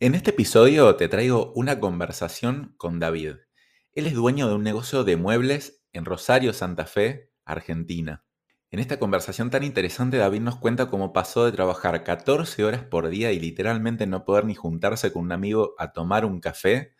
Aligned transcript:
En 0.00 0.14
este 0.14 0.30
episodio 0.30 0.94
te 0.94 1.08
traigo 1.08 1.52
una 1.56 1.80
conversación 1.80 2.72
con 2.76 3.00
David. 3.00 3.32
Él 3.94 4.06
es 4.06 4.14
dueño 4.14 4.46
de 4.46 4.54
un 4.54 4.62
negocio 4.62 5.02
de 5.02 5.16
muebles 5.16 5.82
en 5.92 6.04
Rosario, 6.04 6.52
Santa 6.52 6.86
Fe, 6.86 7.32
Argentina. 7.44 8.24
En 8.70 8.78
esta 8.78 9.00
conversación 9.00 9.50
tan 9.50 9.64
interesante 9.64 10.18
David 10.18 10.42
nos 10.42 10.54
cuenta 10.54 10.88
cómo 10.88 11.12
pasó 11.12 11.44
de 11.44 11.50
trabajar 11.50 12.04
14 12.04 12.62
horas 12.62 12.84
por 12.84 13.08
día 13.08 13.32
y 13.32 13.40
literalmente 13.40 14.06
no 14.06 14.24
poder 14.24 14.44
ni 14.44 14.54
juntarse 14.54 15.12
con 15.12 15.22
un 15.22 15.32
amigo 15.32 15.74
a 15.78 15.92
tomar 15.92 16.24
un 16.24 16.38
café, 16.38 16.94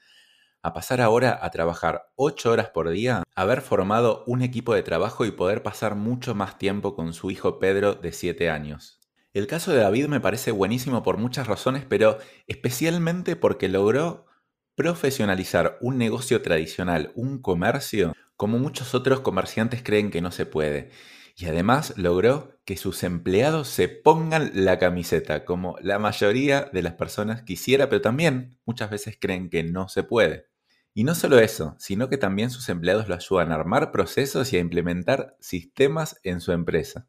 a 0.63 0.73
pasar 0.73 1.01
ahora 1.01 1.39
a 1.41 1.51
trabajar 1.53 2.11
8 2.17 2.51
horas 2.51 2.71
por 2.71 2.91
día, 2.91 3.23
haber 3.37 3.61
formado 3.61 4.25
un 4.27 4.43
equipo 4.43 4.75
de 4.75 4.83
trabajo 4.83 5.25
y 5.25 5.31
poder 5.31 5.63
pasar 5.63 5.95
mucho 5.95 6.35
más 6.35 6.59
tiempo 6.59 6.97
con 6.97 7.13
su 7.13 7.31
hijo 7.31 7.61
Pedro 7.61 7.95
de 7.95 8.11
7 8.11 8.51
años. 8.51 8.98
El 9.35 9.47
caso 9.47 9.73
de 9.73 9.79
David 9.79 10.07
me 10.07 10.21
parece 10.21 10.53
buenísimo 10.53 11.03
por 11.03 11.19
muchas 11.19 11.47
razones, 11.47 11.85
pero 11.87 12.19
especialmente 12.47 13.37
porque 13.37 13.69
logró 13.69 14.27
profesionalizar 14.75 15.77
un 15.81 15.99
negocio 15.99 16.41
tradicional, 16.41 17.13
un 17.15 17.43
comercio, 17.43 18.15
como 18.37 18.59
muchos 18.59 18.95
otros 18.95 19.21
comerciantes 19.21 19.83
creen 19.83 20.11
que 20.11 20.23
no 20.23 20.31
se 20.31 20.47
puede. 20.47 20.91
Y 21.37 21.47
además 21.47 21.95
logró 21.97 22.59
que 22.65 22.77
sus 22.77 23.03
empleados 23.03 23.69
se 23.69 23.89
pongan 23.89 24.51
la 24.55 24.79
camiseta, 24.79 25.45
como 25.45 25.77
la 25.83 25.99
mayoría 25.99 26.71
de 26.73 26.83
las 26.83 26.95
personas 26.95 27.43
quisiera, 27.43 27.89
pero 27.89 28.01
también 28.01 28.59
muchas 28.65 28.91
veces 28.91 29.19
creen 29.21 29.51
que 29.51 29.63
no 29.63 29.89
se 29.89 30.05
puede. 30.05 30.47
Y 30.95 31.05
no 31.05 31.15
solo 31.15 31.39
eso, 31.39 31.77
sino 31.79 32.09
que 32.09 32.17
también 32.17 32.51
sus 32.51 32.69
empleados 32.69 33.09
lo 33.09 33.15
ayudan 33.15 33.53
a 33.53 33.57
armar 33.57 33.93
procesos 33.93 34.53
y 34.53 34.57
a 34.57 34.61
implementar 34.61 35.37
sistemas 35.39 36.19
en 36.25 36.41
su 36.41 36.53
empresa. 36.53 37.09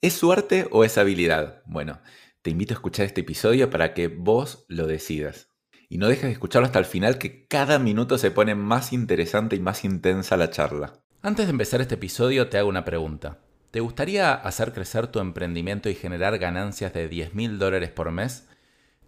¿Es 0.00 0.12
suerte 0.12 0.68
o 0.70 0.84
es 0.84 0.96
habilidad? 0.96 1.60
Bueno, 1.66 2.00
te 2.42 2.50
invito 2.50 2.72
a 2.72 2.76
escuchar 2.76 3.06
este 3.06 3.22
episodio 3.22 3.68
para 3.68 3.94
que 3.94 4.06
vos 4.06 4.64
lo 4.68 4.86
decidas. 4.86 5.50
Y 5.88 5.98
no 5.98 6.06
dejes 6.06 6.26
de 6.26 6.30
escucharlo 6.30 6.66
hasta 6.66 6.78
el 6.78 6.84
final 6.84 7.18
que 7.18 7.48
cada 7.48 7.80
minuto 7.80 8.16
se 8.16 8.30
pone 8.30 8.54
más 8.54 8.92
interesante 8.92 9.56
y 9.56 9.60
más 9.60 9.84
intensa 9.84 10.36
la 10.36 10.50
charla. 10.50 11.00
Antes 11.20 11.46
de 11.46 11.50
empezar 11.50 11.80
este 11.80 11.96
episodio 11.96 12.48
te 12.48 12.58
hago 12.58 12.68
una 12.68 12.84
pregunta. 12.84 13.40
¿Te 13.72 13.80
gustaría 13.80 14.34
hacer 14.34 14.72
crecer 14.72 15.08
tu 15.08 15.18
emprendimiento 15.18 15.90
y 15.90 15.96
generar 15.96 16.38
ganancias 16.38 16.92
de 16.92 17.08
10 17.08 17.34
mil 17.34 17.58
dólares 17.58 17.90
por 17.90 18.12
mes? 18.12 18.47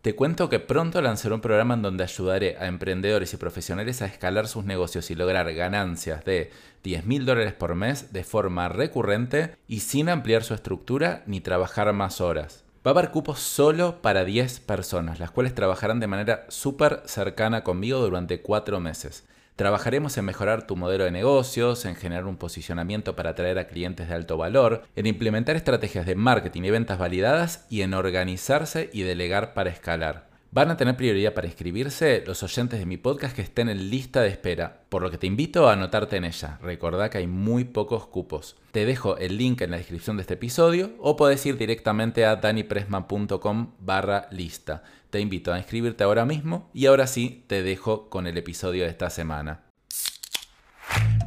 Te 0.03 0.15
cuento 0.15 0.49
que 0.49 0.61
pronto 0.61 1.03
lanzaré 1.03 1.35
un 1.35 1.43
programa 1.43 1.75
en 1.75 1.83
donde 1.83 2.05
ayudaré 2.05 2.57
a 2.59 2.69
emprendedores 2.69 3.35
y 3.35 3.37
profesionales 3.37 4.01
a 4.01 4.07
escalar 4.07 4.49
sus 4.49 4.65
negocios 4.65 5.11
y 5.11 5.15
lograr 5.15 5.53
ganancias 5.53 6.25
de 6.25 6.51
10 6.85 7.05
mil 7.05 7.27
dólares 7.27 7.53
por 7.53 7.75
mes 7.75 8.11
de 8.11 8.25
forma 8.25 8.71
recurrente 8.71 9.57
y 9.69 9.81
sin 9.81 10.09
ampliar 10.09 10.43
su 10.43 10.55
estructura 10.55 11.23
ni 11.27 11.43
trabajar 11.43 11.93
más 11.93 12.23
horas. 12.23 12.65
Va 12.87 12.93
a 12.93 12.95
haber 12.95 13.11
cupos 13.11 13.41
solo 13.41 14.01
para 14.01 14.25
10 14.25 14.61
personas, 14.61 15.21
las 15.21 15.33
cuales 15.33 15.55
trabajarán 15.55 16.01
de 16.01 16.07
manera 16.07 16.47
súper 16.49 17.03
cercana 17.05 17.63
conmigo 17.63 17.99
durante 17.99 18.41
4 18.41 18.81
meses. 18.81 19.27
Trabajaremos 19.61 20.17
en 20.17 20.25
mejorar 20.25 20.67
tu 20.67 20.75
modelo 20.75 21.05
de 21.05 21.11
negocios, 21.11 21.85
en 21.85 21.95
generar 21.95 22.25
un 22.25 22.39
posicionamiento 22.39 23.15
para 23.15 23.33
atraer 23.33 23.59
a 23.59 23.67
clientes 23.67 24.09
de 24.09 24.15
alto 24.15 24.39
valor, 24.39 24.85
en 24.97 25.05
implementar 25.05 25.55
estrategias 25.55 26.07
de 26.07 26.15
marketing 26.15 26.63
y 26.63 26.71
ventas 26.71 26.99
validadas 26.99 27.67
y 27.69 27.83
en 27.83 27.93
organizarse 27.93 28.89
y 28.91 29.03
delegar 29.03 29.53
para 29.53 29.69
escalar. 29.69 30.31
Van 30.51 30.71
a 30.71 30.79
tener 30.79 30.97
prioridad 30.97 31.35
para 31.35 31.47
inscribirse 31.47 32.25
los 32.27 32.43
oyentes 32.43 32.79
de 32.79 32.87
mi 32.87 32.97
podcast 32.97 33.37
que 33.37 33.43
estén 33.43 33.69
en 33.69 33.91
lista 33.91 34.23
de 34.23 34.31
espera, 34.31 34.81
por 34.89 35.03
lo 35.03 35.11
que 35.11 35.19
te 35.19 35.27
invito 35.27 35.69
a 35.69 35.75
anotarte 35.75 36.17
en 36.17 36.25
ella. 36.25 36.59
Recordá 36.63 37.11
que 37.11 37.19
hay 37.19 37.27
muy 37.27 37.65
pocos 37.65 38.07
cupos. 38.07 38.57
Te 38.73 38.87
dejo 38.87 39.19
el 39.19 39.37
link 39.37 39.61
en 39.61 39.73
la 39.73 39.77
descripción 39.77 40.17
de 40.17 40.23
este 40.23 40.35
episodio 40.35 40.93
o 40.99 41.17
puedes 41.17 41.45
ir 41.45 41.59
directamente 41.59 42.25
a 42.25 42.37
danipresma.com 42.37 43.75
barra 43.79 44.27
lista. 44.31 44.83
Te 45.11 45.21
invito 45.21 45.53
a 45.53 45.59
inscribirte 45.59 46.05
ahora 46.05 46.25
mismo 46.25 46.71
y 46.73 46.87
ahora 46.87 47.07
sí 47.09 47.45
te 47.49 47.63
dejo 47.63 48.09
con 48.09 48.27
el 48.29 48.39
episodio 48.39 48.85
de 48.85 48.91
esta 48.91 49.11
semana. 49.11 49.70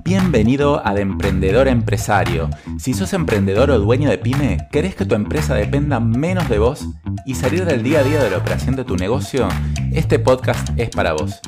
Bienvenido 0.06 0.86
a 0.86 0.94
De 0.94 1.02
Emprendedor 1.02 1.70
Empresario. 1.70 2.50
Si 2.78 2.94
sos 2.94 3.14
emprendedor 3.14 3.72
o 3.72 3.80
dueño 3.80 4.10
de 4.10 4.18
pyme, 4.18 4.68
¿querés 4.70 4.96
que 4.96 5.06
tu 5.06 5.16
empresa 5.16 5.56
dependa 5.56 6.02
menos 6.02 6.50
de 6.50 6.60
vos 6.60 6.86
y 7.26 7.36
salir 7.36 7.64
del 7.66 7.84
día 7.84 8.02
a 8.02 8.04
día 8.04 8.22
de 8.22 8.30
la 8.30 8.38
operación 8.38 8.76
de 8.76 8.84
tu 8.84 8.98
negocio? 8.98 9.48
Este 9.94 10.20
podcast 10.20 10.70
es 10.76 10.90
para 10.90 11.14
vos. 11.14 11.40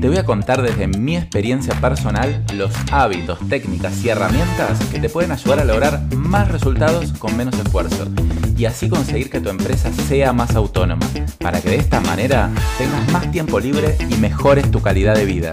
Te 0.00 0.08
voy 0.08 0.16
a 0.16 0.24
contar 0.24 0.60
desde 0.60 0.88
mi 0.88 1.16
experiencia 1.16 1.72
personal 1.80 2.44
los 2.54 2.72
hábitos, 2.90 3.38
técnicas 3.48 4.04
y 4.04 4.08
herramientas 4.08 4.80
que 4.90 4.98
te 4.98 5.08
pueden 5.08 5.30
ayudar 5.30 5.60
a 5.60 5.64
lograr 5.64 6.00
más 6.16 6.48
resultados 6.48 7.12
con 7.12 7.36
menos 7.36 7.54
esfuerzo 7.60 8.08
y 8.56 8.64
así 8.64 8.88
conseguir 8.88 9.30
que 9.30 9.40
tu 9.40 9.50
empresa 9.50 9.92
sea 9.92 10.32
más 10.32 10.56
autónoma, 10.56 11.06
para 11.38 11.60
que 11.60 11.70
de 11.70 11.76
esta 11.76 12.00
manera 12.00 12.50
tengas 12.76 13.12
más 13.12 13.30
tiempo 13.30 13.60
libre 13.60 13.96
y 14.10 14.16
mejores 14.16 14.70
tu 14.70 14.82
calidad 14.82 15.14
de 15.14 15.24
vida. 15.24 15.52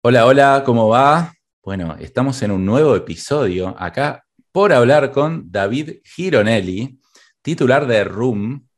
Hola, 0.00 0.26
hola, 0.26 0.62
¿cómo 0.64 0.88
va? 0.88 1.32
Bueno, 1.60 1.96
estamos 1.98 2.40
en 2.42 2.52
un 2.52 2.64
nuevo 2.64 2.94
episodio 2.94 3.74
acá 3.76 4.24
por 4.52 4.72
hablar 4.72 5.10
con 5.10 5.50
David 5.50 5.98
Gironelli, 6.04 7.00
titular 7.42 7.84
de 7.84 8.04
Room 8.04 8.68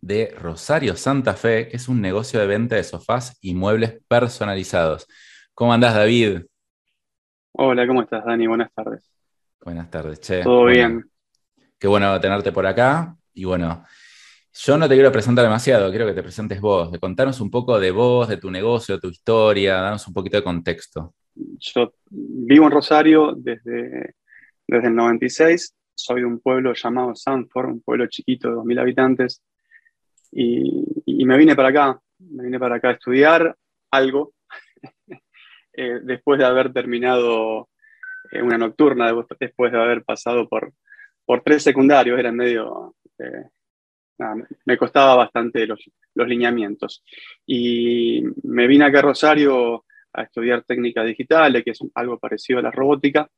de 0.00 0.34
Rosario 0.34 0.96
Santa 0.96 1.34
Fe, 1.34 1.68
que 1.68 1.76
es 1.76 1.88
un 1.88 2.00
negocio 2.00 2.40
de 2.40 2.46
venta 2.46 2.76
de 2.76 2.84
sofás 2.84 3.36
y 3.42 3.52
muebles 3.52 4.00
personalizados. 4.08 5.06
¿Cómo 5.52 5.74
andás, 5.74 5.94
David? 5.94 6.40
Hola, 7.52 7.86
¿cómo 7.86 8.00
estás, 8.00 8.24
Dani? 8.24 8.46
Buenas 8.46 8.72
tardes. 8.72 9.12
Buenas 9.62 9.90
tardes, 9.90 10.20
che. 10.20 10.42
Todo 10.42 10.64
bien. 10.64 11.04
Qué 11.78 11.86
bueno 11.86 12.18
tenerte 12.18 12.50
por 12.50 12.66
acá. 12.66 13.14
Y 13.34 13.44
bueno, 13.44 13.84
yo 14.54 14.76
no 14.76 14.88
te 14.88 14.94
quiero 14.94 15.10
presentar 15.10 15.44
demasiado, 15.44 15.90
quiero 15.90 16.06
que 16.06 16.12
te 16.12 16.22
presentes 16.22 16.60
vos, 16.60 16.92
de 16.92 16.98
contarnos 16.98 17.40
un 17.40 17.50
poco 17.50 17.80
de 17.80 17.90
vos, 17.90 18.28
de 18.28 18.36
tu 18.36 18.50
negocio, 18.50 19.00
tu 19.00 19.08
historia, 19.08 19.76
danos 19.76 20.06
un 20.06 20.12
poquito 20.12 20.36
de 20.36 20.44
contexto. 20.44 21.14
Yo 21.34 21.94
vivo 22.10 22.66
en 22.66 22.70
Rosario 22.70 23.34
desde, 23.34 24.14
desde 24.66 24.88
el 24.88 24.94
96, 24.94 25.74
soy 25.94 26.20
de 26.20 26.26
un 26.26 26.40
pueblo 26.40 26.74
llamado 26.74 27.14
Sanford, 27.14 27.70
un 27.70 27.80
pueblo 27.80 28.06
chiquito 28.08 28.50
de 28.50 28.56
2.000 28.56 28.80
habitantes, 28.80 29.42
y, 30.30 31.24
me 31.24 31.36
vine 31.38 31.54
para 31.54 31.68
acá, 31.68 32.00
me 32.18 32.44
vine 32.44 32.58
para 32.58 32.76
acá 32.76 32.90
a 32.90 32.92
estudiar 32.92 33.56
algo, 33.90 34.34
eh, 35.72 36.00
después 36.02 36.38
de 36.38 36.44
haber 36.44 36.72
terminado 36.72 37.70
eh, 38.30 38.42
una 38.42 38.58
nocturna, 38.58 39.12
después 39.40 39.72
de 39.72 39.80
haber 39.80 40.04
pasado 40.04 40.46
por, 40.46 40.74
por 41.24 41.42
tres 41.42 41.62
secundarios, 41.62 42.18
era 42.18 42.32
medio... 42.32 42.96
Eh, 43.18 43.44
me 44.64 44.76
costaba 44.76 45.16
bastante 45.16 45.66
los, 45.66 45.80
lineamientos. 46.14 47.02
Y 47.46 48.22
me 48.42 48.66
vine 48.66 48.84
acá 48.84 49.00
a 49.00 49.02
Rosario 49.02 49.84
a 50.12 50.22
estudiar 50.22 50.64
técnicas 50.64 51.06
digitales, 51.06 51.64
que 51.64 51.70
es 51.70 51.80
algo 51.94 52.18
parecido 52.18 52.58
a 52.58 52.62
la 52.62 52.70
robótica. 52.70 53.28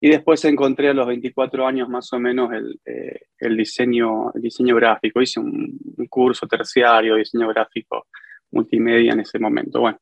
Y 0.00 0.08
después 0.08 0.44
encontré 0.46 0.88
a 0.88 0.94
los 0.94 1.06
24 1.06 1.66
años 1.66 1.88
más 1.88 2.10
o 2.12 2.18
menos 2.18 2.50
el, 2.52 2.80
eh, 2.86 3.20
diseño, 3.54 4.32
diseño 4.34 4.74
gráfico. 4.76 5.20
Hice 5.20 5.40
un, 5.40 5.78
curso 6.08 6.46
terciario 6.46 7.14
de 7.14 7.20
diseño 7.20 7.48
gráfico 7.48 8.06
multimedia 8.50 9.12
en 9.12 9.20
ese 9.20 9.38
momento. 9.38 9.80
Bueno, 9.80 9.98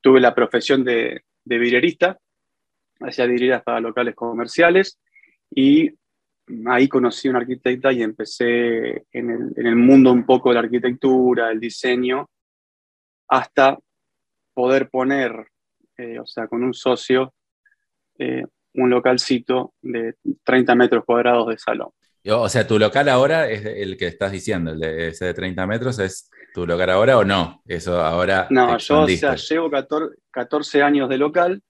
tuve 0.00 0.20
la 0.20 0.34
profesión 0.34 0.84
de, 0.84 1.22
de 1.44 1.58
vidrierista, 1.58 2.18
hacía 3.00 3.26
vidrieras 3.26 3.62
para 3.62 3.80
locales 3.80 4.14
comerciales 4.14 4.98
y 5.50 5.90
ahí 6.66 6.88
conocí 6.88 7.28
a 7.28 7.30
una 7.32 7.40
arquitecta 7.40 7.92
y 7.92 8.02
empecé 8.02 9.04
en 9.12 9.52
el, 9.56 9.76
mundo 9.76 10.12
un 10.12 10.24
poco 10.24 10.50
de 10.50 10.54
la 10.54 10.60
arquitectura, 10.60 11.50
el 11.50 11.60
diseño, 11.60 12.28
hasta 13.28 13.78
poder 14.54 14.88
poner, 14.88 15.48
eh, 15.96 16.18
o 16.18 16.26
sea, 16.26 16.46
con 16.46 16.62
un 16.62 16.72
socio, 16.72 17.34
eh, 18.18 18.44
un 18.74 18.90
localcito 18.90 19.74
de 19.82 20.14
30 20.44 20.74
metros 20.74 21.04
cuadrados 21.04 21.48
de 21.48 21.58
salón. 21.58 21.90
O 22.28 22.48
sea, 22.48 22.66
¿tu 22.66 22.78
local 22.78 23.08
ahora 23.08 23.48
es 23.48 23.64
el 23.64 23.96
que 23.96 24.08
estás 24.08 24.32
diciendo, 24.32 24.72
el 24.72 24.80
de, 24.80 25.08
ese 25.08 25.26
de 25.26 25.34
30 25.34 25.66
metros, 25.66 25.98
es 26.00 26.28
tu 26.52 26.66
local 26.66 26.90
ahora 26.90 27.18
o 27.18 27.24
no? 27.24 27.62
Eso 27.64 28.00
ahora. 28.00 28.48
No, 28.50 28.76
yo 28.78 29.02
o 29.02 29.08
sea, 29.08 29.36
llevo 29.36 29.70
14 30.30 30.82
años 30.82 31.08
de 31.08 31.18
local 31.18 31.62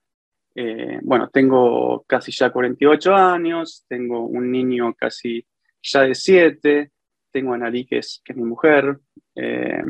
eh, 0.58 1.00
bueno, 1.02 1.28
tengo 1.28 2.02
casi 2.08 2.32
ya 2.32 2.48
48 2.48 3.14
años, 3.14 3.84
tengo 3.86 4.24
un 4.24 4.50
niño 4.50 4.94
casi 4.94 5.46
ya 5.82 6.00
de 6.00 6.14
7, 6.14 6.92
tengo 7.30 7.52
a 7.52 7.58
Nari, 7.58 7.84
que 7.84 7.98
es, 7.98 8.22
mi 8.34 8.42
mujer. 8.42 8.98
Eh, 9.34 9.84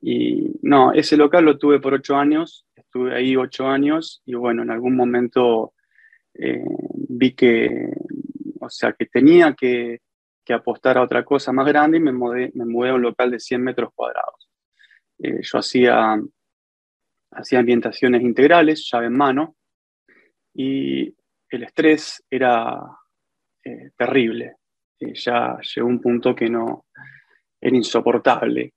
y 0.00 0.58
no, 0.62 0.92
ese 0.92 1.16
local 1.16 1.44
lo 1.44 1.56
tuve 1.56 1.78
por 1.78 1.94
8 1.94 2.16
años, 2.16 2.66
estuve 2.74 3.14
ahí 3.14 3.36
8 3.36 3.68
años 3.68 4.22
y 4.26 4.34
bueno, 4.34 4.62
en 4.62 4.72
algún 4.72 4.96
momento 4.96 5.74
eh, 6.34 6.64
vi 7.08 7.32
que, 7.34 7.90
o 8.60 8.68
sea, 8.68 8.92
que 8.94 9.06
tenía 9.06 9.54
que, 9.54 10.00
apostar 10.52 10.98
a 10.98 11.02
otra 11.02 11.24
cosa 11.24 11.52
más 11.52 11.64
grande 11.64 11.98
y 11.98 12.00
me 12.00 12.10
mudé, 12.10 12.50
me 12.54 12.64
mudé 12.64 12.90
a 12.90 12.94
un 12.94 13.02
local 13.02 13.30
de 13.30 13.38
100 13.38 13.62
metros 13.62 13.90
cuadrados. 13.94 14.50
yo 15.16 15.58
hacía, 15.58 16.20
hacía 17.30 17.60
ambientaciones 17.60 18.22
integrales, 18.22 18.88
llave 18.90 19.06
en 19.06 19.16
mano, 19.16 19.54
y 20.54 21.14
el 21.48 21.62
estrés 21.62 22.24
era 22.30 22.80
eh, 23.64 23.90
terrible. 23.96 24.56
eh, 25.00 25.14
ya 25.14 25.58
llegó 25.60 25.88
un 25.88 26.00
punto 26.00 26.34
que 26.34 26.48
no 26.48 26.86
era 27.60 27.76
insoportable. 27.76 28.72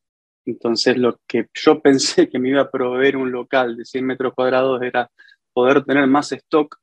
Entonces 0.45 0.97
lo 0.97 1.19
que 1.27 1.47
yo 1.53 1.79
pensé 1.81 2.29
que 2.29 2.39
me 2.39 2.49
iba 2.49 2.61
a 2.61 2.71
proveer 2.71 3.17
un 3.17 3.31
local 3.31 3.77
de 3.77 3.85
100 3.85 4.05
metros 4.05 4.33
cuadrados 4.33 4.81
era 4.81 5.09
poder 5.53 5.83
tener 5.83 6.07
más 6.07 6.31
stock, 6.31 6.77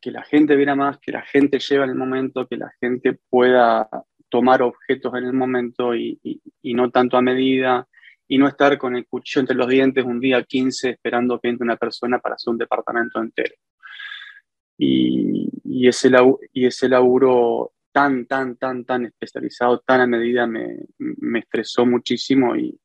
que 0.00 0.10
la 0.10 0.22
gente 0.22 0.54
viera 0.54 0.76
más, 0.76 0.98
que 0.98 1.10
la 1.10 1.22
gente 1.22 1.58
lleve 1.58 1.84
en 1.84 1.90
el 1.90 1.96
momento, 1.96 2.46
que 2.46 2.56
la 2.56 2.70
gente 2.80 3.18
pueda 3.28 3.88
tomar 4.28 4.62
objetos 4.62 5.12
en 5.14 5.24
el 5.24 5.32
momento 5.32 5.94
y, 5.94 6.20
no 6.62 6.90
tanto 6.90 7.16
a 7.16 7.22
medida, 7.22 7.88
y 8.28 8.38
no 8.38 8.48
estar 8.48 8.76
con 8.78 8.96
el 8.96 9.06
cuchillo 9.06 9.40
entre 9.40 9.56
los 9.56 9.68
dientes 9.68 10.04
un 10.04 10.20
día 10.20 10.42
15 10.42 10.90
esperando 10.90 11.38
que 11.38 11.48
entre 11.48 11.64
una 11.64 11.76
persona 11.76 12.18
para 12.18 12.34
hacer 12.34 12.52
un 12.52 12.58
departamento 12.58 13.20
entero. 13.20 13.54
Y, 14.78 15.48
y, 15.64 15.88
ese, 15.88 16.10
y 16.52 16.66
ese 16.66 16.88
laburo 16.88 17.72
tan, 17.92 18.26
tan, 18.26 18.56
tan, 18.56 18.84
tan 18.84 19.06
especializado, 19.06 19.80
tan 19.80 20.02
a 20.02 20.06
medida, 20.06 20.46
me, 20.46 20.80
me 20.98 21.38
estresó 21.38 21.86
muchísimo 21.86 22.54
y, 22.54 22.78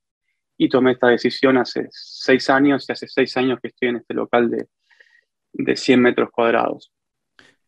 y, 0.57 0.69
tomé 0.69 0.93
esta 0.93 1.07
decisión 1.07 1.57
hace 1.57 1.87
seis 1.91 2.49
años 2.49 2.85
y 2.87 2.94
hace 2.94 3.07
seis 3.07 3.35
años 3.35 3.59
que 3.61 3.67
estoy 3.69 3.89
en 3.89 3.97
este 3.97 4.13
local 4.13 4.49
de, 4.49 4.67
de 5.51 5.75
100 5.75 6.01
metros 6.01 6.29
cuadrados. 6.31 6.94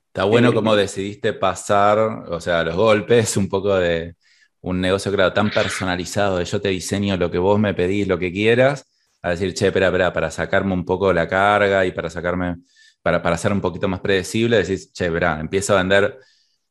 Está 0.08 0.24
bueno 0.26 0.52
eh, 0.52 0.54
cómo 0.54 0.76
decidiste 0.76 1.34
pasar, 1.34 1.98
o 2.00 2.40
sea, 2.40 2.64
los 2.64 2.76
golpes, 2.76 3.36
un 3.36 3.50
poco 3.50 3.76
de 3.76 4.16
un 4.64 4.82
negocio, 4.82 5.12
claro, 5.12 5.34
tan 5.34 5.52
personalizado, 5.52 6.38
de 6.38 6.46
yo 6.46 6.62
te 6.62 6.70
diseño 6.70 7.18
lo 7.18 7.30
que 7.30 7.38
vos 7.38 7.60
me 7.60 7.74
pedís, 7.74 8.08
lo 8.08 8.18
que 8.18 8.32
quieras, 8.32 8.86
a 9.22 9.32
decir, 9.32 9.54
che, 9.54 9.68
espera, 9.68 9.88
espera, 9.88 10.14
para 10.14 10.32
sacarme 10.32 10.74
un 10.74 10.86
poco 10.86 11.12
la 11.14 11.28
carga 11.28 11.86
y 11.86 11.92
para 11.92 12.10
sacarme, 12.10 12.58
para, 13.02 13.22
para 13.22 13.38
ser 13.38 13.52
un 13.54 13.62
poquito 13.62 13.88
más 13.90 14.00
predecible, 14.00 14.58
decís, 14.58 14.92
che, 14.94 15.10
verá, 15.10 15.40
empiezo 15.40 15.74
a 15.74 15.78
vender 15.80 16.18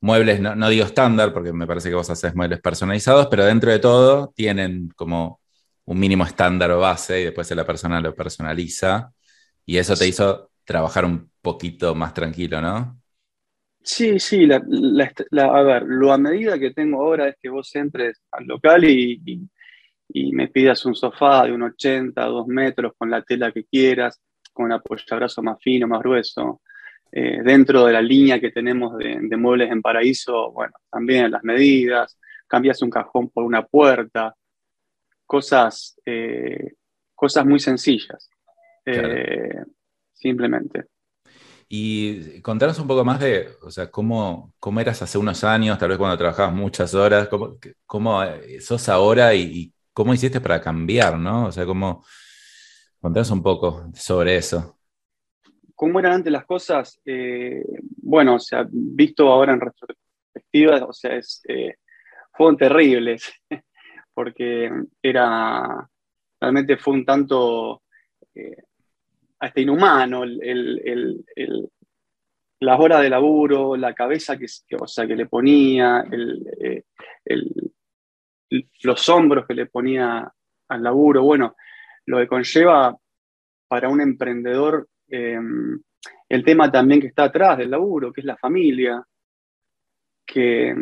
muebles, 0.01 0.41
no, 0.41 0.69
digo 0.69 0.85
estándar, 0.85 1.33
porque 1.33 1.53
me 1.53 1.67
parece 1.67 1.89
que 1.89 1.95
vos 1.95 2.09
haces 2.09 2.35
muebles 2.35 2.59
personalizados, 2.61 3.27
pero 3.27 3.45
dentro 3.45 3.71
de 3.71 3.79
todo 3.79 4.33
tienen 4.35 4.89
como 4.95 5.39
un 5.85 5.99
mínimo 5.99 6.25
estándar 6.25 6.71
o 6.71 6.79
base 6.79 7.21
y 7.21 7.23
después 7.25 7.49
la 7.51 7.65
persona 7.65 8.01
lo 8.01 8.15
personaliza. 8.15 9.13
Y 9.65 9.77
eso 9.77 9.95
te 9.95 10.07
hizo 10.07 10.51
trabajar 10.65 11.05
un 11.05 11.31
poquito 11.41 11.95
más 11.95 12.13
tranquilo, 12.13 12.61
¿no? 12.61 13.02
Sí, 13.83 14.17
sí, 14.17 14.45
la, 14.45 14.61
a 15.41 15.61
ver, 15.61 15.83
lo 15.83 16.13
a 16.13 16.17
medida 16.17 16.57
que 16.57 16.71
tengo 16.71 17.01
ahora 17.01 17.27
es 17.27 17.35
que 17.41 17.49
vos 17.49 17.75
entres 17.75 18.21
al 18.31 18.45
local 18.45 18.85
y, 18.85 19.49
me 20.31 20.47
pidas 20.47 20.85
un 20.85 20.95
sofá 20.95 21.43
de 21.43 21.51
un 21.53 21.63
80, 21.63 22.23
2 22.23 22.47
metros 22.47 22.93
con 22.97 23.09
la 23.09 23.23
tela 23.23 23.51
que 23.51 23.65
quieras, 23.65 24.21
con 24.53 24.65
un 24.65 24.73
apoyabrazo 24.73 25.41
más 25.41 25.57
fino, 25.61 25.87
más 25.87 25.99
grueso, 26.01 26.61
eh, 27.11 27.41
dentro 27.43 27.85
de 27.85 27.93
la 27.93 28.01
línea 28.01 28.39
que 28.39 28.51
tenemos 28.51 28.97
de, 28.97 29.37
muebles 29.37 29.71
en 29.71 29.81
paraíso, 29.81 30.51
bueno, 30.51 30.73
también 30.89 31.31
las 31.31 31.43
medidas, 31.43 32.17
cambias 32.47 32.81
un 32.83 32.89
cajón 32.89 33.29
por 33.31 33.43
una 33.43 33.65
puerta, 33.65 34.33
cosas, 35.25 35.99
eh, 36.05 36.75
cosas 37.15 37.45
muy 37.45 37.59
sencillas, 37.59 38.29
eh, 38.85 39.63
simplemente. 40.13 40.92
Y 41.75 42.39
contanos 42.43 42.77
un 42.77 42.85
poco 42.85 43.03
más 43.03 43.19
de, 43.19 43.49
o 43.63 43.71
sea, 43.71 43.89
cómo, 43.89 44.53
cómo 44.59 44.79
eras 44.79 45.01
hace 45.01 45.17
unos 45.17 45.43
años, 45.43 45.79
tal 45.79 45.89
vez 45.89 45.97
cuando 45.97 46.15
trabajabas 46.15 46.53
muchas 46.53 46.93
horas, 46.93 47.27
cómo, 47.29 47.57
cómo 47.87 48.21
sos 48.59 48.89
ahora 48.89 49.33
y, 49.33 49.73
cómo 49.91 50.13
hiciste 50.13 50.39
para 50.39 50.61
cambiar, 50.61 51.17
¿no? 51.17 51.47
O 51.47 51.51
sea, 51.51 51.65
cómo, 51.65 52.05
contanos 53.01 53.31
un 53.31 53.41
poco 53.41 53.89
sobre 53.95 54.35
eso. 54.35 54.77
¿Cómo 55.73 55.99
eran 55.99 56.13
antes 56.13 56.31
las 56.31 56.45
cosas? 56.45 57.01
Eh, 57.05 57.65
bueno, 58.03 58.35
o 58.35 58.39
sea, 58.39 58.67
visto 58.69 59.31
ahora 59.31 59.53
en 59.53 59.61
retrospectiva, 59.61 60.85
o 60.85 60.93
sea, 60.93 61.19
eh, 61.47 61.77
fueron 62.33 62.55
terribles, 62.55 63.33
porque 64.13 64.69
era, 65.01 65.89
realmente 66.39 66.77
fue 66.77 66.93
un 66.93 67.03
tanto 67.03 67.81
eh, 68.35 68.57
hasta 69.43 69.61
inhumano 69.61 70.23
el, 70.23 71.25
las 72.59 72.79
horas 72.79 73.01
de 73.01 73.09
laburo, 73.09 73.75
la 73.75 73.93
cabeza 73.93 74.37
que, 74.37 74.45
o 74.79 74.87
sea, 74.87 75.05
que 75.05 75.15
le 75.15 75.25
ponía, 75.25 76.05
los 78.83 79.09
hombros 79.09 79.45
que 79.45 79.53
le 79.53 79.65
ponía 79.65 80.31
al 80.69 80.83
laburo, 80.83 81.23
bueno, 81.23 81.55
lo 82.05 82.19
que 82.19 82.27
conlleva 82.27 82.97
para 83.67 83.89
un 83.89 84.01
emprendedor 84.01 84.87
Em, 85.15 85.79
el 86.27 86.43
tema 86.43 86.71
también 86.71 86.99
que 86.99 87.07
está 87.07 87.25
atrás 87.25 87.59
del 87.59 87.69
laburo, 87.69 88.11
que 88.11 88.21
es 88.21 88.25
la 88.25 88.35
familia, 88.35 89.05
que, 90.25 90.73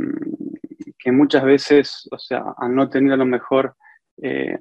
que 0.97 1.11
muchas 1.11 1.43
veces, 1.43 2.07
o 2.09 2.17
sea, 2.17 2.41
al 2.57 2.73
no 2.73 2.89
tener 2.89 3.11
a 3.11 3.17
lo 3.17 3.25
mejor, 3.25 3.75
eh, 4.21 4.57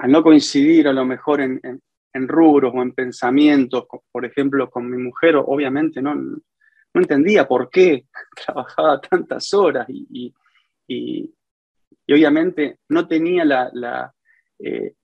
al 0.00 0.10
no 0.10 0.22
coincidir 0.22 0.88
a 0.88 0.94
lo 0.94 1.04
mejor 1.04 1.42
en, 1.42 1.82
rubros 2.26 2.72
o 2.74 2.82
en 2.82 2.92
pensamientos, 2.92 3.84
por 4.10 4.24
ejemplo, 4.24 4.70
con 4.70 4.90
mi 4.90 4.96
mujer, 4.96 5.36
obviamente 5.36 6.00
no, 6.00 6.14
no 6.14 6.40
entendía 6.94 7.46
por 7.46 7.68
qué 7.68 8.06
trabajaba 8.46 9.00
tantas 9.00 9.52
horas 9.52 9.86
y, 9.88 10.34
y, 10.88 11.34
obviamente 12.10 12.78
no 12.88 13.06
tenía 13.06 13.44
la, 13.44 14.12
eh, 14.58 14.94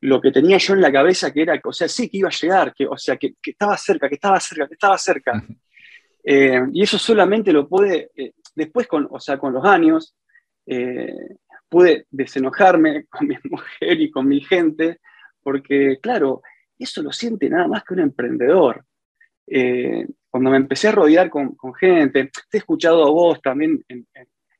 lo 0.00 0.20
que 0.20 0.32
tenía 0.32 0.56
yo 0.56 0.74
en 0.74 0.80
la 0.80 0.90
cabeza, 0.90 1.32
que 1.32 1.42
era, 1.42 1.60
o 1.62 1.72
sea, 1.72 1.86
sí, 1.86 2.08
que 2.08 2.18
iba 2.18 2.28
a 2.28 2.32
llegar, 2.32 2.74
que, 2.74 2.86
o 2.86 2.96
sea, 2.96 3.16
que, 3.16 3.34
estaba 3.44 3.76
cerca, 3.76 4.08
que 4.08 4.16
estaba 4.16 4.40
cerca, 4.40 4.66
que 4.66 4.74
estaba 4.74 4.98
cerca. 4.98 5.44
Eh, 6.24 6.60
y 6.72 6.82
eso 6.82 6.98
solamente 6.98 7.52
lo 7.52 7.68
puede, 7.68 8.10
eh, 8.16 8.32
después, 8.54 8.88
con, 8.88 9.06
o 9.10 9.20
sea, 9.20 9.38
con 9.38 9.52
los 9.52 9.64
años, 9.64 10.16
eh, 10.66 11.36
pude 11.68 12.06
desenojarme 12.10 13.06
con 13.10 13.28
mi 13.28 13.36
mujer 13.44 14.00
y 14.00 14.10
con 14.10 14.28
mi 14.28 14.40
gente, 14.40 15.00
porque, 15.42 15.98
claro, 16.00 16.42
eso 16.78 17.02
lo 17.02 17.12
siente 17.12 17.48
nada 17.48 17.68
más 17.68 17.84
que 17.84 17.94
un 17.94 18.00
emprendedor. 18.00 18.84
cuando 20.30 20.50
me 20.50 20.56
empecé 20.56 20.88
a 20.88 20.92
rodear 20.92 21.30
con, 21.30 21.56
gente, 21.78 22.30
te 22.50 22.56
he 22.56 22.58
escuchado 22.58 23.06
a 23.06 23.10
vos 23.10 23.40
también 23.40 23.82
en, 23.88 24.06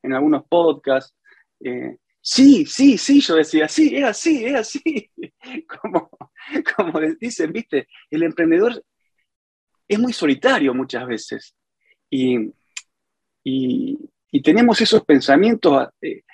en 0.03 0.13
algunos 0.13 0.45
podcasts, 0.49 1.15
Sí, 2.29 2.67
sí, 2.67 2.99
sí, 2.99 3.21
yo 3.21 3.37
decía, 3.37 3.69
sí, 3.69 3.97
es 3.97 4.05
así, 4.05 4.45
es 4.45 4.55
así. 4.57 4.83
Como, 5.69 6.11
como 6.77 7.01
dicen, 7.21 7.53
viste, 7.53 7.87
el 8.11 8.25
emprendedor 8.25 8.85
es 9.87 9.99
muy 10.01 10.13
solitario 10.13 10.75
muchas 10.75 11.07
veces. 11.07 11.55
Y, 12.11 12.53
tenemos 14.43 14.81
esos 14.81 15.05
pensamientos 15.05 15.89
de 16.01 16.25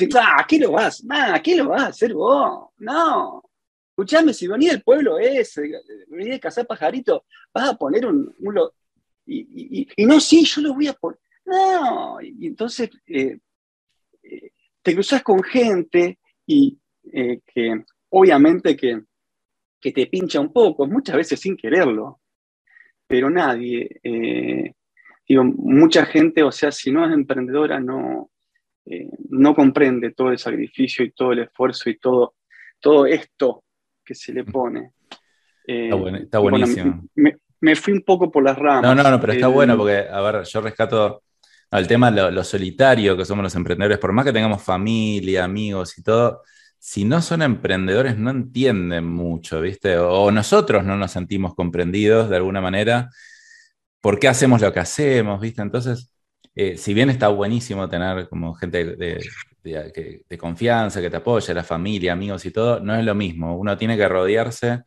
decir, 0.00 0.16
ah, 0.20 0.44
¿qué 0.48 0.58
lo 0.58 0.72
vas? 0.72 1.04
Ah, 1.08 1.40
¿qué 1.42 1.56
lo 1.56 1.68
vas 1.68 1.82
a 1.82 1.86
hacer 1.88 2.14
vos? 2.14 2.70
No. 2.78 3.42
Escuchame, 3.90 4.34
si 4.34 4.48
venís 4.48 4.72
del 4.72 4.82
pueblo 4.82 5.18
ese, 5.18 5.62
venís 6.08 6.30
de 6.30 6.40
cazar 6.40 6.66
pajarito, 6.66 7.24
vas 7.52 7.70
a 7.70 7.76
poner 7.76 8.06
un... 8.06 8.34
y, 9.26 9.86
no, 9.98 10.18
sí, 10.18 10.44
yo 10.44 10.62
lo 10.62 10.74
voy 10.74 10.88
a 10.88 10.94
poner. 10.94 11.18
No. 11.44 12.18
Y 12.20 12.46
entonces... 12.46 12.90
Eh, 13.06 13.38
eh, 14.22 14.50
te 14.82 14.92
cruzas 14.92 15.22
con 15.22 15.42
gente 15.42 16.18
y 16.46 16.78
eh, 17.10 17.40
que 17.46 17.84
obviamente 18.10 18.76
que, 18.76 19.02
te 19.80 20.06
pincha 20.06 20.40
un 20.40 20.52
poco, 20.52 20.86
muchas 20.86 21.16
veces 21.16 21.40
sin 21.40 21.56
quererlo, 21.56 22.20
pero 23.06 23.28
nadie, 23.28 24.00
digo, 25.28 25.44
mucha 25.44 26.06
gente, 26.06 26.42
o 26.42 26.50
sea, 26.50 26.72
si 26.72 26.90
no 26.90 27.06
es 27.06 27.12
emprendedora, 27.12 27.80
no, 27.80 28.30
eh, 28.86 29.08
no 29.30 29.54
comprende 29.54 30.12
todo 30.12 30.30
el 30.30 30.38
sacrificio 30.38 31.04
y 31.04 31.12
todo 31.12 31.32
el 31.32 31.40
esfuerzo 31.40 31.90
y 31.90 31.98
todo, 31.98 32.34
todo 32.80 33.06
esto 33.06 33.64
que 34.04 34.14
se 34.14 34.32
le 34.32 34.42
mm. 34.42 34.52
pone. 34.52 34.92
está, 35.66 36.38
buenísimo. 36.38 37.04
me, 37.60 37.76
fui 37.76 37.92
un 37.92 38.02
poco 38.02 38.30
por 38.30 38.42
las 38.42 38.58
ramas. 38.58 38.82
No, 38.82 38.94
no, 38.94 39.10
no, 39.10 39.20
pero 39.20 39.32
está 39.32 39.48
bueno 39.48 39.76
porque, 39.76 40.06
a 40.10 40.20
ver, 40.20 40.44
yo 40.44 40.60
rescato 40.60 41.22
el 41.70 41.86
tema 41.88 42.10
lo, 42.10 42.30
lo, 42.30 42.44
solitario 42.44 43.16
que 43.16 43.24
somos 43.24 43.42
los 43.42 43.54
emprendedores, 43.54 43.98
por 43.98 44.12
más 44.12 44.24
que 44.24 44.32
tengamos 44.32 44.62
familia, 44.62 45.44
amigos 45.44 45.98
y 45.98 46.02
todo, 46.02 46.42
si 46.86 47.06
no 47.06 47.22
son 47.22 47.40
emprendedores 47.40 48.18
no 48.18 48.28
entienden 48.28 49.06
mucho, 49.06 49.58
¿viste? 49.62 49.96
O, 49.96 50.30
nosotros 50.30 50.84
no 50.84 50.98
nos 50.98 51.12
sentimos 51.12 51.54
comprendidos 51.54 52.28
de 52.28 52.36
alguna 52.36 52.60
manera. 52.60 53.08
¿Por 54.02 54.18
qué 54.18 54.28
hacemos 54.28 54.60
lo 54.60 54.70
que 54.70 54.80
hacemos, 54.80 55.40
¿viste? 55.40 55.62
Entonces, 55.62 56.13
eh, 56.56 56.76
si 56.76 56.94
bien 56.94 57.10
está 57.10 57.28
buenísimo 57.28 57.88
tener 57.88 58.28
como 58.28 58.54
gente 58.54 58.84
de, 58.96 59.20
de, 59.62 60.38
confianza, 60.38 61.00
que 61.00 61.10
te 61.10 61.16
apoya, 61.16 61.54
la 61.54 61.64
familia, 61.64 62.12
amigos 62.12 62.44
y 62.46 62.50
todo, 62.50 62.80
no 62.80 62.94
es 62.94 63.04
lo 63.04 63.14
mismo. 63.14 63.56
Uno 63.56 63.76
tiene 63.76 63.96
que 63.96 64.08
rodearse 64.08 64.82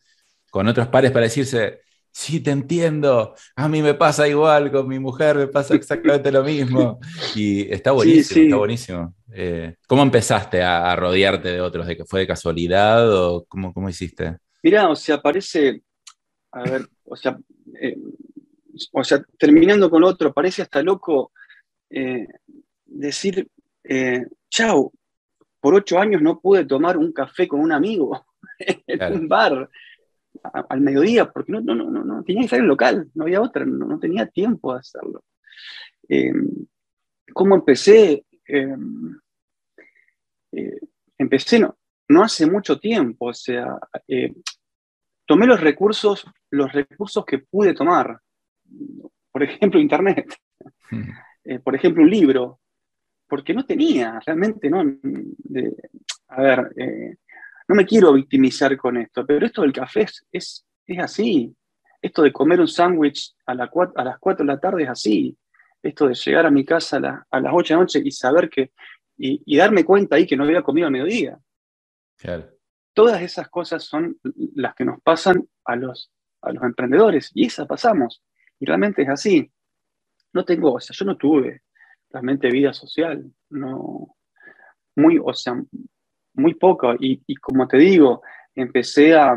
con 0.50 0.68
otros 0.68 0.88
pares 0.88 1.12
para 1.12 1.26
decirse, 1.26 1.82
sí, 2.10 2.40
te 2.40 2.52
entiendo, 2.52 3.36
a 3.56 3.68
mí 3.68 3.82
me 3.82 3.96
pasa 3.96 4.28
igual, 4.28 4.72
con 4.72 4.88
mi 4.88 4.98
mujer 4.98 5.36
me 5.36 5.48
pasa 5.48 5.76
exactamente 5.76 6.32
lo 6.32 6.44
mismo. 6.44 7.00
Y 7.36 7.72
está 7.72 7.92
buenísimo, 7.92 8.44
está 8.46 8.56
buenísimo. 8.56 9.16
Eh, 9.34 9.76
¿Cómo 9.88 10.04
empezaste 10.04 10.64
a, 10.64 10.96
rodearte 10.96 11.50
de 11.50 11.62
otros? 11.62 11.86
¿De 11.86 11.98
que 11.98 12.06
fue 12.06 12.22
de 12.22 12.28
casualidad 12.28 13.12
o 13.14 13.46
cómo, 13.46 13.74
cómo 13.74 13.90
hiciste? 13.90 14.38
Mira, 14.64 14.90
o 14.90 14.96
sea, 14.96 15.22
parece, 15.22 15.82
a 16.52 16.64
ver, 16.64 16.88
o 17.04 17.16
sea, 17.16 17.38
eh, 17.82 17.98
o 18.94 19.04
sea, 19.04 19.22
terminando 19.38 19.90
con 19.90 20.04
otro, 20.04 20.34
parece 20.34 20.62
hasta 20.62 20.82
loco 20.82 21.32
eh, 21.90 22.28
decir, 22.86 23.48
eh, 23.84 24.26
chao, 24.50 24.92
por 25.60 25.74
ocho 25.76 26.00
años 26.00 26.22
no 26.22 26.40
pude 26.40 26.66
tomar 26.66 26.98
un 26.98 27.12
café 27.12 27.48
con 27.48 27.60
un 27.60 27.72
amigo 27.72 28.26
en 28.60 29.14
un 29.14 29.28
bar 29.28 29.70
al 30.70 30.82
mediodía, 30.82 31.32
porque 31.32 31.52
no, 31.52 31.62
no, 31.62 31.76
no, 31.76 31.90
no, 31.90 32.24
tenía 32.24 32.44
que 32.44 32.50
salir 32.50 32.66
local, 32.66 33.10
no 33.16 33.24
había 33.24 33.42
otra, 33.42 33.66
no, 33.66 34.00
tenía 34.00 34.28
tiempo 34.28 34.74
de 34.74 34.80
hacerlo. 34.80 35.24
Eh, 36.08 36.32
¿Cómo 37.34 37.56
empecé? 37.56 38.24
empecé 41.18 41.60
no, 41.60 41.78
no 42.08 42.24
hace 42.24 42.46
mucho 42.46 42.80
tiempo, 42.80 43.28
o 43.28 43.34
sea, 43.34 43.78
tomé 45.26 45.46
los 45.46 45.60
recursos, 45.60 46.26
los 46.52 46.72
recursos 46.72 47.26
que 47.26 47.40
pude 47.40 47.74
tomar. 47.74 48.22
Por 49.32 49.44
ejemplo, 49.44 49.80
Internet. 49.80 50.34
Eh, 51.48 51.60
por 51.60 51.76
ejemplo, 51.76 52.04
un 52.04 52.10
libro. 52.10 52.60
Porque 53.28 53.54
no 53.54 53.66
tenía, 53.66 54.20
realmente, 54.26 54.70
¿no? 54.70 54.80
a 56.30 56.42
ver, 56.42 56.72
eh, 56.78 57.16
no 57.68 57.76
me 57.76 57.86
quiero 57.86 58.14
victimizar 58.14 58.78
con 58.78 58.96
esto, 58.96 59.26
pero 59.26 59.46
esto 59.46 59.64
del 59.64 59.74
café 59.74 60.06
es, 60.32 60.66
es, 60.86 61.00
así. 61.00 61.54
Esto 62.02 62.22
de 62.22 62.32
comer 62.32 62.62
un 62.62 62.70
sándwich 62.70 63.36
a, 63.46 63.52
a, 63.52 63.56
las 63.56 64.20
4 64.20 64.46
de 64.46 64.54
la 64.54 64.60
tarde 64.60 64.84
es 64.84 64.90
así. 64.90 65.38
Esto 65.84 66.08
de 66.08 66.14
llegar 66.14 66.46
a 66.46 66.52
mi 66.52 66.64
casa 66.64 67.26
a, 67.30 67.40
las 67.40 67.54
8 67.54 67.74
de 67.74 67.76
la 67.76 67.82
noche 67.82 68.02
y 68.04 68.12
saber 68.12 68.50
que, 68.50 68.72
y, 69.18 69.42
y, 69.46 69.58
darme 69.58 69.84
cuenta 69.84 70.16
ahí 70.16 70.26
que 70.26 70.38
no 70.38 70.46
había 70.46 70.62
comido 70.62 70.88
a 70.88 70.92
mediodía. 70.92 71.38
Claro. 72.18 72.50
Todas 72.94 73.22
esas 73.22 73.50
cosas 73.50 73.84
son 73.84 74.18
las 74.56 74.74
que 74.74 74.86
nos 74.86 75.02
pasan 75.02 75.48
a 75.66 75.76
los, 75.76 76.12
a 76.42 76.54
los 76.54 76.64
emprendedores 76.64 77.32
y 77.34 77.46
esas 77.46 77.68
pasamos. 77.68 78.24
Y 78.60 78.66
realmente 78.66 79.02
es 79.02 79.10
así. 79.10 79.52
No 80.38 80.46
tengo, 80.46 80.74
o 80.74 80.80
sea, 80.80 80.96
yo 80.96 81.04
no 81.04 81.18
tuve 81.18 81.64
realmente 82.12 82.52
vida 82.52 82.72
social, 82.72 83.26
no, 83.50 84.16
muy, 84.96 85.20
o 85.20 85.34
sea, 85.34 85.60
muy 86.36 86.54
poco. 86.54 86.94
Y, 87.00 87.36
como 87.38 87.68
te 87.68 87.78
digo, 87.78 88.22
empecé 88.54 89.16
a, 89.16 89.36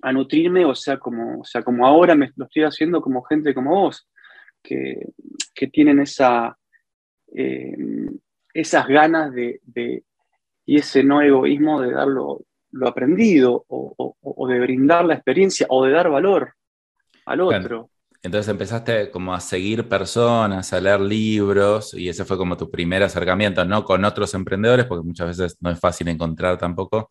a, 0.00 0.12
nutrirme, 0.12 0.64
o 0.64 0.74
sea, 0.74 0.96
como, 0.98 1.40
o 1.40 1.44
sea, 1.44 1.62
como 1.62 1.86
ahora 1.86 2.14
me 2.14 2.30
lo 2.36 2.46
estoy 2.46 2.62
haciendo 2.62 3.02
como 3.02 3.22
gente 3.22 3.52
como 3.52 3.82
vos, 3.82 4.08
que, 4.62 5.08
que 5.54 5.66
tienen 5.66 6.00
esa, 6.00 6.56
eh, 7.36 7.76
esas 8.54 8.88
ganas 8.88 9.30
de, 9.34 9.60
y 10.64 10.76
ese 10.76 11.04
no 11.04 11.20
egoísmo 11.20 11.82
de 11.82 11.92
dar 11.92 12.08
lo, 12.08 12.46
aprendido 12.86 13.66
o, 13.68 14.48
de 14.48 14.58
brindar 14.58 15.04
la 15.04 15.16
experiencia 15.16 15.66
o 15.68 15.84
de 15.84 15.92
dar 15.92 16.08
valor 16.08 16.54
al 17.26 17.42
otro. 17.42 17.90
Entonces 18.22 18.48
empezaste 18.48 19.10
como 19.10 19.34
a 19.34 19.40
seguir 19.40 19.88
personas, 19.88 20.72
a 20.72 20.80
leer 20.80 21.00
libros 21.00 21.92
y 21.94 22.08
ese 22.08 22.24
fue 22.24 22.36
como 22.36 22.56
tu 22.56 22.70
primer 22.70 23.02
acercamiento, 23.02 23.64
no 23.64 23.84
con 23.84 24.04
otros 24.04 24.32
emprendedores, 24.34 24.86
porque 24.86 25.04
muchas 25.04 25.26
veces 25.36 25.56
no 25.60 25.70
es 25.70 25.80
fácil 25.80 26.06
encontrar 26.06 26.56
tampoco 26.56 27.08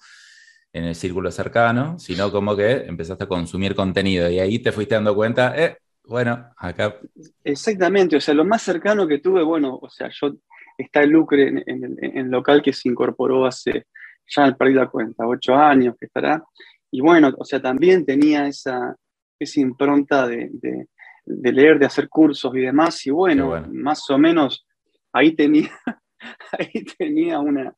en 0.71 0.85
el 0.85 0.95
círculo 0.95 1.29
cercano, 1.29 1.99
sino 1.99 2.31
como 2.31 2.55
que 2.55 2.85
empezaste 2.87 3.25
a 3.25 3.27
consumir 3.27 3.75
contenido 3.75 4.29
y 4.29 4.39
ahí 4.39 4.59
te 4.59 4.71
fuiste 4.71 4.95
dando 4.95 5.13
cuenta, 5.13 5.53
eh, 5.61 5.77
bueno, 6.05 6.49
acá... 6.55 6.95
Exactamente, 7.43 8.15
o 8.15 8.21
sea, 8.21 8.33
lo 8.33 8.45
más 8.45 8.61
cercano 8.61 9.05
que 9.05 9.19
tuve, 9.19 9.43
bueno, 9.43 9.77
o 9.81 9.89
sea, 9.89 10.09
yo 10.09 10.33
está 10.77 11.01
el 11.01 11.09
Lucre 11.09 11.47
en, 11.65 11.97
el 11.99 12.27
local 12.29 12.61
que 12.61 12.71
se 12.71 12.87
incorporó 12.87 13.45
hace, 13.45 13.85
ya 14.27 14.55
perdí 14.55 14.73
la 14.73 14.87
cuenta, 14.87 15.27
ocho 15.27 15.55
años 15.55 15.95
que 15.99 16.05
estará. 16.05 16.41
Y 16.89 17.01
bueno, 17.01 17.33
o 17.37 17.43
sea, 17.43 17.61
también 17.61 18.05
tenía 18.05 18.47
esa, 18.47 18.95
esa 19.37 19.59
impronta 19.59 20.25
de, 20.25 20.49
de, 20.53 20.87
leer, 21.25 21.79
de 21.79 21.85
hacer 21.85 22.09
cursos 22.09 22.53
y 22.55 22.61
demás. 22.61 23.05
Y 23.05 23.11
bueno, 23.11 23.65
más 23.71 24.09
o 24.09 24.17
menos 24.17 24.65
ahí 25.13 25.35
tenía, 25.35 25.71
ahí 26.59 26.83
tenía 26.97 27.39
una, 27.39 27.73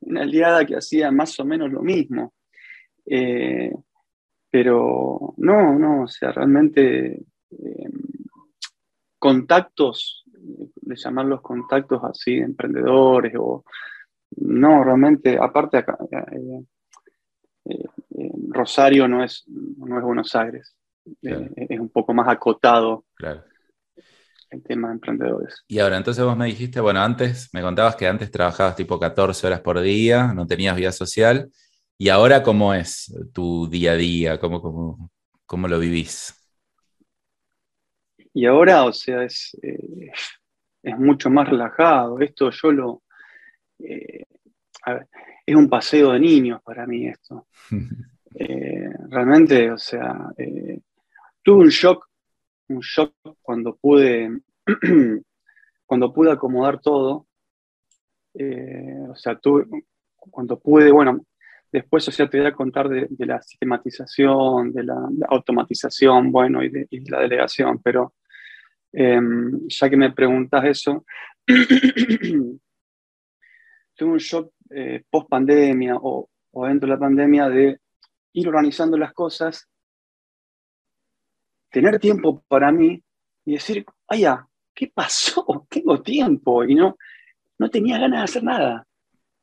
una, 0.00 0.22
aliada 0.22 0.64
que 0.64 0.76
hacía 0.76 1.10
más 1.10 1.38
o 1.40 1.44
menos 1.44 1.70
lo 1.70 1.82
mismo. 1.82 2.34
Eh, 3.06 3.72
pero 4.50 5.34
no, 5.36 5.78
no, 5.78 6.02
o 6.02 6.08
sea, 6.08 6.32
realmente 6.32 7.22
eh, 7.50 7.90
contactos 9.18 10.24
de 10.26 10.96
llamar 10.96 11.26
los 11.26 11.40
contactos 11.40 12.02
así, 12.04 12.36
emprendedores 12.36 13.34
o... 13.38 13.64
No, 14.36 14.84
realmente, 14.84 15.36
aparte 15.40 15.78
acá, 15.78 15.98
eh, 16.32 16.64
eh, 17.64 18.32
Rosario 18.48 19.08
no 19.08 19.24
es, 19.24 19.44
no 19.48 19.98
es 19.98 20.04
Buenos 20.04 20.36
Aires, 20.36 20.76
es 21.22 21.80
un 21.80 21.88
poco 21.88 22.14
más 22.14 22.28
acotado 22.28 23.04
el 24.50 24.62
tema 24.64 24.88
de 24.88 24.94
emprendedores. 24.94 25.64
Y 25.68 25.78
ahora, 25.78 25.96
entonces 25.96 26.24
vos 26.24 26.36
me 26.36 26.46
dijiste, 26.46 26.80
bueno, 26.80 27.00
antes 27.00 27.48
me 27.52 27.62
contabas 27.62 27.96
que 27.96 28.08
antes 28.08 28.30
trabajabas 28.30 28.76
tipo 28.76 28.98
14 28.98 29.46
horas 29.46 29.60
por 29.60 29.80
día, 29.80 30.32
no 30.34 30.46
tenías 30.46 30.76
vida 30.76 30.92
social, 30.92 31.50
y 31.96 32.08
ahora 32.08 32.42
cómo 32.42 32.74
es 32.74 33.14
tu 33.32 33.68
día 33.68 33.92
a 33.92 33.96
día, 33.96 34.40
cómo, 34.40 34.60
cómo, 34.60 35.10
cómo 35.46 35.68
lo 35.68 35.78
vivís. 35.78 36.34
Y 38.32 38.46
ahora, 38.46 38.84
o 38.84 38.92
sea, 38.92 39.24
es, 39.24 39.56
es 40.82 40.98
mucho 40.98 41.30
más 41.30 41.48
relajado. 41.48 42.18
Esto 42.20 42.50
yo 42.50 42.72
lo... 42.72 43.02
Eh, 43.78 44.24
es 45.46 45.54
un 45.54 45.68
paseo 45.68 46.12
de 46.12 46.20
niños 46.20 46.60
para 46.62 46.86
mí 46.86 47.06
esto. 47.06 47.46
Eh, 48.32 48.88
realmente, 49.08 49.72
o 49.72 49.76
sea, 49.76 50.30
eh, 50.38 50.78
tuve 51.52 51.64
un 51.64 51.68
shock, 51.68 52.08
un 52.68 52.80
shock 52.80 53.14
cuando 53.42 53.76
pude, 53.76 54.40
cuando 55.86 56.12
pude 56.12 56.32
acomodar 56.32 56.80
todo. 56.80 57.26
o 58.34 59.16
sea, 59.16 59.38
tuve, 59.38 59.66
cuando 60.16 60.58
pude, 60.58 60.92
bueno, 60.92 61.24
después, 61.72 62.06
o 62.08 62.12
sea, 62.12 62.28
te 62.28 62.38
voy 62.38 62.46
a 62.46 62.52
contar 62.52 62.88
de, 62.88 63.08
la 63.26 63.42
sistematización, 63.42 64.72
de 64.72 64.84
la, 64.84 65.08
automatización, 65.28 66.30
bueno, 66.30 66.62
y 66.62 66.68
de, 66.68 66.86
y 66.90 67.00
de, 67.00 67.10
la 67.10 67.20
delegación, 67.20 67.80
pero 67.82 68.14
Em, 68.92 69.68
ya 69.68 69.88
que 69.88 69.96
me 69.96 70.12
preguntas 70.12 70.64
eso, 70.64 71.04
tuve 71.46 72.58
un 74.00 74.18
shock 74.18 74.52
eh, 74.70 75.04
post 75.08 75.28
pandemia 75.28 75.94
o, 75.96 76.28
dentro 76.66 76.88
de 76.88 76.94
la 76.94 76.98
pandemia 76.98 77.48
de 77.48 77.78
ir 78.32 78.48
organizando 78.48 78.98
las 78.98 79.12
cosas, 79.12 79.68
tener 81.70 81.98
tiempo 81.98 82.42
para 82.48 82.72
mí 82.72 83.02
y 83.44 83.52
decir, 83.52 83.84
ay, 84.08 84.24
¿qué 84.74 84.90
pasó? 84.94 85.66
Tengo 85.70 86.02
tiempo 86.02 86.64
y 86.64 86.74
no, 86.74 86.96
no 87.58 87.70
tenía 87.70 87.98
ganas 87.98 88.20
de 88.20 88.24
hacer 88.24 88.44
nada. 88.44 88.86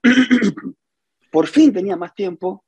Por 1.32 1.48
fin 1.48 1.74
tenía 1.74 1.96
más 1.96 2.14
tiempo 2.14 2.64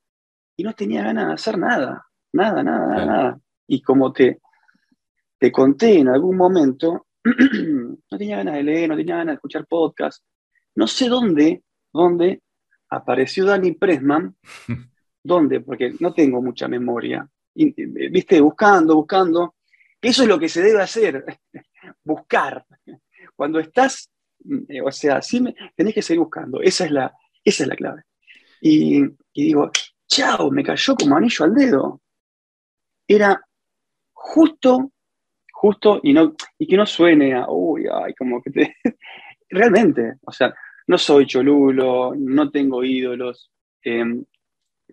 y 0.58 0.64
no 0.64 0.74
tenía 0.74 1.04
ganas 1.04 1.28
de 1.28 1.34
hacer 1.34 1.58
nada, 1.58 2.06
nada, 2.34 2.64
nada, 2.64 3.06
nada. 3.06 3.40
Y 3.68 3.82
como 3.82 4.12
te, 4.12 4.40
te 5.38 5.52
conté 5.52 6.00
en 6.00 6.10
algún 6.10 6.36
momento, 6.36 7.08
no 7.24 8.18
tenía 8.18 8.38
ganas 8.38 8.56
de 8.56 8.64
leer, 8.64 8.90
no 8.90 8.98
tenía 8.98 9.18
ganas 9.18 9.34
de 9.34 9.36
escuchar 9.36 9.66
podcast. 9.68 10.24
No 10.76 10.88
sé 10.88 11.08
dónde, 11.08 11.64
dónde 11.94 12.42
apareció 12.90 13.46
Dani 13.46 13.74
Pressman. 13.74 14.36
¿Dónde? 15.24 15.62
Porque 15.62 15.94
no 16.00 16.14
tengo 16.14 16.42
mucha 16.42 16.68
memoria. 16.68 17.30
Viste, 17.66 18.42
buscando, 18.42 18.96
buscando. 18.96 19.56
Eso 20.02 20.24
es 20.24 20.30
lo 20.30 20.40
que 20.40 20.50
se 20.50 20.62
debe 20.62 20.82
hacer, 20.82 21.26
buscar. 22.04 22.66
Cuando 23.36 23.60
estás, 23.60 24.10
eh, 24.70 24.82
o 24.82 24.92
sea, 24.92 25.22
sí 25.22 25.44
tenés 25.76 25.94
que 25.94 26.02
seguir 26.02 26.22
buscando. 26.22 26.62
Esa 26.62 26.86
es 26.86 26.92
la, 26.92 27.14
esa 27.44 27.64
es 27.64 27.70
la 27.70 27.76
clave. 27.76 28.04
Y, 28.62 29.04
y 29.04 29.44
digo, 29.44 29.72
chao, 30.08 30.52
me 30.52 30.64
cayó 30.64 30.96
como 30.96 31.18
anillo 31.18 31.46
al 31.46 31.54
dedo. 31.54 32.02
Era 33.08 33.42
justo 34.14 34.92
justo 35.60 36.00
y, 36.02 36.14
no, 36.14 36.36
y 36.58 36.68
que 36.68 36.78
no 36.78 36.86
suene 36.86 37.34
a, 37.34 37.46
uy, 37.50 37.86
ay, 37.92 38.14
como 38.14 38.42
que 38.42 38.50
te... 38.50 38.76
Realmente, 39.50 40.14
o 40.26 40.32
sea, 40.32 40.54
no 40.88 40.98
soy 40.98 41.26
cholulo, 41.26 42.14
no 42.16 42.52
tengo 42.52 42.84
ídolos, 42.84 43.52
em, 43.82 44.24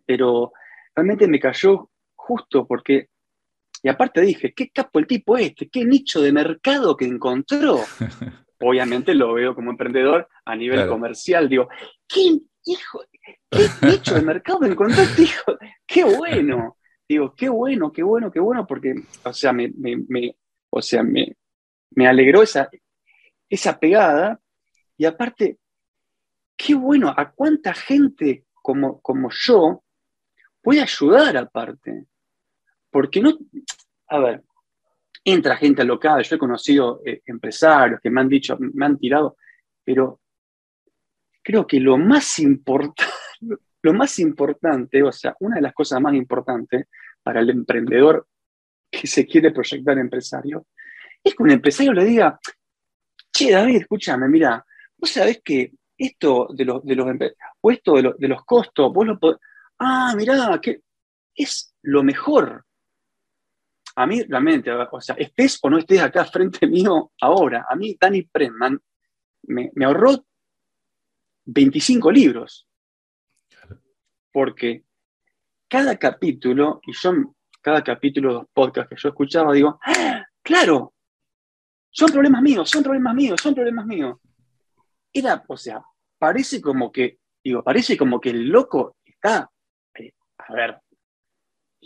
pero 0.07 0.53
realmente 0.95 1.29
me 1.29 1.39
cayó 1.39 1.91
justo 2.27 2.67
porque, 2.67 3.09
y 3.83 3.89
aparte 3.89 4.21
dije, 4.21 4.53
qué 4.53 4.71
capo 4.71 4.99
el 4.99 5.07
tipo 5.07 5.37
este, 5.37 5.69
qué 5.69 5.85
nicho 5.85 6.21
de 6.21 6.33
mercado 6.33 6.97
que 6.97 7.05
encontró. 7.05 7.81
Obviamente 8.61 9.15
lo 9.15 9.35
veo 9.35 9.55
como 9.55 9.71
emprendedor 9.71 10.29
a 10.45 10.57
nivel 10.57 10.89
comercial, 10.89 11.49
digo, 11.49 11.69
qué 12.09 12.39
hijo, 12.65 13.03
qué 13.51 13.69
nicho 13.83 14.15
de 14.15 14.23
mercado 14.23 14.65
encontró 14.65 15.03
este 15.03 15.23
hijo, 15.23 15.59
qué 15.87 16.05
bueno. 16.05 16.77
Digo, 17.09 17.35
qué 17.37 17.49
bueno, 17.49 17.93
qué 17.93 18.03
bueno, 18.03 18.33
qué 18.33 18.41
bueno, 18.41 18.67
porque, 18.67 18.95
o 19.23 19.33
sea, 19.33 19.53
me, 19.53 19.71
o 20.71 20.83
sea, 20.83 21.05
me, 21.05 21.37
alegró 22.09 22.43
esa, 22.43 22.69
esa 23.49 23.79
pegada. 23.79 24.41
Y 24.97 25.05
aparte, 25.05 25.59
qué 26.57 26.75
bueno, 26.75 27.15
a 27.17 27.31
cuánta 27.31 27.75
gente 27.75 28.47
como, 28.55 29.01
como 29.03 29.29
yo 29.31 29.85
puede 30.67 30.81
ayudar 30.81 31.37
aparte. 31.37 32.07
Porque 32.97 33.21
no, 33.21 33.37
a 34.09 34.19
ver, 34.21 34.43
entra 35.23 35.59
gente 35.59 35.83
al 35.83 35.89
local, 35.89 36.23
yo 36.23 36.37
he 36.37 36.39
conocido 36.39 37.03
eh, 37.05 37.21
empresarios 37.27 38.01
que 38.01 38.09
me 38.09 38.23
han 38.23 38.29
dicho, 38.31 38.57
me 38.59 38.87
han 38.87 38.97
tirado, 38.97 39.37
pero 39.85 40.23
creo 41.43 41.67
que 41.67 41.79
lo 41.79 41.99
más 41.99 42.39
importante, 42.39 43.13
lo 43.83 43.93
más 43.93 44.19
importante, 44.19 45.03
o 45.03 45.13
sea, 45.13 45.37
una 45.41 45.57
de 45.57 45.61
las 45.61 45.75
cosas 45.75 46.01
más 46.01 46.15
importantes 46.15 46.87
para 47.23 47.41
el 47.41 47.51
emprendedor 47.51 48.29
que 48.91 49.07
se 49.07 49.27
quiere 49.27 49.51
proyectar 49.51 49.99
empresario, 49.99 50.67
es 51.23 51.35
que 51.35 51.43
un 51.43 51.51
empresario 51.51 51.93
le 51.93 52.03
diga, 52.03 52.41
che, 53.31 53.51
David, 53.51 53.77
escúchame, 53.77 54.27
mira, 54.27 54.65
vos 54.97 55.11
sabés 55.11 55.43
que 55.45 55.71
esto 55.99 56.49
de 56.49 56.65
los, 56.65 56.83
de 56.83 56.95
los 56.95 57.09
o 57.61 57.71
esto 57.71 57.97
de, 57.97 58.15
de, 58.17 58.29
los 58.29 58.43
costos, 58.47 58.91
vos 58.91 59.07
lo 59.07 59.19
podés, 59.19 59.39
ah, 59.81 60.15
mirá, 60.17 60.59
que 60.63 60.81
es 61.35 61.75
lo 61.83 62.03
mejor. 62.03 62.66
A 63.97 64.07
mí, 64.07 64.23
realmente, 64.23 64.71
o 64.71 65.01
sea, 65.01 65.17
estés 65.17 65.59
o 65.63 65.71
no 65.71 65.79
estés 65.79 66.01
acá 66.01 66.25
frente 66.25 66.67
mío 66.67 67.13
ahora, 67.21 67.67
a 67.69 67.75
mí 67.75 67.97
Danny 68.01 68.23
Prentman 68.23 68.79
me, 69.45 69.71
me 69.75 69.85
ahorró 69.85 70.25
25 71.47 72.11
libros. 72.11 72.69
Porque 74.33 74.85
cada 75.69 75.97
capítulo, 75.97 76.81
y 76.87 76.93
yo, 76.93 77.35
cada 77.63 77.83
capítulo 77.83 78.29
de 78.29 78.35
los 78.35 78.47
podcasts 78.53 78.91
que 78.91 79.01
yo 79.01 79.09
escuchaba, 79.09 79.53
digo, 79.53 79.81
¡Ah, 79.83 80.25
claro, 80.43 80.93
son 81.91 82.11
problemas 82.11 82.43
míos, 82.43 82.69
son 82.69 82.83
problemas 82.83 83.15
míos, 83.15 83.41
son 83.41 83.55
problemas 83.55 83.87
míos. 83.87 84.19
Era, 85.13 85.43
o 85.49 85.57
sea, 85.57 85.83
parece 86.19 86.61
como 86.61 86.93
que, 86.93 87.19
digo, 87.43 87.63
parece 87.65 87.97
como 87.97 88.21
que 88.21 88.31
el 88.31 88.49
loco 88.49 88.97
está, 89.05 89.51
eh, 89.95 90.13
a 90.37 90.53
ver, 90.53 90.79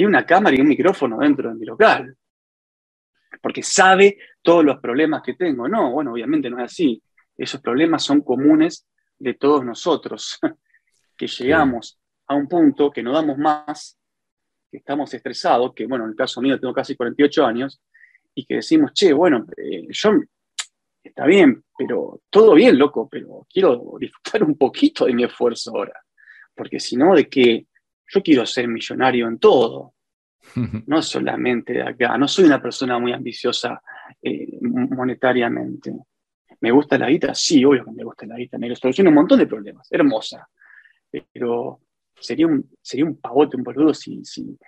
tiene 0.01 0.17
una 0.17 0.25
cámara 0.25 0.57
y 0.57 0.63
un 0.63 0.69
micrófono 0.69 1.19
dentro 1.19 1.51
de 1.51 1.57
mi 1.57 1.67
local, 1.67 2.17
porque 3.43 3.63
sabe 3.63 4.17
todos 4.41 4.65
los 4.65 4.81
problemas 4.81 5.23
que 5.23 5.35
tengo. 5.35 5.69
No, 5.69 5.93
bueno, 5.93 6.13
obviamente 6.13 6.49
no 6.49 6.57
es 6.57 6.73
así. 6.73 7.03
Esos 7.37 7.61
problemas 7.61 8.03
son 8.03 8.23
comunes 8.23 8.89
de 9.19 9.35
todos 9.35 9.63
nosotros, 9.63 10.39
que 11.19 11.27
llegamos 11.27 12.01
a 12.29 12.35
un 12.35 12.49
punto 12.49 12.91
que 12.91 13.03
no 13.03 13.13
damos 13.13 13.37
más, 13.37 13.99
que 14.71 14.79
estamos 14.79 15.13
estresados, 15.13 15.75
que 15.75 15.85
bueno, 15.87 16.05
en 16.05 16.13
el 16.13 16.17
caso 16.17 16.41
mío 16.41 16.59
tengo 16.59 16.73
casi 16.73 16.97
48 16.97 17.45
años, 17.45 17.83
y 18.35 18.47
que 18.47 18.55
decimos, 18.55 18.95
che, 18.95 19.13
bueno, 19.13 19.45
eh, 19.55 19.87
yo 19.91 20.13
está 21.05 21.27
bien, 21.27 21.63
pero 21.77 22.23
todo 22.31 22.55
bien, 22.55 22.79
loco, 22.79 23.07
pero 23.07 23.47
quiero 23.53 23.97
disfrutar 24.01 24.45
un 24.45 24.57
poquito 24.57 25.05
de 25.05 25.13
mi 25.13 25.25
esfuerzo 25.25 25.73
ahora, 25.77 26.03
porque 26.55 26.81
si 26.81 26.97
no, 26.97 27.15
de 27.15 27.29
que 27.29 27.67
yo 28.13 28.23
quiero 28.23 28.45
ser 28.45 28.67
millonario 28.69 29.29
en 29.29 29.39
todo, 29.39 29.95
no 30.87 31.03
solamente 31.03 31.75
de 31.75 31.83
acá, 31.83 32.19
no 32.19 32.27
soy 32.27 32.45
una 32.45 32.61
persona 32.61 32.99
muy 32.99 33.13
ambiciosa 33.13 33.81
eh, 34.21 34.59
monetariamente. 34.61 35.95
¿Me 36.61 36.71
gusta 36.71 36.99
la 36.99 37.09
guita? 37.09 37.35
Sí, 37.35 37.65
obvio 37.65 37.85
que 37.85 37.93
me 37.93 38.05
gusta 38.05 38.27
la 38.27 38.37
guita, 38.37 38.59
me 38.59 38.75
soluciona 38.75 39.11
un 39.11 39.17
montón 39.17 39.39
de 39.39 39.47
problemas, 39.47 39.87
hermosa, 39.91 40.49
pero 41.33 41.81
sería 42.15 42.47
un, 42.47 42.69
sería 42.83 43.05
un 43.05 43.19
pavote, 43.19 43.57
un 43.57 43.63
boludo 43.63 43.95
si, 43.95 44.25
si, 44.25 44.59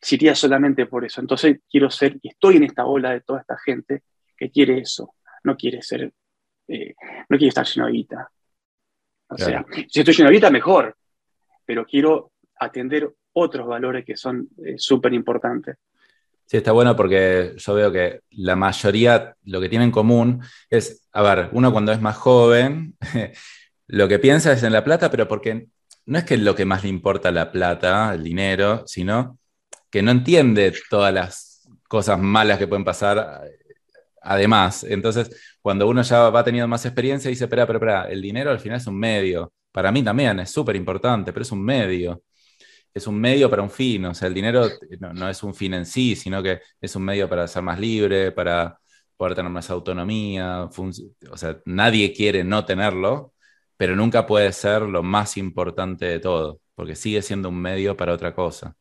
si 0.00 0.14
iría 0.14 0.34
solamente 0.34 0.86
por 0.86 1.04
eso. 1.04 1.20
Entonces 1.20 1.58
quiero 1.68 1.90
ser, 1.90 2.16
y 2.22 2.28
estoy 2.28 2.56
en 2.56 2.64
esta 2.64 2.86
ola 2.86 3.10
de 3.10 3.20
toda 3.20 3.40
esta 3.40 3.58
gente 3.58 4.04
que 4.36 4.50
quiere 4.50 4.78
eso, 4.78 5.16
no 5.42 5.56
quiere 5.56 5.82
ser, 5.82 6.12
eh, 6.68 6.94
no 7.28 7.36
quiere 7.36 7.48
estar 7.48 7.66
lleno 7.66 7.86
de 7.86 7.92
guita. 7.92 8.30
O 9.28 9.36
sea, 9.36 9.66
si 9.88 10.00
estoy 10.00 10.14
lleno 10.14 10.30
de 10.30 10.36
guita, 10.36 10.50
mejor, 10.50 10.96
pero 11.66 11.84
quiero 11.84 12.32
atender 12.58 13.12
otros 13.32 13.66
valores 13.66 14.04
que 14.04 14.16
son 14.16 14.48
eh, 14.64 14.74
súper 14.76 15.12
importantes. 15.12 15.76
Sí, 16.46 16.58
está 16.58 16.72
bueno 16.72 16.94
porque 16.94 17.54
yo 17.56 17.74
veo 17.74 17.90
que 17.90 18.20
la 18.30 18.54
mayoría 18.54 19.34
lo 19.44 19.60
que 19.60 19.68
tiene 19.68 19.86
en 19.86 19.90
común 19.90 20.42
es, 20.68 21.08
a 21.12 21.22
ver, 21.22 21.48
uno 21.52 21.72
cuando 21.72 21.92
es 21.92 22.00
más 22.00 22.16
joven, 22.16 22.94
lo 23.86 24.08
que 24.08 24.18
piensa 24.18 24.52
es 24.52 24.62
en 24.62 24.72
la 24.72 24.84
plata, 24.84 25.10
pero 25.10 25.26
porque 25.26 25.68
no 26.06 26.18
es 26.18 26.24
que 26.24 26.36
lo 26.36 26.54
que 26.54 26.66
más 26.66 26.82
le 26.82 26.90
importa 26.90 27.30
la 27.30 27.50
plata, 27.50 28.12
el 28.14 28.22
dinero, 28.22 28.84
sino 28.86 29.38
que 29.90 30.02
no 30.02 30.10
entiende 30.10 30.72
todas 30.90 31.14
las 31.14 31.66
cosas 31.88 32.18
malas 32.18 32.58
que 32.58 32.66
pueden 32.66 32.84
pasar 32.84 33.42
además. 34.20 34.84
Entonces, 34.84 35.56
cuando 35.62 35.86
uno 35.86 36.02
ya 36.02 36.30
va 36.30 36.44
teniendo 36.44 36.68
más 36.68 36.84
experiencia, 36.84 37.30
dice, 37.30 37.44
espera, 37.44 37.62
espera, 37.62 37.78
espera, 37.78 38.04
el 38.10 38.20
dinero 38.20 38.50
al 38.50 38.60
final 38.60 38.78
es 38.78 38.86
un 38.86 38.98
medio. 38.98 39.52
Para 39.70 39.92
mí 39.92 40.02
también 40.02 40.40
es 40.40 40.50
súper 40.50 40.76
importante, 40.76 41.32
pero 41.32 41.42
es 41.42 41.52
un 41.52 41.64
medio. 41.64 42.22
Es 42.94 43.06
un 43.06 43.20
medio 43.20 43.50
para 43.50 43.62
un 43.62 43.70
fin. 43.70 44.04
O 44.06 44.14
sea, 44.14 44.28
el 44.28 44.34
dinero 44.34 44.68
no, 45.00 45.28
es 45.28 45.42
un 45.42 45.54
fin 45.54 45.74
en 45.74 45.84
sí, 45.84 46.14
sino 46.16 46.42
que 46.42 46.60
es 46.80 46.96
un 46.96 47.04
medio 47.04 47.28
para 47.28 47.46
ser 47.48 47.62
más 47.62 47.78
libre, 47.78 48.32
para 48.32 48.78
poder 49.16 49.34
tener 49.34 49.50
más 49.50 49.68
autonomía. 49.68 50.70
O 51.30 51.36
sea, 51.36 51.60
nadie 51.66 52.12
quiere 52.12 52.44
no 52.44 52.64
tenerlo, 52.64 53.34
pero 53.76 53.96
nunca 53.96 54.26
puede 54.26 54.52
ser 54.52 54.82
lo 54.82 55.02
más 55.02 55.36
importante 55.36 56.06
de 56.06 56.20
todo, 56.20 56.60
porque 56.74 56.94
sigue 56.94 57.20
siendo 57.20 57.48
un 57.48 57.60
medio 57.60 57.96
para 57.96 58.12
otra 58.12 58.34
cosa. 58.34 58.76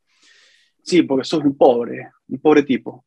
Sí, 0.84 1.02
porque 1.04 1.26
sos 1.26 1.44
un 1.44 1.58
pobre, 1.58 2.12
un 2.28 2.40
pobre 2.40 2.64
tipo. 2.64 3.06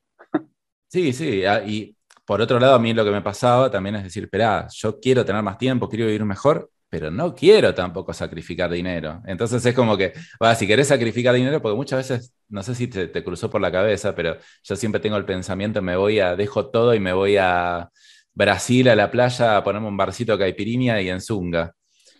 Sí, 0.88 1.12
sí, 1.12 1.44
ah, 1.44 1.62
y 1.66 1.96
por 2.24 2.40
otro 2.40 2.58
lado, 2.58 2.74
a 2.74 2.78
mí 2.78 2.92
lo 2.92 3.04
que 3.04 3.10
me 3.10 3.22
pasaba 3.22 3.70
también 3.70 3.96
es 3.96 4.04
decir, 4.04 4.24
espera, 4.24 4.66
yo 4.72 4.98
quiero 4.98 5.24
tener 5.24 5.42
más 5.42 5.58
tiempo, 5.58 5.88
quiero 5.88 6.06
vivir 6.06 6.24
mejor, 6.24 6.70
pero 6.98 7.10
no 7.10 7.34
quiero 7.34 7.74
tampoco 7.74 8.14
sacrificar 8.14 8.70
dinero. 8.70 9.20
Entonces 9.26 9.64
es 9.66 9.74
como 9.74 9.98
que, 9.98 10.14
si 10.56 10.66
querés 10.66 10.88
sacrificar 10.88 11.34
dinero, 11.34 11.60
porque 11.60 11.76
muchas 11.76 12.08
veces, 12.08 12.32
no 12.48 12.62
sé 12.62 12.74
si 12.74 12.88
te, 12.88 13.22
cruzó 13.22 13.50
por 13.50 13.60
la 13.60 13.70
cabeza, 13.70 14.14
pero 14.14 14.38
yo 14.62 14.76
siempre 14.76 14.98
tengo 14.98 15.18
el 15.18 15.26
pensamiento, 15.26 15.82
me 15.82 15.94
voy 15.94 16.20
a, 16.20 16.36
dejo 16.36 16.70
todo 16.70 16.94
y 16.94 17.00
me 17.00 17.12
voy 17.12 17.36
a 17.36 17.90
Brasil, 18.32 18.88
a 18.88 18.96
la 18.96 19.10
playa, 19.10 19.58
a 19.58 19.62
ponerme 19.64 19.88
un 19.88 19.96
barcito 19.98 20.32
de 20.32 20.38
caipirinha 20.38 21.02
y 21.02 21.10
en 21.10 21.20
zunga. 21.20 21.74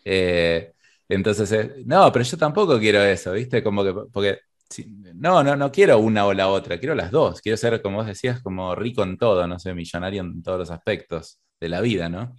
Eh, 0.05 0.73
entonces, 1.09 1.71
no, 1.87 2.13
pero 2.13 2.25
yo 2.27 2.37
tampoco 2.37 2.79
quiero 2.79 3.03
eso, 3.03 3.33
¿viste? 3.33 3.63
Como 3.63 3.83
que, 3.83 3.95
porque 4.13 4.41
no, 5.15 5.43
no, 5.43 5.57
no 5.57 5.73
quiero 5.73 5.99
una 6.01 6.27
o 6.27 6.35
la 6.35 6.49
otra, 6.49 6.79
quiero 6.79 6.95
las 6.95 7.11
dos. 7.11 7.41
Quiero 7.41 7.57
ser, 7.57 7.81
como 7.81 7.99
vos 7.99 8.07
decías, 8.07 8.43
como 8.43 8.75
rico 8.75 9.03
en 9.05 9.17
todo, 9.17 9.47
no 9.47 9.59
sé, 9.59 9.73
millonario 9.73 10.21
en 10.23 10.43
todos 10.43 10.59
los 10.59 10.71
aspectos 10.71 11.41
de 11.61 11.69
la 11.71 11.81
vida, 11.81 12.11
¿no? 12.11 12.35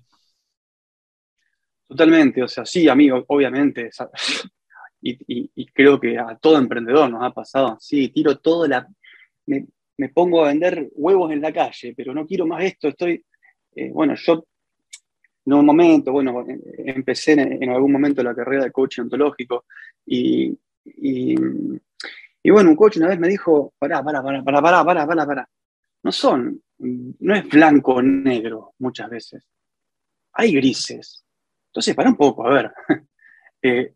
Totalmente, 1.87 2.43
o 2.43 2.47
sea, 2.47 2.65
sí, 2.65 2.87
amigo, 2.87 3.23
obviamente. 3.27 3.89
Y, 5.01 5.65
creo 5.71 5.99
que 5.99 6.17
a 6.17 6.35
todo 6.37 6.57
emprendedor 6.57 7.09
nos 7.09 7.23
ha 7.23 7.31
pasado. 7.31 7.77
Sí, 7.79 8.09
tiro 8.09 8.37
todo 8.39 8.67
la. 8.67 8.87
Me, 9.45 10.09
pongo 10.09 10.43
a 10.43 10.49
vender 10.49 10.89
huevos 10.93 11.31
en 11.31 11.41
la 11.41 11.51
calle, 11.51 11.93
pero 11.95 12.13
no 12.13 12.25
quiero 12.25 12.45
más 12.45 12.63
esto. 12.63 12.89
Estoy. 12.89 13.23
Eh, 13.75 13.89
bueno, 13.93 14.15
yo 14.15 14.45
en 15.45 15.53
un 15.53 15.65
momento, 15.65 16.11
bueno, 16.11 16.45
empecé 16.77 17.33
en, 17.33 17.69
algún 17.69 17.91
momento 17.91 18.21
la 18.21 18.35
carrera 18.35 18.65
de 18.65 18.71
coaching 18.71 19.03
ontológico 19.03 19.65
y 20.05 20.57
y 22.47 22.49
bueno, 22.49 22.69
un 22.69 22.77
coach 22.77 22.95
una 22.95 23.09
vez 23.09 23.19
me 23.19 23.27
dijo, 23.27 23.73
pará, 23.77 24.01
pará, 24.01 24.23
pará, 24.23 24.41
pará, 24.41 24.61
pará, 24.61 24.85
pará, 24.85 25.05
pará, 25.05 25.25
pará. 25.25 25.49
No 26.01 26.13
son, 26.13 26.63
no 26.79 27.35
es 27.35 27.45
blanco 27.49 27.95
o 27.95 28.01
negro 28.01 28.73
muchas 28.79 29.09
veces. 29.09 29.45
Hay 30.31 30.53
grises. 30.53 31.25
Entonces, 31.77 31.95
para 31.95 32.09
un 32.09 32.15
poco, 32.15 32.47
a 32.47 32.49
ver. 32.49 32.73
eh, 33.61 33.93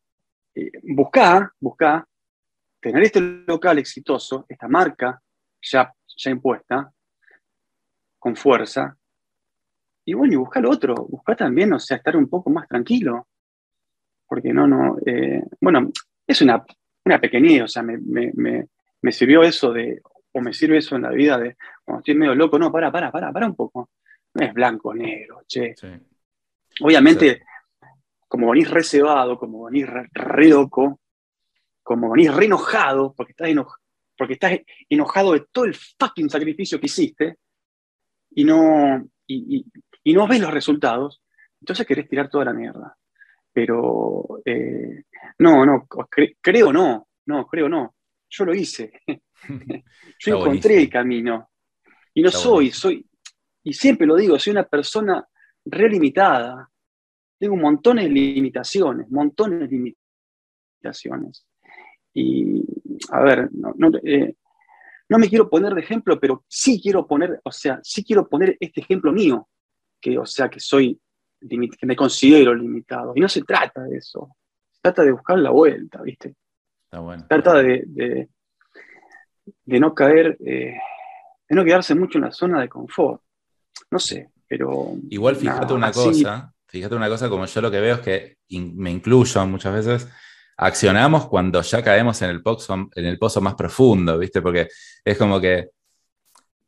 eh, 0.54 0.72
buscá, 0.84 1.52
buscá 1.60 2.08
tener 2.80 3.02
este 3.02 3.20
local 3.20 3.80
exitoso, 3.80 4.46
esta 4.48 4.68
marca 4.68 5.20
ya, 5.60 5.92
ya 6.16 6.30
impuesta, 6.30 6.94
con 8.20 8.36
fuerza. 8.36 8.96
Y 10.06 10.14
bueno, 10.14 10.34
y 10.36 10.36
busca 10.36 10.60
lo 10.60 10.70
otro, 10.70 10.94
busca 10.94 11.36
también, 11.36 11.74
o 11.74 11.80
sea, 11.80 11.98
estar 11.98 12.16
un 12.16 12.30
poco 12.30 12.52
más 12.52 12.68
tranquilo. 12.68 13.28
Porque 14.28 14.54
no, 14.54 14.68
no, 14.68 14.98
eh, 15.04 15.42
bueno, 15.60 15.90
es 16.28 16.40
una 16.44 16.64
una 17.04 17.20
pequeñez, 17.20 17.64
o 17.64 17.68
sea, 17.68 17.82
me, 17.82 19.12
sirvió 19.12 19.42
eso 19.42 19.74
de, 19.74 20.04
o 20.34 20.40
me 20.40 20.54
sirve 20.54 20.78
eso 20.78 20.96
en 20.96 21.02
la 21.02 21.10
vida 21.10 21.40
de, 21.40 21.58
cuando 21.84 22.02
estoy 22.02 22.14
medio 22.14 22.36
loco, 22.36 22.60
no, 22.60 22.72
para, 22.72 22.92
para, 22.92 23.12
para, 23.12 23.34
para 23.34 23.48
un 23.48 23.56
poco. 23.56 23.90
No 24.36 24.46
es 24.46 24.54
blanco, 24.54 24.94
negro, 24.94 25.42
che. 25.48 25.74
Obviamente, 26.80 27.42
como 28.32 28.50
venís 28.50 28.70
reservado, 28.70 29.38
como 29.38 29.66
venís 29.66 29.86
re, 29.86 30.48
loco, 30.48 31.02
como 31.84 32.12
venís 32.12 32.34
re 32.34 32.46
enojado, 32.46 33.14
porque 33.14 33.34
estás, 33.34 33.50
porque 34.18 34.36
estás 34.36 34.58
enojado 34.88 35.34
de 35.34 35.44
todo 35.52 35.66
el 35.66 35.76
fucking 35.76 36.30
sacrificio 36.30 36.80
que 36.80 36.86
hiciste, 36.86 37.40
y 38.30 38.46
no, 38.46 39.06
y, 39.28 39.66
no 40.14 40.28
ves 40.30 40.40
los 40.40 40.54
resultados, 40.54 41.22
entonces 41.60 41.86
querés 41.86 42.08
tirar 42.08 42.30
toda 42.30 42.46
la 42.46 42.54
mierda. 42.54 42.96
Pero 43.52 44.40
eh, 44.46 45.04
no, 45.40 45.66
no, 45.66 45.86
creo 46.42 46.72
no, 46.72 47.10
no, 47.26 47.46
creo 47.48 47.68
no. 47.68 47.96
Yo 48.30 48.46
lo 48.46 48.56
hice. 48.56 48.94
Yo 50.20 50.38
encontré 50.38 50.78
el 50.78 50.90
camino. 50.90 51.50
Y 52.14 52.22
no 52.22 52.32
soy, 52.32 52.72
soy, 52.72 53.06
y 53.62 53.74
siempre 53.74 54.08
lo 54.08 54.16
digo, 54.16 54.40
soy 54.40 54.52
una 54.52 54.64
persona 54.64 55.28
relimitada. 55.66 56.71
Tengo 57.42 57.56
montones 57.56 58.04
de 58.04 58.12
limitaciones, 58.12 59.10
montones 59.10 59.62
de 59.62 59.96
limitaciones. 60.80 61.44
Y, 62.14 62.64
a 63.10 63.24
ver, 63.24 63.50
no, 63.52 63.74
no, 63.78 63.90
eh, 64.04 64.36
no 65.10 65.18
me 65.18 65.28
quiero 65.28 65.50
poner 65.50 65.74
de 65.74 65.82
ejemplo, 65.82 66.20
pero 66.20 66.46
sí 66.48 66.80
quiero 66.80 67.08
poner, 67.08 67.42
o 67.44 67.52
sea, 67.52 67.80
sí 67.82 68.04
quiero 68.04 68.30
poner 68.30 68.58
este 68.60 68.82
ejemplo 68.82 69.12
mío, 69.12 69.50
que, 70.00 70.20
o 70.20 70.26
sea, 70.28 70.50
que 70.50 70.60
soy, 70.60 71.02
que 71.40 71.88
me 71.88 71.96
considero 71.96 72.54
limitado. 72.54 73.14
Y 73.16 73.22
no 73.22 73.28
se 73.28 73.42
trata 73.42 73.86
de 73.86 73.98
eso, 73.98 74.38
se 74.72 74.82
trata 74.84 75.02
de 75.02 75.12
buscar 75.12 75.40
la 75.40 75.50
vuelta, 75.50 76.00
¿viste? 76.04 76.36
Está 76.84 77.00
bueno. 77.00 77.26
Trata 77.28 77.56
de, 77.64 78.28
de, 79.66 79.80
no 79.80 79.96
caer, 79.96 80.38
eh, 80.46 80.78
de 81.50 81.56
no 81.56 81.66
quedarse 81.66 81.96
mucho 81.96 82.20
en 82.20 82.26
la 82.26 82.32
zona 82.32 82.62
de 82.62 82.70
confort. 82.70 83.20
No 83.90 83.98
sé, 83.98 84.30
pero... 84.48 84.94
Igual 85.10 85.38
fíjate 85.38 85.74
una 85.74 85.92
cosa, 85.92 86.54
fíjate 86.72 86.96
una 86.96 87.10
cosa, 87.10 87.30
como 87.30 87.46
yo 87.46 87.62
lo 87.62 87.70
que 87.70 87.82
veo 87.82 87.96
es 87.96 88.02
que 88.02 88.38
me 88.50 88.92
incluyo 88.92 89.46
muchas 89.46 89.74
veces, 89.74 90.08
accionamos 90.58 91.28
cuando 91.28 91.62
ya 91.62 91.84
caemos 91.84 92.22
en 92.22 92.30
el 92.30 92.42
pozo, 92.42 92.90
en 92.96 93.06
el 93.06 93.20
pozo 93.20 93.42
más 93.42 93.56
profundo, 93.56 94.18
¿viste? 94.18 94.42
Porque 94.42 94.68
es 95.04 95.18
como 95.18 95.40
que 95.42 95.70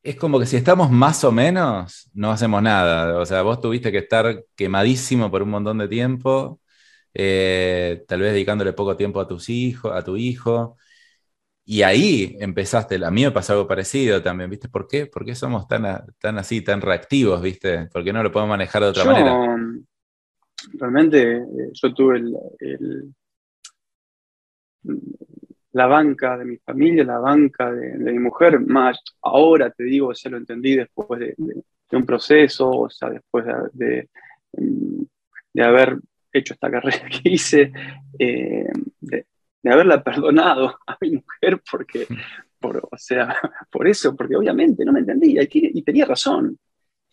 es 0.03 0.17
como 0.17 0.39
que 0.39 0.45
si 0.45 0.57
estamos 0.57 0.91
más 0.91 1.23
o 1.23 1.31
menos, 1.31 2.09
no 2.13 2.31
hacemos 2.31 2.61
nada. 2.61 3.17
O 3.19 3.25
sea, 3.25 3.41
vos 3.41 3.61
tuviste 3.61 3.91
que 3.91 3.99
estar 3.99 4.43
quemadísimo 4.55 5.31
por 5.31 5.41
un 5.43 5.49
montón 5.49 5.77
de 5.77 5.87
tiempo, 5.87 6.59
eh, 7.13 8.03
tal 8.07 8.19
vez 8.21 8.33
dedicándole 8.33 8.73
poco 8.73 8.97
tiempo 8.97 9.21
a 9.21 9.27
tus 9.27 9.49
hijos, 9.49 9.93
a 9.95 10.03
tu 10.03 10.17
hijo. 10.17 10.77
Y 11.65 11.83
ahí 11.83 12.35
empezaste, 12.41 13.03
a 13.05 13.11
mí 13.11 13.23
me 13.23 13.31
pasó 13.31 13.53
algo 13.53 13.67
parecido 13.67 14.21
también, 14.21 14.49
¿viste? 14.49 14.67
¿Por 14.67 14.87
qué? 14.87 15.05
¿Por 15.05 15.23
qué 15.25 15.35
somos 15.35 15.67
tan, 15.67 15.83
tan 16.19 16.37
así, 16.37 16.61
tan 16.61 16.81
reactivos, 16.81 17.41
¿viste? 17.41 17.87
¿Por 17.87 18.03
qué 18.03 18.11
no 18.11 18.21
lo 18.21 18.31
podemos 18.31 18.49
manejar 18.49 18.83
de 18.83 18.89
otra 18.89 19.05
manera? 19.05 19.55
Realmente 20.73 21.37
eh, 21.37 21.69
yo 21.73 21.93
tuve 21.93 22.21
la 25.73 25.87
banca 25.87 26.37
de 26.37 26.45
mi 26.45 26.57
familia, 26.57 27.03
la 27.03 27.19
banca 27.19 27.71
de, 27.71 27.97
mi 27.97 28.19
mujer, 28.19 28.59
más 28.59 28.99
ahora 29.21 29.71
te 29.71 29.83
digo, 29.83 30.13
ya 30.13 30.29
lo 30.29 30.37
entendí 30.37 30.75
después 30.75 31.19
de, 31.19 31.35
un 31.91 32.05
proceso, 32.05 32.69
o 32.71 32.89
sea, 32.89 33.11
después 33.11 33.45
de, 33.73 34.09
de, 34.51 35.63
haber 35.63 35.99
hecho 36.31 36.53
esta 36.53 36.71
carrera 36.71 37.07
que 37.23 37.29
hice, 37.29 37.71
eh, 38.17 38.67
de, 38.99 39.25
haberla 39.65 40.03
perdonado 40.03 40.77
a 40.87 40.97
mi 41.01 41.11
mujer 41.11 41.61
porque, 41.69 42.07
por, 42.59 42.77
o 42.91 42.97
sea, 42.97 43.35
por 43.71 43.87
eso, 43.87 44.15
porque 44.15 44.35
obviamente 44.35 44.83
no 44.83 44.91
me 44.91 44.99
entendía 44.99 45.43
y, 45.49 45.81
tenía 45.81 46.05
razón. 46.05 46.57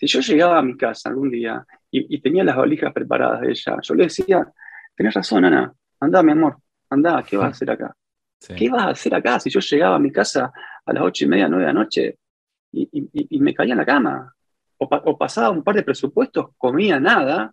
Si 0.00 0.06
yo 0.06 0.20
llegaba 0.20 0.58
a 0.58 0.62
mi 0.62 0.78
casa 0.78 1.10
algún 1.10 1.30
día 1.30 1.62
y, 1.90 2.18
tenía 2.22 2.42
las 2.42 2.56
valijas 2.56 2.90
preparadas 2.90 3.42
de 3.42 3.50
ella, 3.50 3.76
yo 3.82 3.94
le 3.94 4.04
decía, 4.04 4.50
tenés 4.96 5.12
razón, 5.12 5.44
Ana, 5.44 5.70
anda, 6.00 6.22
mi 6.22 6.32
amor, 6.32 6.56
anda, 6.88 7.22
¿qué 7.22 7.36
vas 7.36 7.48
a 7.48 7.50
hacer 7.50 7.70
acá? 7.70 7.94
¿Qué 8.56 8.70
vas 8.70 8.86
a 8.86 8.90
hacer 8.90 9.14
acá? 9.14 9.38
Si 9.38 9.50
yo 9.50 9.60
llegaba 9.60 9.96
a 9.96 9.98
mi 9.98 10.10
casa 10.10 10.50
a 10.86 10.92
las 10.94 11.02
ocho 11.02 11.26
y 11.26 11.28
media, 11.28 11.48
nueve 11.48 11.66
de 11.66 11.66
la 11.66 11.78
noche 11.78 12.18
y, 12.72 13.38
me 13.40 13.52
caía 13.52 13.72
en 13.72 13.78
la 13.78 13.84
cama, 13.84 14.34
o, 14.78 15.18
pasaba 15.18 15.50
un 15.50 15.62
par 15.62 15.74
de 15.74 15.82
presupuestos, 15.82 16.46
comía 16.56 16.98
nada 16.98 17.52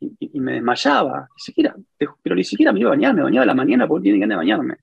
y, 0.00 0.40
me 0.40 0.54
desmayaba. 0.54 1.28
Ni 1.32 1.40
siquiera, 1.40 1.76
pero 1.96 2.34
ni 2.34 2.42
siquiera 2.42 2.72
me 2.72 2.80
iba 2.80 2.88
a 2.88 2.94
bañar, 2.94 3.14
me 3.14 3.22
bañaba 3.22 3.44
a 3.44 3.46
la 3.46 3.54
mañana 3.54 3.86
porque 3.86 4.10
tiene 4.10 4.26
que 4.26 4.34
bañarme. 4.34 4.78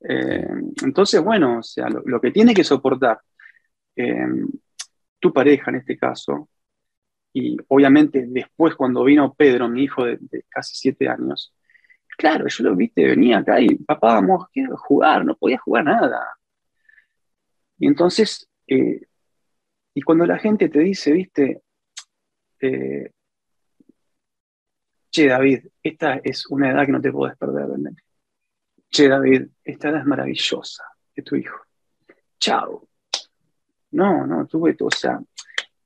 Eh, 0.00 0.46
entonces, 0.82 1.22
bueno, 1.22 1.58
o 1.58 1.62
sea, 1.62 1.88
lo, 1.88 2.20
que 2.20 2.32
tiene 2.32 2.52
que 2.52 2.64
soportar 2.64 3.20
eh, 3.94 4.26
tu 5.18 5.32
pareja 5.32 5.70
en 5.70 5.76
este 5.78 5.98
caso, 5.98 6.48
y 7.32 7.56
obviamente 7.68 8.24
después 8.26 8.74
cuando 8.74 9.04
vino 9.04 9.34
Pedro, 9.34 9.68
mi 9.68 9.84
hijo 9.84 10.04
de 10.04 10.44
casi 10.50 10.74
siete 10.76 11.08
años, 11.08 11.54
Claro, 12.18 12.48
yo 12.48 12.64
lo 12.64 12.74
viste, 12.74 13.06
venía 13.06 13.38
acá 13.38 13.60
y 13.60 13.76
papá, 13.76 14.14
vamos 14.14 14.46
a 14.46 14.76
jugar, 14.76 15.24
no 15.24 15.36
podía 15.36 15.58
jugar 15.58 15.84
nada. 15.84 16.36
Y 17.78 17.86
entonces, 17.86 18.48
eh, 18.66 19.06
y 19.94 20.02
cuando 20.02 20.26
la 20.26 20.36
gente 20.36 20.68
te 20.68 20.80
dice, 20.80 21.12
viste, 21.12 21.62
eh, 22.60 23.12
che 25.10 25.28
David, 25.28 25.68
esta 25.80 26.16
es 26.24 26.46
una 26.48 26.72
edad 26.72 26.86
que 26.86 26.92
no 26.92 27.00
te 27.00 27.12
puedes 27.12 27.36
perder, 27.36 27.68
Che 28.90 29.08
David, 29.08 29.48
esta 29.62 29.90
edad 29.90 30.00
es 30.00 30.06
maravillosa 30.06 30.84
de 31.14 31.22
tu 31.22 31.36
hijo. 31.36 31.56
Chao. 32.40 32.87
No, 33.90 34.26
no, 34.26 34.46
tuve, 34.46 34.76
o 34.80 34.90
sea, 34.90 35.18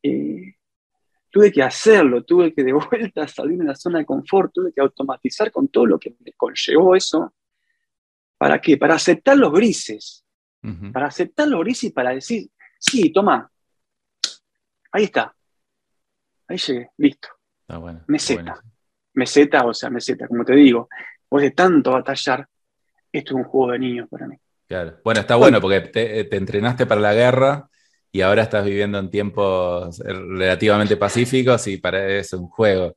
eh, 0.02 0.54
tuve 1.30 1.52
que 1.52 1.62
hacerlo, 1.62 2.24
tuve 2.24 2.52
que 2.52 2.64
de 2.64 2.72
vuelta 2.90 3.26
salir 3.28 3.58
de 3.58 3.64
la 3.64 3.74
zona 3.74 4.00
de 4.00 4.06
confort, 4.06 4.52
tuve 4.52 4.72
que 4.72 4.80
automatizar 4.80 5.50
con 5.50 5.68
todo 5.68 5.86
lo 5.86 5.98
que 5.98 6.14
me 6.20 6.32
conllevó 6.32 6.94
eso. 6.96 7.32
¿Para 8.36 8.60
qué? 8.60 8.76
Para 8.76 8.94
aceptar 8.94 9.36
los 9.36 9.52
grises. 9.52 10.24
Para 10.92 11.06
aceptar 11.06 11.48
los 11.48 11.58
grises 11.58 11.84
y 11.84 11.90
para 11.90 12.10
decir, 12.10 12.48
sí, 12.78 13.12
toma, 13.12 13.50
ahí 14.92 15.04
está. 15.04 15.34
Ahí 16.46 16.56
llegué, 16.56 16.90
listo. 16.98 17.28
Bueno, 17.66 18.04
meseta. 18.06 18.62
Meseta, 19.14 19.66
o 19.66 19.74
sea, 19.74 19.90
meseta, 19.90 20.28
como 20.28 20.44
te 20.44 20.54
digo, 20.54 20.88
después 21.18 21.42
de 21.42 21.50
tanto 21.50 21.90
batallar, 21.90 22.48
esto 23.10 23.34
es 23.34 23.36
un 23.36 23.44
juego 23.44 23.72
de 23.72 23.78
niños 23.80 24.08
para 24.08 24.28
mí. 24.28 24.36
Claro. 24.68 25.00
Bueno, 25.04 25.20
está 25.20 25.34
bueno, 25.34 25.60
porque 25.60 25.80
te 25.80 26.36
entrenaste 26.36 26.86
para 26.86 27.00
la 27.00 27.14
guerra 27.14 27.68
y 28.12 28.20
ahora 28.20 28.42
estás 28.42 28.66
viviendo 28.66 28.98
en 28.98 29.10
tiempos 29.10 29.98
relativamente 30.00 30.98
pacíficos 30.98 31.66
y 31.66 31.78
para 31.78 32.06
es 32.06 32.34
un 32.34 32.46
juego. 32.46 32.94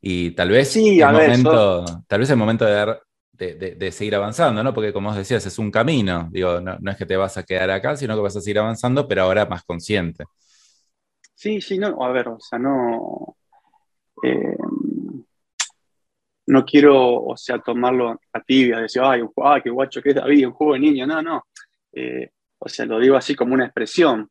Y 0.00 0.30
tal 0.32 0.50
vez 0.50 0.68
sí, 0.68 1.00
el 1.00 1.12
momento, 1.12 1.84
tal 2.06 2.20
vez 2.20 2.30
el 2.30 2.36
momento 2.36 2.64
de, 2.64 3.74
de, 3.76 3.92
seguir 3.92 4.14
avanzando, 4.14 4.62
¿no? 4.62 4.72
Porque 4.72 4.92
como 4.92 5.10
os 5.10 5.16
decías, 5.16 5.44
es 5.46 5.58
un 5.58 5.72
camino. 5.72 6.28
Digo, 6.30 6.60
no, 6.60 6.78
es 6.90 6.96
que 6.96 7.06
te 7.06 7.16
vas 7.16 7.36
a 7.36 7.42
quedar 7.42 7.70
acá, 7.70 7.96
sino 7.96 8.14
que 8.14 8.22
vas 8.22 8.36
a 8.36 8.40
seguir 8.40 8.60
avanzando, 8.60 9.08
pero 9.08 9.22
ahora 9.22 9.46
más 9.46 9.64
consciente. 9.64 10.24
Sí, 11.34 11.60
sí, 11.60 11.76
no, 11.76 12.04
a 12.04 12.12
ver, 12.12 12.28
o 12.28 12.38
sea, 12.38 12.58
no. 12.60 13.36
Eh, 14.22 14.56
no 16.46 16.64
quiero, 16.64 17.24
o 17.24 17.36
sea, 17.36 17.58
tomarlo 17.58 18.20
a 18.32 18.40
tibia, 18.40 18.78
decir, 18.78 19.02
ay, 19.04 19.22
ah, 19.42 19.60
qué 19.62 19.70
guacho 19.70 20.00
que 20.00 20.10
es 20.10 20.14
David, 20.14 20.46
un 20.46 20.52
juego 20.52 20.74
de 20.74 20.80
niño. 20.80 21.06
No, 21.06 21.20
no. 21.20 21.46
Eh, 21.92 22.30
o 22.58 22.68
sea, 22.68 22.86
lo 22.86 23.00
digo 23.00 23.16
así 23.16 23.34
como 23.34 23.54
una 23.54 23.64
expresión 23.64 24.28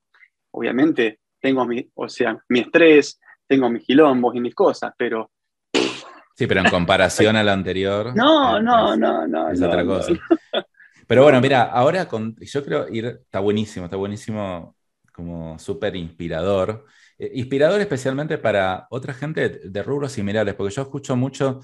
obviamente 0.52 1.20
tengo 1.40 1.66
mi, 1.66 1.90
o 1.96 2.08
sea, 2.08 2.38
mi 2.50 2.60
estrés, 2.60 3.20
tengo 3.48 3.70
mis 3.70 3.84
quilombos 3.84 4.36
y 4.36 4.40
mis 4.40 4.56
cosas, 4.56 4.94
pero... 4.98 5.32
Sí, 6.36 6.48
pero 6.48 6.62
en 6.62 6.70
comparación 6.70 7.36
a 7.36 7.44
lo 7.44 7.52
anterior... 7.52 8.14
No, 8.16 8.62
no, 8.62 8.96
no, 8.96 9.28
no. 9.28 9.50
Es 9.50 9.62
otra 9.62 9.86
cosa. 9.86 10.14
Pero 11.08 11.24
bueno, 11.24 11.42
mira, 11.42 11.64
ahora 11.64 12.08
con, 12.08 12.38
yo 12.40 12.64
creo 12.64 12.88
ir, 12.88 13.06
está 13.06 13.40
buenísimo, 13.40 13.86
está 13.86 13.98
buenísimo, 13.98 14.78
como 15.12 15.60
súper 15.60 15.96
inspirador. 15.98 16.86
Eh, 17.18 17.32
inspirador 17.36 17.82
especialmente 17.82 18.38
para 18.38 18.88
otra 18.90 19.14
gente 19.14 19.50
de, 19.50 19.84
rubros 19.84 20.14
similares, 20.14 20.54
porque 20.54 20.74
yo 20.74 20.84
escucho 20.84 21.18
mucho, 21.18 21.60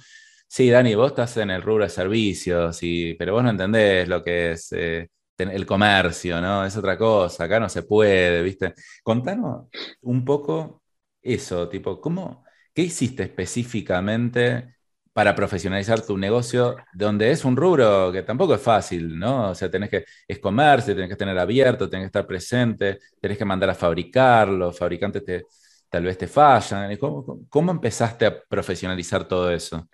sí, 0.47 0.69
Dani, 0.69 0.95
vos 0.95 1.11
estás 1.11 1.37
en 1.37 1.51
el 1.51 1.61
rubro 1.61 1.85
de 1.85 1.89
servicios, 1.89 2.79
y, 2.81 3.13
pero 3.13 3.33
vos 3.33 3.43
no 3.43 3.51
entendés 3.51 4.07
lo 4.09 4.21
que 4.21 4.51
es 4.51 4.67
eh, 4.73 5.07
el 5.37 5.65
comercio, 5.65 6.41
¿no? 6.41 6.65
Es 6.65 6.75
otra 6.77 6.97
cosa, 6.97 7.45
acá 7.45 7.59
no 7.59 7.69
se 7.69 7.83
puede, 7.83 8.41
¿viste? 8.43 8.73
Contanos 9.03 9.67
un 10.01 10.25
poco 10.25 10.83
eso, 11.21 11.69
tipo, 11.69 11.99
¿cómo, 12.01 12.43
qué 12.73 12.83
hiciste 12.83 13.23
específicamente 13.23 14.75
para 15.17 15.33
profesionalizar 15.33 16.05
tu 16.05 16.15
negocio, 16.15 16.75
donde 16.93 17.31
es 17.31 17.43
un 17.43 17.57
rubro 17.57 18.11
que 18.11 18.21
tampoco 18.21 18.53
es 18.53 18.61
fácil, 18.61 19.17
¿no? 19.17 19.49
O 19.49 19.55
sea, 19.55 19.67
tenés 19.67 19.89
que, 19.89 20.05
es 20.27 20.37
comercio, 20.37 20.93
tenés 20.93 21.09
que 21.09 21.15
tener 21.15 21.37
abierto, 21.39 21.89
tenés 21.89 22.03
que 22.03 22.07
estar 22.07 22.27
presente, 22.27 22.99
tenés 23.19 23.35
que 23.35 23.45
mandar 23.45 23.71
a 23.71 23.73
fabricar, 23.73 24.47
los 24.47 24.77
fabricantes 24.77 25.25
te, 25.25 25.45
tal 25.89 26.03
vez 26.03 26.19
te 26.19 26.27
fallan. 26.27 26.95
¿Cómo, 26.97 27.39
cómo 27.49 27.71
empezaste 27.71 28.27
a 28.27 28.43
profesionalizar 28.43 29.27
todo 29.27 29.51
eso? 29.51 29.89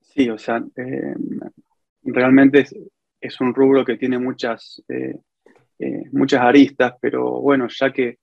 Sí, 0.00 0.30
o 0.30 0.38
sea, 0.38 0.62
eh, 0.76 1.14
realmente 2.04 2.60
es 2.60 2.74
un 3.40 3.54
rubro 3.54 3.84
que 3.84 3.96
tiene 3.96 4.18
muchas, 4.18 4.82
eh, 4.88 5.16
eh, 5.78 6.02
muchas 6.12 6.40
aristas, 6.40 6.94
pero 7.00 7.40
bueno, 7.40 7.66
ya 7.68 7.92
que, 7.92 8.18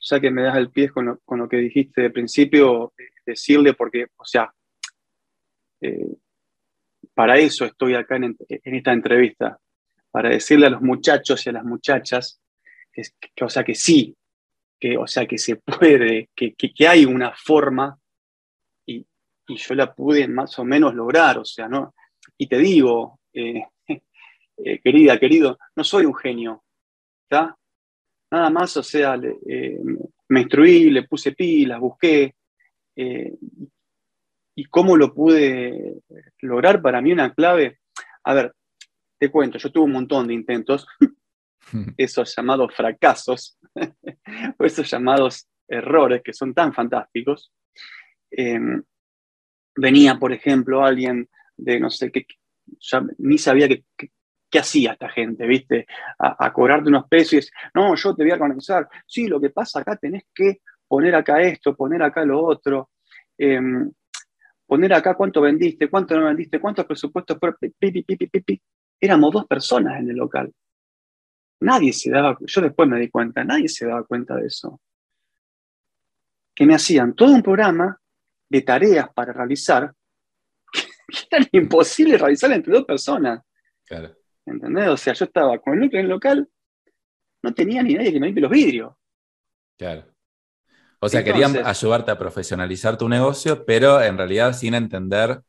ya 0.00 0.20
que 0.20 0.30
me 0.30 0.42
das 0.42 0.56
el 0.56 0.70
pie 0.70 0.90
con 0.90 1.18
lo, 1.26 1.48
que 1.48 1.56
dijiste 1.56 2.02
de 2.02 2.10
principio, 2.10 2.92
eh, 2.98 3.10
decirle, 3.26 3.74
porque, 3.74 4.06
o 4.16 4.24
sea, 4.24 4.52
para 7.14 7.38
eso 7.38 7.64
estoy 7.64 7.94
acá 7.94 8.16
en, 8.16 8.36
esta 8.48 8.92
entrevista, 8.92 9.58
para 10.10 10.30
decirle 10.30 10.66
a 10.66 10.70
los 10.70 10.82
muchachos 10.82 11.44
y 11.46 11.50
a 11.50 11.52
las 11.52 11.64
muchachas 11.64 12.40
que, 12.92 13.44
o 13.44 13.48
sea, 13.48 13.62
que 13.62 13.74
sí, 13.74 14.16
que, 14.78 14.96
o 14.96 15.06
sea, 15.06 15.26
que 15.26 15.38
se 15.38 15.56
puede, 15.56 16.30
que, 16.34 16.54
que, 16.54 16.88
hay 16.88 17.04
una 17.04 17.32
forma 17.34 17.98
y, 18.86 19.06
y, 19.46 19.56
yo 19.56 19.74
la 19.74 19.94
pude 19.94 20.26
más 20.26 20.58
o 20.58 20.64
menos 20.64 20.94
lograr, 20.94 21.38
o 21.38 21.44
sea, 21.44 21.68
¿no? 21.68 21.94
Y 22.36 22.46
te 22.46 22.58
digo, 22.58 23.20
eh, 23.32 23.62
querida, 24.88 25.18
querido, 25.18 25.58
no 25.76 25.84
soy 25.84 26.06
un 26.06 26.14
genio, 26.14 26.64
¿está? 27.24 27.54
Nada 28.30 28.48
más, 28.48 28.74
o 28.78 28.82
sea, 28.82 29.16
eh, 29.46 29.78
me 30.28 30.40
instruí, 30.40 30.88
le 30.88 31.02
puse 31.02 31.32
pilas, 31.32 31.78
busqué. 31.78 32.34
Eh, 32.96 33.34
¿Y 34.56 34.64
cómo 34.64 34.96
lo 34.96 35.12
pude 35.12 36.00
lograr? 36.40 36.80
Para 36.80 37.02
mí 37.02 37.12
una 37.12 37.34
clave, 37.34 37.80
a 38.24 38.32
ver, 38.32 38.54
te 39.18 39.30
cuento, 39.30 39.58
yo 39.58 39.70
tuve 39.70 39.84
un 39.84 39.92
montón 39.92 40.26
de 40.26 40.34
intentos, 40.34 40.86
esos 41.98 42.34
llamados 42.34 42.74
fracasos 42.74 43.58
o 44.58 44.64
esos 44.64 44.90
llamados 44.90 45.48
errores 45.68 46.22
que 46.24 46.32
son 46.32 46.54
tan 46.54 46.72
fantásticos. 46.72 47.52
Em, 48.30 48.82
venía, 49.76 50.18
por 50.18 50.32
ejemplo, 50.32 50.82
alguien 50.82 51.28
de 51.58 51.78
no 51.78 51.90
sé 51.90 52.10
qué, 52.10 52.26
ni 53.18 53.36
sabía 53.36 53.68
qué, 53.68 53.84
qué, 54.50 54.58
hacía 54.58 54.92
esta 54.92 55.08
gente, 55.08 55.46
¿viste? 55.46 55.86
A, 56.18 56.52
cobrarte 56.52 56.88
unos 56.88 57.08
pesos 57.08 57.50
no, 57.74 57.94
yo 57.94 58.14
te 58.14 58.22
voy 58.22 58.32
a 58.32 58.34
organizar. 58.34 58.88
Sí, 59.06 59.26
lo 59.26 59.40
que 59.40 59.50
pasa 59.50 59.80
acá 59.80 59.96
tenés 59.96 60.24
que 60.34 60.60
poner 60.86 61.14
acá 61.14 61.40
esto, 61.42 61.76
poner 61.76 62.02
acá 62.02 62.24
lo 62.24 62.42
otro, 62.42 62.90
em, 63.36 63.90
poner 64.66 64.92
acá 64.94 65.14
cuánto 65.14 65.40
vendiste, 65.40 65.88
cuánto 65.88 66.18
no 66.18 66.26
vendiste, 66.26 66.60
cuántos 66.60 66.86
presupuestos, 66.86 67.38
pi, 67.78 68.02
pi, 68.02 68.62
éramos 69.00 69.32
dos 69.32 69.46
personas 69.46 70.00
en 70.00 70.10
el 70.10 70.16
local. 70.16 70.52
Nadie 71.60 71.92
se 71.92 72.10
daba, 72.10 72.36
yo 72.40 72.60
después 72.60 72.88
me 72.88 73.00
di 73.00 73.08
cuenta, 73.08 73.44
nadie 73.44 73.68
se 73.68 73.86
daba 73.86 74.04
cuenta 74.04 74.36
de 74.36 74.46
eso. 74.46 74.80
Que 76.54 76.66
me 76.66 76.74
hacían 76.74 77.14
todo 77.14 77.32
un 77.32 77.42
programa 77.42 78.00
de 78.48 78.62
tareas 78.62 79.08
para 79.12 79.32
realizar 79.32 79.92
que 81.08 81.26
eran 81.30 81.48
imposible 81.52 82.16
realizar 82.16 82.50
entre 82.52 82.72
dos 82.72 82.84
personas. 82.84 83.42
Claro. 83.84 84.17
¿Entendés? 84.50 84.88
O 84.88 84.96
sea, 84.96 85.12
yo 85.12 85.24
estaba 85.24 85.58
con 85.58 85.74
el 85.74 85.80
núcleo 85.80 86.00
en 86.00 86.06
el 86.06 86.10
local, 86.10 86.48
no 87.42 87.54
tenía 87.54 87.82
ni 87.82 87.94
nadie 87.94 88.12
que 88.12 88.20
me 88.20 88.26
limpie 88.26 88.42
los 88.42 88.50
vidrios. 88.50 88.94
Claro. 89.76 90.04
O 91.00 91.08
sea, 91.08 91.22
querían 91.22 91.56
ayudarte 91.64 92.10
a 92.10 92.18
profesionalizar 92.18 92.98
tu 92.98 93.08
negocio, 93.08 93.64
pero 93.64 94.02
en 94.02 94.16
realidad 94.18 94.52
sin 94.52 94.74
entender 94.74 95.40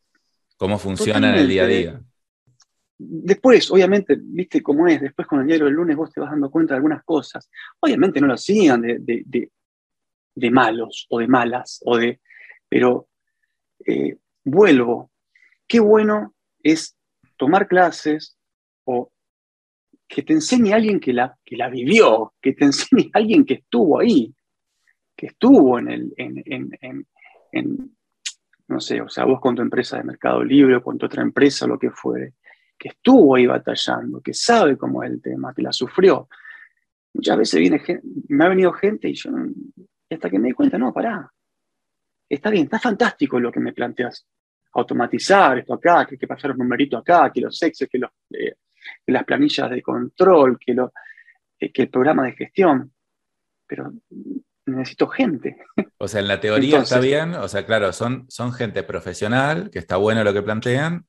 cómo 0.58 0.78
funciona 0.78 1.30
en 1.30 1.40
el 1.40 1.48
día 1.48 1.64
a 1.64 1.68
día. 1.68 2.02
Después, 2.98 3.72
obviamente, 3.72 4.18
viste 4.20 4.62
cómo 4.62 4.88
es, 4.88 5.02
después 5.02 5.28
con 5.28 5.40
el 5.40 5.48
diario 5.48 5.66
del 5.66 5.74
lunes 5.74 5.96
vos 5.96 6.12
te 6.12 6.20
vas 6.20 6.30
dando 6.30 6.52
cuenta 6.52 6.74
de 6.74 6.78
algunas 6.78 7.04
cosas. 7.04 7.50
Obviamente 7.80 8.20
no 8.20 8.28
lo 8.28 8.34
hacían 8.34 8.82
de, 8.82 10.52
malos 10.52 11.08
o 11.10 11.20
de 11.20 11.28
malas, 11.28 11.82
o 11.86 11.98
de, 11.98 12.20
pero 12.68 13.08
eh, 13.86 14.18
vuelvo, 14.44 15.12
qué 15.66 15.80
bueno 15.80 16.36
es 16.62 16.96
tomar 17.38 17.68
clases 17.68 18.38
que 20.10 20.24
te 20.24 20.34
enseñe 20.34 20.74
alguien 20.74 21.00
que 21.00 21.14
la, 21.14 21.38
que 21.46 21.56
la 21.56 21.70
vivió, 21.70 22.34
que 22.42 22.54
te 22.54 22.66
enseñe 22.66 23.10
alguien 23.14 23.46
que 23.46 23.54
estuvo 23.54 24.00
ahí, 24.00 24.34
que 25.16 25.28
estuvo 25.28 25.78
en 25.78 25.90
el, 25.90 27.08
no 28.68 28.80
sé, 28.80 29.02
o 29.02 29.08
sea, 29.08 29.26
vos 29.26 29.40
con 29.40 29.56
tu 29.56 29.62
empresa 29.62 29.98
de 29.98 30.04
Mercado 30.04 30.44
Libre 30.44 30.78
o 30.78 30.84
con 30.84 30.98
tu 30.98 31.06
otra 31.06 31.22
empresa, 31.22 31.68
lo 31.68 31.78
que 31.78 31.92
fuere, 31.92 32.34
que 32.78 32.90
estuvo 32.90 33.36
ahí 33.36 33.46
batallando, 33.46 34.20
que 34.20 34.34
sabe 34.34 34.78
cómo 34.78 35.04
es 35.04 35.12
el 35.12 35.22
tema, 35.22 35.54
que 35.54 35.62
la 35.62 35.72
sufrió. 35.72 36.28
Muchas 37.14 37.38
veces 37.38 37.60
viene 37.60 37.82
me 38.30 38.46
ha 38.46 38.50
venido 38.50 38.74
gente 38.74 39.10
y 39.10 39.14
yo, 39.14 39.30
hasta 40.10 40.30
que 40.30 40.40
me 40.40 40.48
di 40.48 40.54
cuenta, 40.54 40.78
no, 40.80 40.92
pará, 40.92 41.32
está 42.28 42.50
bien, 42.50 42.64
está 42.64 42.80
fantástico 42.80 43.40
lo 43.40 43.52
que 43.52 43.60
me 43.60 43.74
planteas. 43.74 44.26
Automatizar 44.72 45.60
esto 45.60 45.74
acá, 45.74 46.06
que 46.06 46.16
hay 46.16 46.20
que 46.20 46.28
pasar 46.28 46.52
un 46.52 46.58
numerito 46.58 46.98
acá, 46.98 47.32
que 47.32 47.42
los 47.42 47.62
exes, 47.62 47.90
que, 47.90 47.98
eh, 47.98 48.56
que 49.06 49.12
las 49.12 49.24
planillas 49.24 49.70
de 49.70 49.82
control, 49.82 50.58
que, 50.60 50.74
lo, 50.74 50.94
eh, 51.60 51.72
que 51.72 51.84
el 51.84 51.90
programa 51.90 52.26
de 52.26 52.34
gestión. 52.34 52.94
Pero 53.68 53.94
necesito 54.66 55.08
gente. 55.08 55.58
O 55.98 56.08
sea, 56.08 56.22
en 56.22 56.28
la 56.28 56.40
teoría 56.40 56.80
está 56.80 57.00
bien, 57.00 57.34
o 57.34 57.48
sea, 57.48 57.66
claro, 57.66 57.92
son, 57.92 58.26
son 58.30 58.54
gente 58.54 58.84
profesional, 58.84 59.70
que 59.70 59.80
está 59.80 59.98
bueno 59.98 60.24
lo 60.24 60.34
que 60.34 60.42
plantean, 60.42 61.06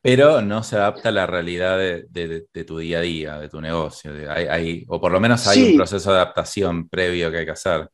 pero 0.00 0.42
no 0.42 0.62
se 0.62 0.76
adapta 0.76 1.08
a 1.08 1.12
la 1.12 1.26
realidad 1.26 1.78
de, 1.78 2.64
tu 2.66 2.78
día 2.78 2.98
a 2.98 3.02
día, 3.02 3.38
de 3.38 3.48
tu 3.48 3.60
negocio. 3.60 4.12
Hay, 4.30 4.84
o 4.88 5.00
por 5.00 5.12
lo 5.12 5.20
menos 5.20 5.46
hay 5.46 5.72
un 5.72 5.76
proceso 5.76 6.10
de 6.10 6.16
adaptación 6.16 6.88
previo 6.88 7.30
que 7.30 7.38
hay 7.38 7.44
que 7.44 7.52
hacer. 7.52 7.88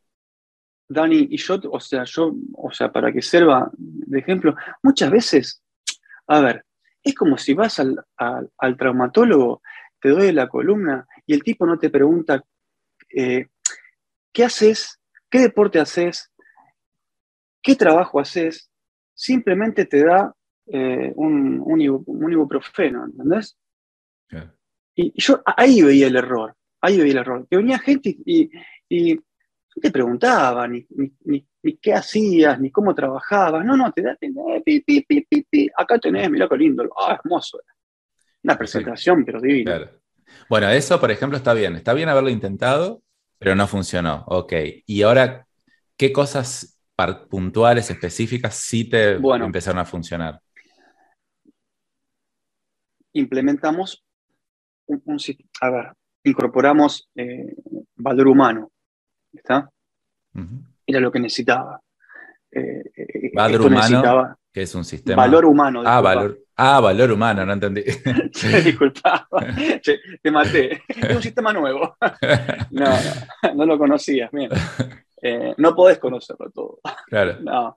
Dani, 0.86 1.28
y 1.30 1.36
yo, 1.38 1.58
o 1.70 1.80
sea, 1.80 2.04
yo, 2.04 2.34
o 2.54 2.70
sea, 2.70 2.92
para 2.92 3.10
que 3.10 3.22
sirva 3.22 3.70
de 3.76 4.18
ejemplo, 4.18 4.54
muchas 4.82 5.10
veces, 5.10 5.62
a 6.26 6.40
ver, 6.40 6.64
es 7.04 7.14
como 7.14 7.36
si 7.36 7.52
vas 7.52 7.78
al, 7.78 8.02
al, 8.16 8.76
traumatólogo, 8.76 9.62
te 10.00 10.08
duele 10.08 10.32
la 10.32 10.48
columna 10.48 11.06
y 11.26 11.34
el 11.34 11.42
tipo 11.42 11.66
no 11.66 11.78
te 11.78 11.90
pregunta 11.90 12.42
eh, 13.14 13.48
qué 14.32 14.44
haces, 14.44 15.00
qué 15.28 15.40
deporte 15.40 15.78
haces, 15.78 16.32
qué 17.62 17.76
trabajo 17.76 18.20
haces, 18.20 18.70
simplemente 19.12 19.84
te 19.84 20.04
da 20.04 20.34
eh, 20.66 21.12
un, 21.16 21.60
un, 21.62 22.32
ibuprofeno, 22.32 23.04
¿entendés? 23.04 23.56
Y 24.96 25.12
yo 25.20 25.42
ahí 25.44 25.82
veía 25.82 26.06
el 26.06 26.16
error, 26.16 26.54
ahí 26.80 26.98
veía 26.98 27.12
el 27.12 27.18
error. 27.18 27.46
Que 27.50 27.56
venía 27.56 27.78
gente 27.78 28.16
y, 28.24 28.50
y, 28.88 29.18
no 29.76 29.80
te 29.80 29.90
preguntaba 29.90 30.68
ni, 30.68 30.86
ni, 30.90 31.46
ni, 31.62 31.76
qué 31.78 31.94
hacías, 31.94 32.60
ni 32.60 32.70
cómo 32.70 32.94
trabajabas. 32.94 33.64
No, 33.64 33.76
no, 33.76 33.92
te 33.92 34.02
da, 34.02 34.16
pi, 34.16 34.80
pi, 34.80 35.02
pi, 35.02 35.70
acá 35.76 35.98
tenés, 35.98 36.30
mira 36.30 36.48
qué 36.48 36.56
lindo. 36.56 36.88
Ah, 36.98 37.18
hermoso. 37.22 37.60
Una 38.42 38.56
presentación, 38.56 39.24
pero 39.24 39.40
divina. 39.40 39.90
Bueno, 40.48 40.68
eso, 40.68 41.00
por 41.00 41.10
ejemplo, 41.10 41.36
está 41.36 41.54
bien. 41.54 41.76
Está 41.76 41.94
bien 41.94 42.08
haberlo 42.08 42.28
intentado, 42.28 43.02
pero 43.38 43.54
no 43.54 43.66
funcionó. 43.66 44.24
Ok. 44.26 44.52
Y 44.86 45.02
ahora, 45.02 45.46
¿qué 45.96 46.12
cosas 46.12 46.78
puntuales, 47.28 47.90
específicas, 47.90 48.54
sí 48.54 48.88
te 48.88 49.14
empezaron 49.14 49.80
a 49.80 49.84
funcionar? 49.84 50.40
implementamos 53.14 54.04
un, 54.86 55.02
un 55.06 55.18
a 55.60 55.70
ver, 55.70 55.92
incorporamos 56.24 57.08
eh, 57.14 57.54
valor 57.96 58.28
humano, 58.28 58.70
¿está? 59.34 59.70
Era 60.86 61.00
lo 61.00 61.10
que 61.12 61.20
necesitaba. 61.20 61.80
Eh, 62.50 62.82
eh, 62.96 63.30
valor 63.34 63.62
humano, 63.62 64.36
que 64.52 64.62
es 64.62 64.74
un 64.74 64.84
sistema. 64.84 65.22
Valor 65.22 65.44
humano. 65.44 65.82
Ah, 65.84 66.00
valor, 66.00 66.38
ah, 66.56 66.80
valor 66.80 67.12
humano, 67.12 67.44
no 67.44 67.52
entendí. 67.52 67.82
disculpaba, 68.64 69.26
te 70.22 70.30
maté. 70.30 70.82
Es 70.88 71.16
un 71.16 71.22
sistema 71.22 71.52
nuevo. 71.52 71.96
No, 72.70 72.86
no, 73.54 73.66
lo 73.66 73.78
conocías, 73.78 74.30
bien. 74.32 74.50
no 75.58 75.74
podés 75.74 75.98
conocerlo 75.98 76.50
todo. 76.50 76.80
Claro. 77.06 77.38
No, 77.44 77.76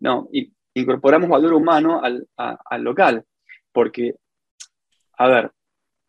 no 0.00 0.28
incorporamos 0.74 1.28
valor 1.28 1.52
humano 1.54 2.00
al, 2.02 2.26
al 2.36 2.82
local, 2.82 3.24
porque 3.72 4.14
a 5.18 5.26
ver, 5.26 5.50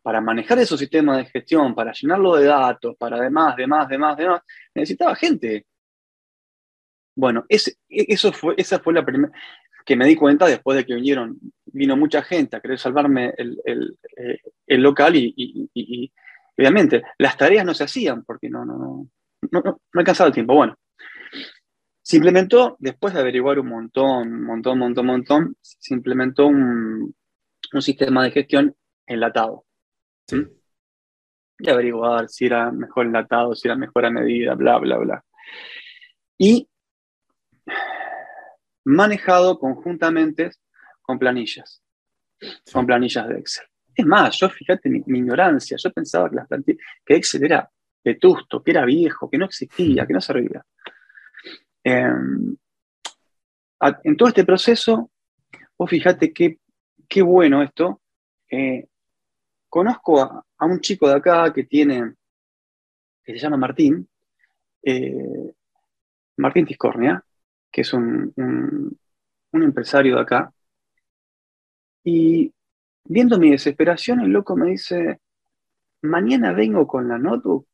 para 0.10 0.22
manejar 0.22 0.58
esos 0.58 0.80
sistemas 0.80 1.17
de 1.17 1.26
gestión, 1.26 1.76
para 1.76 1.93
llenarlo 1.93 2.36
de 2.36 2.45
datos, 2.45 2.95
para 2.98 3.22
demás, 3.22 3.56
demás, 3.56 3.88
demás, 3.88 4.17
demás, 4.17 4.41
necesitaba 4.74 5.13
gente. 5.13 5.67
Bueno, 7.15 7.45
ese, 7.48 7.76
eso 7.88 8.34
fue, 8.34 8.56
esa 8.58 8.80
fue 8.80 8.95
la 8.95 9.06
primera 9.06 9.32
que 9.86 9.95
me 9.95 10.08
di 10.08 10.15
cuenta 10.15 10.48
después 10.48 10.78
de 10.78 10.84
que 10.84 10.95
vinieron, 10.95 11.38
vino 11.67 11.95
mucha 11.95 12.24
gente 12.24 12.58
a 12.58 12.60
querer 12.60 12.80
salvarme 12.80 13.36
el, 13.38 13.62
eh, 14.65 14.78
local 14.80 15.15
y, 15.15 16.12
obviamente 16.58 17.04
las 17.19 17.38
tareas 17.38 17.63
no 17.63 17.76
se 17.76 17.84
hacían 17.84 18.24
porque 18.24 18.50
no, 18.50 18.65
no, 18.65 18.78
no, 18.78 19.10
no, 19.52 19.62
no 19.63 20.00
alcanzaba 20.00 20.30
el 20.30 20.34
tiempo. 20.34 20.56
Bueno, 20.56 20.76
se 22.02 22.15
implementó, 22.15 22.78
después 22.80 23.13
de 23.13 23.19
averiguar 23.19 23.60
un 23.60 23.67
montón, 23.67 24.34
un 24.34 24.43
montón, 24.43 24.80
montón, 24.80 25.06
montón, 25.06 25.56
se 25.62 25.93
implementó 25.93 26.48
un, 26.48 27.13
un 27.74 27.82
sistema 27.84 28.24
de 28.24 28.32
gestión 28.32 28.76
enlatado. 29.06 29.65
¿Sí? 30.30 30.48
Y 31.60 31.70
averiguar 31.70 32.30
si 32.30 32.46
era 32.46 32.72
mejor 32.72 33.08
enlatado, 33.08 33.56
si 33.56 33.68
era 33.68 33.76
mejor 33.76 34.06
a 34.06 34.12
medida, 34.12 34.54
bla, 34.56 34.78
bla, 34.78 34.98
bla. 34.98 35.26
Y 36.38 36.70
manejado 38.86 39.60
conjuntamente 39.60 40.52
con 41.02 41.20
planillas, 41.20 41.84
con 42.72 42.86
planillas 42.86 43.28
de 43.28 43.39
Excel. 43.39 43.65
Es 43.94 44.06
más, 44.06 44.38
yo 44.39 44.50
fíjate 44.50 44.89
mi, 44.89 45.00
ignorancia, 45.00 45.76
yo 45.78 45.92
pensaba 45.92 46.30
que, 46.30 46.36
las 46.36 46.48
que 47.06 47.15
Excel 47.15 47.44
era 47.44 47.70
vetusto, 48.04 48.63
que 48.63 48.72
era 48.72 48.86
viejo, 48.86 49.30
que 49.30 49.38
no 49.38 49.46
existía, 49.46 50.08
que 50.08 50.13
no 50.13 50.22
servía. 50.22 50.65
Em, 51.84 52.56
en 54.04 54.18
todo 54.18 54.30
este 54.30 54.46
proceso, 54.46 55.12
vos 55.78 55.89
fíjate 55.89 56.32
qué, 56.32 56.60
qué 57.08 57.22
bueno 57.22 57.62
esto, 57.62 58.02
eh, 58.50 58.88
conozco 59.69 60.21
a, 60.21 60.65
un 60.65 60.79
chico 60.82 61.08
de 61.08 61.15
acá 61.15 61.53
que 61.53 61.63
tiene, 61.63 62.15
que 63.23 63.34
se 63.34 63.39
llama 63.39 63.58
Martín, 63.58 64.08
eh, 64.84 65.53
Martín 66.38 66.65
Tiscornia, 66.65 67.23
que 67.71 67.82
es 67.82 67.93
un, 67.93 68.34
empresario 69.53 70.15
de 70.15 70.21
acá, 70.21 70.51
y 72.03 72.51
viendo 73.03 73.38
mi 73.38 73.51
desesperación, 73.51 74.21
el 74.21 74.32
loco 74.32 74.55
me 74.55 74.71
dice, 74.71 75.19
mañana 76.01 76.53
vengo 76.53 76.88
con 76.88 77.08
la 77.08 77.17
notebook 77.17 77.67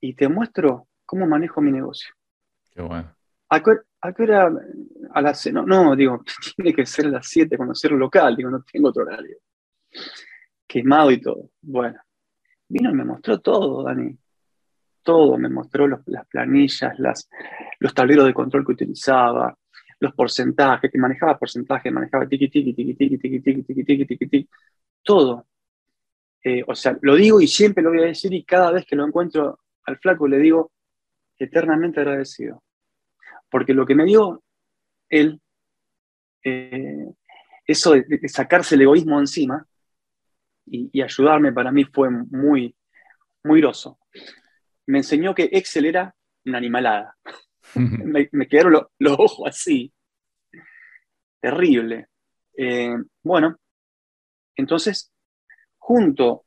y 0.00 0.14
te 0.14 0.28
muestro 0.28 0.88
cómo 1.06 1.26
manejo 1.26 1.60
mi 1.60 1.70
negocio. 1.70 2.14
Qué 2.70 2.82
bueno. 2.82 3.14
¿A 3.48 3.62
qué, 3.62 4.22
hora? 4.22 4.50
A 5.12 5.20
las, 5.20 5.46
no, 5.52 5.64
no, 5.64 5.94
digo, 5.94 6.22
tiene 6.56 6.74
que 6.74 6.86
ser 6.86 7.06
a 7.06 7.10
las 7.10 7.28
7 7.28 7.56
cuando 7.56 7.74
cierro 7.74 7.96
el 7.96 8.00
local, 8.00 8.34
digo, 8.34 8.50
no 8.50 8.62
tengo 8.62 8.88
otro 8.88 9.02
horario 9.02 9.36
quemado 10.72 11.10
y 11.10 11.20
todo. 11.20 11.50
Bueno, 11.60 12.00
vino 12.66 12.90
y 12.90 12.94
me 12.94 13.04
mostró 13.04 13.40
todo, 13.40 13.82
Dani. 13.82 14.16
Todo, 15.02 15.36
me 15.36 15.50
mostró 15.50 15.86
las 15.86 16.26
planillas, 16.28 16.98
las, 16.98 17.28
los 17.78 17.92
tableros 17.92 18.24
de 18.24 18.32
control 18.32 18.64
que 18.64 18.72
utilizaba, 18.72 19.54
los 19.98 20.14
porcentajes, 20.14 20.90
que 20.90 20.98
manejaba 20.98 21.38
porcentajes, 21.38 21.92
manejaba 21.92 22.26
tiki 22.26 22.48
tiki 22.48 22.72
tiki 22.72 22.94
tiki 22.94 23.18
tiki 23.18 23.40
tiki 23.40 23.62
tiki 23.62 23.84
tiki 23.84 24.06
tiki 24.06 24.26
tiki, 24.28 24.48
todo. 25.02 25.46
Eh, 26.42 26.62
o 26.66 26.74
sea, 26.74 26.96
lo 27.02 27.16
digo 27.16 27.40
y 27.40 27.46
siempre 27.46 27.82
lo 27.82 27.90
voy 27.90 28.00
a 28.00 28.06
decir 28.06 28.32
y 28.32 28.44
cada 28.44 28.72
vez 28.72 28.86
que 28.86 28.96
lo 28.96 29.06
encuentro 29.06 29.60
al 29.84 29.98
flaco 29.98 30.26
le 30.26 30.38
digo 30.38 30.72
eternamente 31.36 32.00
agradecido. 32.00 32.62
Porque 33.50 33.74
lo 33.74 33.84
que 33.84 33.94
me 33.94 34.04
dio 34.04 34.42
él, 35.10 35.40
eh, 36.44 37.12
eso 37.66 37.92
de, 37.92 38.28
sacarse 38.28 38.76
el 38.76 38.82
egoísmo 38.82 39.20
encima 39.20 39.66
y, 40.66 41.00
ayudarme 41.02 41.52
para 41.52 41.72
mí 41.72 41.84
fue 41.84 42.10
muy, 42.10 42.74
muy 43.44 43.60
groso. 43.60 43.98
Me 44.86 44.98
enseñó 44.98 45.34
que 45.34 45.48
Excel 45.52 45.86
era 45.86 46.14
una 46.44 46.58
animalada. 46.58 47.16
me, 47.74 48.48
quedaron 48.48 48.86
los 48.98 49.18
ojos 49.18 49.48
así. 49.48 49.92
Terrible. 51.40 52.08
Eh, 52.56 52.94
bueno, 53.22 53.58
entonces, 54.56 55.12
junto 55.78 56.44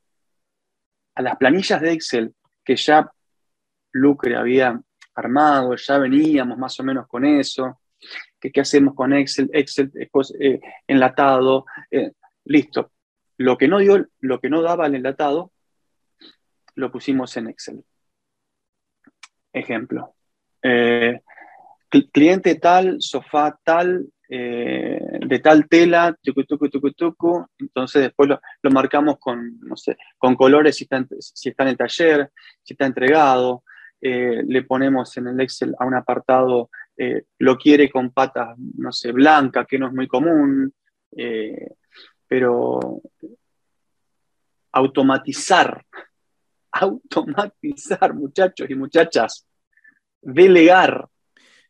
a 1.15 1.21
las 1.21 1.37
planillas 1.37 1.81
de 1.81 1.91
Excel 1.91 2.35
que 2.63 2.75
ya 2.75 3.09
Lucre 3.91 4.35
había 4.35 4.79
armado, 5.15 5.75
ya 5.75 5.97
veníamos 5.97 6.57
más 6.57 6.79
o 6.79 6.83
menos 6.83 7.07
con 7.07 7.25
eso, 7.25 7.79
que 8.39 8.51
qué 8.51 8.61
hacemos 8.61 8.93
con 8.93 9.13
Excel, 9.13 9.49
Excel 9.53 9.91
eh, 10.39 10.59
enlatado, 10.87 11.65
eh, 11.89 12.11
listo. 12.45 12.91
Lo 13.37 13.57
que, 13.57 13.67
no 13.67 13.79
dio, 13.79 14.07
lo 14.19 14.39
que 14.39 14.49
no 14.49 14.61
daba 14.61 14.87
el 14.87 14.95
enlatado, 14.95 15.51
lo 16.75 16.91
pusimos 16.91 17.35
en 17.37 17.47
Excel. 17.47 17.83
Ejemplo. 19.53 20.15
Eh, 20.61 21.21
cliente 22.11 22.55
tal, 22.55 22.97
sofá 22.99 23.57
tal, 23.63 24.07
de 24.27 25.39
tal 25.43 25.67
tela, 25.67 26.17
tucu, 26.21 26.43
tucu, 26.45 26.69
tucu, 26.69 26.91
tucu. 26.91 27.45
Entonces 27.59 28.01
después 28.03 28.29
lo, 28.29 28.71
marcamos 28.71 29.17
con, 29.19 29.59
no 29.59 29.77
sé, 29.77 29.95
con 30.17 30.35
colores 30.35 30.75
si 30.75 30.85
está, 30.85 31.05
si 31.19 31.49
está 31.49 31.63
en 31.63 31.69
el 31.69 31.77
taller, 31.77 32.31
si 32.63 32.73
está 32.73 32.85
entregado, 32.85 33.63
eh, 34.01 34.43
le 34.47 34.63
ponemos 34.63 35.17
en 35.17 35.27
el 35.27 35.41
Excel 35.41 35.73
a 35.79 35.85
un 35.85 35.95
apartado, 35.95 36.69
eh, 36.97 37.23
lo 37.39 37.57
quiere 37.57 37.89
con 37.89 38.11
patas, 38.11 38.55
no 38.77 38.91
sé, 38.91 39.11
blanca, 39.11 39.65
que 39.65 39.79
no 39.79 39.87
es 39.87 39.93
muy 39.93 40.07
común, 40.07 40.71
eh, 41.17 41.73
pero 42.27 43.01
automatizar, 44.71 45.85
automatizar, 46.71 48.13
muchachos 48.13 48.69
y 48.69 48.75
muchachas, 48.75 49.45
delegar. 50.21 51.07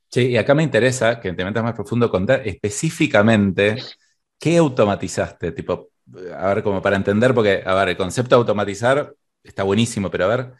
Sí, 0.10 0.28
y 0.28 0.38
acá 0.38 0.56
me 0.56 0.64
interesa 0.64 1.20
que 1.20 1.34
te 1.34 1.44
metas 1.44 1.64
más 1.64 1.74
profundo 1.74 2.10
contar 2.10 2.48
específicamente 2.48 3.78
qué 4.40 4.58
automatizaste, 4.58 5.52
tipo, 5.52 5.92
a 6.36 6.54
ver, 6.54 6.64
como 6.64 6.82
para 6.82 6.96
entender, 6.96 7.34
porque, 7.34 7.64
a 7.66 7.74
ver, 7.74 7.90
el 7.90 7.98
concepto 7.98 8.36
de 8.36 8.40
automatizar 8.40 9.14
está 9.44 9.64
buenísimo, 9.64 10.10
pero 10.10 10.26
a 10.26 10.28
ver, 10.28 10.54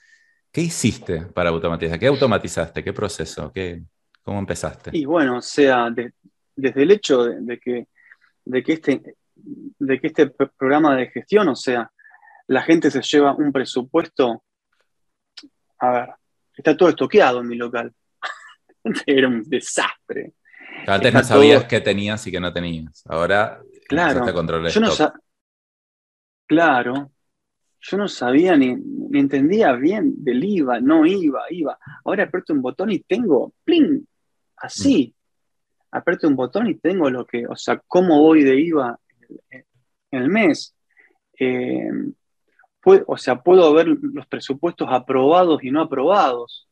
¿Qué 0.56 0.62
hiciste 0.62 1.26
para 1.34 1.50
automatizar? 1.50 2.00
¿Qué 2.00 2.08
automatizaste? 2.08 2.82
¿Qué 2.82 2.94
proceso? 2.94 3.52
¿Qué, 3.52 3.84
¿Cómo 4.24 4.40
empezaste? 4.40 4.92
Y 4.94 5.04
bueno, 5.04 5.40
o 5.40 5.42
sea, 5.42 5.94
desde 6.56 6.82
el 6.82 6.92
hecho 6.92 7.26
de, 7.26 7.60
que, 7.60 7.88
de, 8.46 8.64
que 8.64 8.72
este, 8.72 9.16
de 9.36 10.00
que 10.00 10.08
este 10.08 10.28
programa 10.28 10.96
de 10.96 11.08
gestión, 11.08 11.48
o 11.50 11.56
sea, 11.56 11.92
la 12.48 12.62
gente 12.62 12.92
se 12.92 13.02
lleva 13.02 13.36
un 13.36 13.52
presupuesto, 13.52 14.44
a 15.80 15.92
ver, 15.92 16.10
está 16.56 16.76
todo 16.76 16.90
estoqueado 16.90 17.42
en 17.42 17.48
mi 17.48 17.56
local. 17.56 17.94
Era 19.06 19.28
un 19.28 19.44
desastre. 19.44 20.34
Antes 20.88 21.14
no 21.14 21.24
sabías 21.24 21.66
qué 21.66 21.82
tenías 21.82 22.26
y 22.28 22.32
qué 22.32 22.40
no 22.40 22.54
tenías. 22.54 23.04
Ahora 23.08 23.62
claro, 23.88 24.26
yo 24.70 24.82
no 24.82 24.92
Claro, 26.48 27.12
yo 27.80 27.98
no 27.98 28.08
sabía 28.08 28.56
ni, 28.56 28.76
entendía 29.14 29.74
bien 29.74 30.24
del 30.24 30.44
IVA, 30.44 30.80
no 30.80 31.06
iba, 31.06 31.42
iba. 31.50 31.78
Ahora 32.04 32.26
aprieto 32.26 32.54
un 32.54 32.62
botón 32.62 32.92
y 32.92 33.00
tengo, 33.00 33.54
¡pling! 33.64 34.08
Así. 34.58 35.14
Mm. 35.14 35.98
Aprieto 35.98 36.28
un 36.28 36.36
botón 36.36 36.68
y 36.68 36.76
tengo 36.76 37.10
lo 37.10 37.26
que, 37.26 37.48
o 37.48 37.56
sea, 37.56 37.82
cómo 37.88 38.22
voy 38.22 38.44
de 38.44 38.60
IVA 38.60 39.00
el 40.12 40.30
mes. 40.30 40.76
Eh, 41.40 41.90
o 43.08 43.18
sea, 43.18 43.42
puedo 43.42 43.74
ver 43.74 43.88
los 43.88 44.28
presupuestos 44.28 44.88
aprobados 44.92 45.64
y 45.64 45.72
no 45.72 45.82
aprobados. 45.82 46.70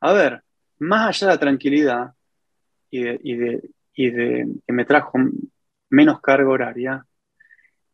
A 0.00 0.12
ver, 0.12 0.42
más 0.78 1.08
allá 1.08 1.26
de 1.26 1.34
la 1.34 1.40
tranquilidad 1.40 2.14
y 2.90 3.02
de, 3.02 3.70
y 3.94 4.10
de 4.10 4.46
que 4.64 4.72
me 4.72 4.84
trajo 4.84 5.18
menos 5.90 6.20
carga 6.20 6.48
horaria, 6.48 7.06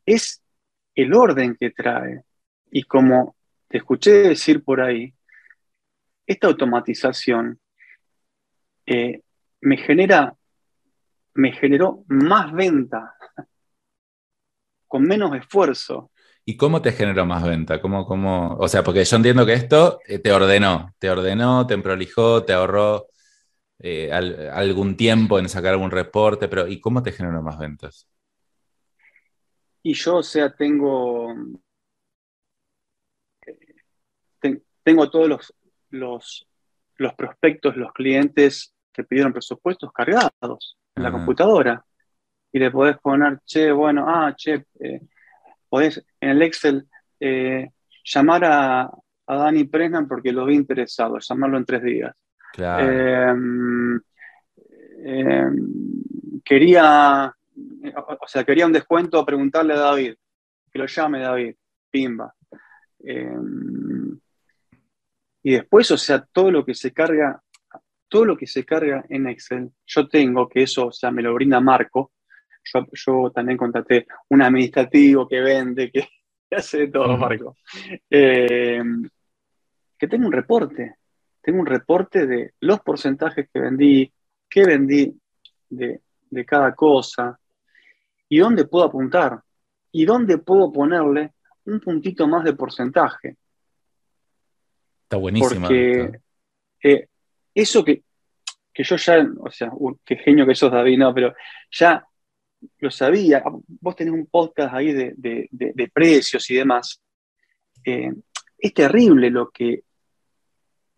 es 0.04 0.42
el 0.94 1.14
orden 1.14 1.56
que 1.56 1.70
trae. 1.70 2.22
Y 2.70 2.82
como 2.82 3.36
te 3.68 3.78
escuché 3.78 4.10
decir 4.10 4.62
por 4.62 4.80
ahí, 4.80 5.14
esta 6.26 6.48
automatización 6.48 7.58
eh, 8.86 9.22
me 9.60 9.76
genera, 9.76 10.34
me 11.34 11.52
generó 11.52 12.04
más 12.08 12.52
venta 12.52 13.14
con 14.92 15.05
menos 15.05 15.35
esfuerzo. 15.35 16.11
¿Y 16.44 16.59
cómo 16.59 16.83
te 16.83 16.92
generó 16.92 17.24
más 17.24 17.42
venta? 17.42 17.81
¿Cómo, 17.81 18.05
cómo? 18.05 18.59
O 18.59 18.68
sea, 18.68 18.85
porque 18.85 19.02
yo 19.02 19.16
entiendo 19.16 19.46
que 19.46 19.55
esto 19.55 20.00
eh, 20.07 20.18
te 20.18 20.31
ordenó, 20.31 20.94
te 20.98 21.09
ordenó, 21.09 21.66
te 21.66 21.78
prolijó, 21.78 22.44
te 22.44 22.52
ahorró 22.52 23.07
eh, 23.78 24.12
algún 24.12 24.94
tiempo 24.94 25.38
en 25.38 25.48
sacar 25.48 25.72
algún 25.72 25.90
reporte, 25.90 26.46
pero 26.46 26.68
¿y 26.68 26.78
cómo 26.78 27.02
te 27.02 27.11
generó 27.11 27.40
más 27.40 27.59
ventas? 27.59 28.07
Y 29.83 29.94
yo, 29.94 30.16
o 30.16 30.22
sea, 30.22 30.55
tengo, 30.55 31.35
tengo 34.83 35.11
todos 35.11 35.26
los, 35.26 35.55
los, 35.88 36.46
los, 36.96 37.14
prospectos, 37.14 37.78
los 37.78 37.94
clientes 37.94 38.74
que 38.92 39.05
pidieron 39.05 39.33
presupuestos 39.33 39.90
cargados 39.90 40.76
en 40.94 41.02
la 41.02 41.11
computadora. 41.11 41.83
Y 42.52 42.58
le 42.58 42.70
podés 42.70 42.98
poner, 42.98 43.40
che, 43.44 43.70
bueno, 43.70 44.04
ah, 44.06 44.34
che, 44.36 44.66
eh, 44.78 45.00
podés 45.68 46.04
en 46.20 46.30
el 46.30 46.42
Excel 46.42 46.86
eh, 47.18 47.70
llamar 48.04 48.44
a, 48.44 48.82
a 48.82 49.36
Dani 49.36 49.64
Presnan 49.64 50.06
porque 50.06 50.32
lo 50.32 50.44
vi 50.44 50.54
interesado, 50.54 51.18
llamarlo 51.18 51.56
en 51.56 51.64
tres 51.64 51.82
días. 51.82 52.14
Em, 52.58 53.98
em, 55.04 56.42
quería 56.44 57.34
o 58.20 58.28
sea, 58.28 58.44
quería 58.44 58.66
un 58.66 58.72
descuento, 58.72 59.18
a 59.18 59.26
preguntarle 59.26 59.74
a 59.74 59.78
David, 59.78 60.14
que 60.70 60.78
lo 60.78 60.86
llame 60.86 61.20
David, 61.20 61.54
pimba. 61.90 62.34
Em, 63.00 64.18
y 65.42 65.52
después, 65.52 65.90
o 65.90 65.98
sea, 65.98 66.24
todo 66.32 66.50
lo 66.50 66.64
que 66.64 66.74
se 66.74 66.92
carga, 66.92 67.42
todo 68.08 68.24
lo 68.24 68.36
que 68.36 68.46
se 68.46 68.64
carga 68.64 69.04
en 69.08 69.26
Excel, 69.26 69.70
yo 69.86 70.08
tengo 70.08 70.48
que 70.48 70.62
eso, 70.62 70.86
o 70.86 70.92
sea, 70.92 71.10
me 71.10 71.22
lo 71.22 71.34
brinda 71.34 71.60
Marco. 71.60 72.12
Yo, 72.64 73.31
también 73.31 73.59
contraté 73.59 74.07
un 74.29 74.42
administrativo 74.42 75.29
que 75.29 75.40
vende, 75.40 75.90
que, 75.90 76.09
hace 76.51 76.79
de 76.79 76.88
todo, 76.88 77.16
Marco. 77.16 77.57
Em, 78.09 79.09
que 79.98 80.09
tengo 80.09 80.27
un 80.27 80.33
reporte. 80.33 80.96
Tengo 81.40 81.61
un 81.61 81.66
reporte 81.66 82.27
de 82.27 82.55
los 82.61 82.81
porcentajes 82.81 83.48
que 83.53 83.61
vendí, 83.61 84.12
qué 84.48 84.64
vendí 84.64 85.12
de, 85.68 86.01
de 86.31 86.44
cada 86.44 86.75
cosa, 86.75 87.38
y 88.29 88.38
dónde 88.38 88.64
puedo 88.64 88.87
apuntar 88.87 89.42
y 89.92 90.07
dónde 90.07 90.38
puedo 90.38 90.72
ponerle 90.72 91.35
un 91.66 91.81
puntito 91.81 92.27
más 92.27 92.44
de 92.44 92.54
porcentaje. 92.54 93.37
Está 95.02 95.19
buenísimo. 95.19 95.67
Porque 95.67 96.21
eh, 96.83 97.08
eso 97.54 97.85
que, 97.85 98.02
yo 98.75 98.96
ya, 98.96 99.27
o 99.38 99.50
sea, 99.50 99.71
qué 100.04 100.17
genio 100.17 100.46
que 100.46 100.54
sos 100.54 100.73
David, 100.73 100.98
no, 100.98 101.13
pero 101.13 101.35
ya 101.71 102.04
lo 102.79 102.90
sabía, 102.90 103.42
vos 103.81 103.96
tenés 103.96 104.15
un 104.15 104.27
podcast 104.27 104.75
ahí 104.75 104.92
de, 104.92 105.90
precios 105.92 106.48
y 106.50 106.56
demás. 106.56 107.00
Eh, 107.85 108.13
es 108.58 108.75
terrible 108.75 109.31
lo 109.31 109.50
que, 109.50 109.83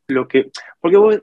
lo 0.08 0.28
que, 0.28 0.50
porque 0.80 0.96
vos 0.96 1.22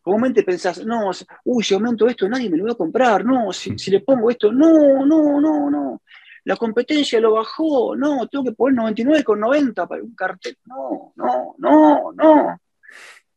comúnmente 0.00 0.44
pensás, 0.44 0.84
no, 0.86 1.10
uy, 1.44 1.64
si 1.64 1.74
aumento 1.74 2.06
esto, 2.06 2.28
nadie 2.28 2.48
me 2.48 2.56
lo 2.56 2.66
va 2.66 2.72
a 2.72 2.76
comprar, 2.76 3.24
no, 3.24 3.52
si, 3.52 3.74
le 3.90 4.00
pongo 4.00 4.30
esto, 4.30 4.52
no, 4.52 5.04
no, 5.04 5.40
no, 5.40 5.68
no. 5.68 6.02
La 6.44 6.56
competencia 6.56 7.20
lo 7.20 7.32
bajó, 7.32 7.96
no, 7.96 8.28
tengo 8.28 8.44
que 8.44 8.52
poner 8.52 8.94
99,90 8.94 9.88
para 9.88 10.02
un 10.02 10.14
cartel, 10.14 10.56
no, 10.64 11.12
no, 11.16 11.56
no, 11.58 12.12
no. 12.12 12.60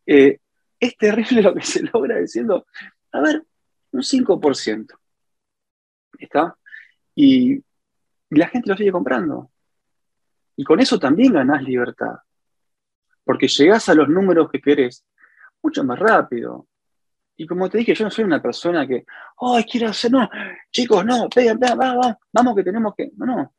Eh, 0.06 0.38
es 0.80 0.96
terrible 0.96 1.42
lo 1.42 1.56
que 1.56 1.64
se 1.64 1.82
logra 1.82 2.20
diciendo, 2.20 2.66
a 3.12 3.20
ver, 3.20 3.44
un 3.92 4.02
5%. 4.02 4.88
¿Está? 6.20 6.56
Y, 7.16 7.64
la 8.32 8.48
gente 8.48 8.70
lo 8.70 8.78
sigue 8.78 8.92
comprando. 8.92 9.50
Y 10.56 10.64
con 10.64 10.80
eso 10.80 11.00
también 11.00 11.34
ganás 11.34 11.64
libertad, 11.64 12.18
porque 13.24 13.48
llegás 13.48 13.90
a 13.90 13.96
los 13.96 14.08
números 14.08 14.52
que 14.52 14.62
querés 14.62 15.04
mucho 15.64 15.84
más 15.84 15.98
rápido. 15.98 16.68
Y 17.38 17.48
como 17.48 17.70
te 17.70 17.80
dije, 17.80 17.96
yo 17.96 18.04
no 18.04 18.12
soy 18.12 18.26
una 18.26 18.42
persona 18.42 18.86
que, 18.86 19.06
ay, 19.40 19.64
quiero 19.64 19.88
hacer, 19.88 20.12
no, 20.12 20.30
chicos, 20.70 21.04
no, 21.06 21.28
vamos, 21.76 22.16
vamos 22.32 22.56
que 22.56 22.64
tenemos 22.64 22.94
que, 22.96 23.10
no, 23.16 23.26
no. 23.26 23.54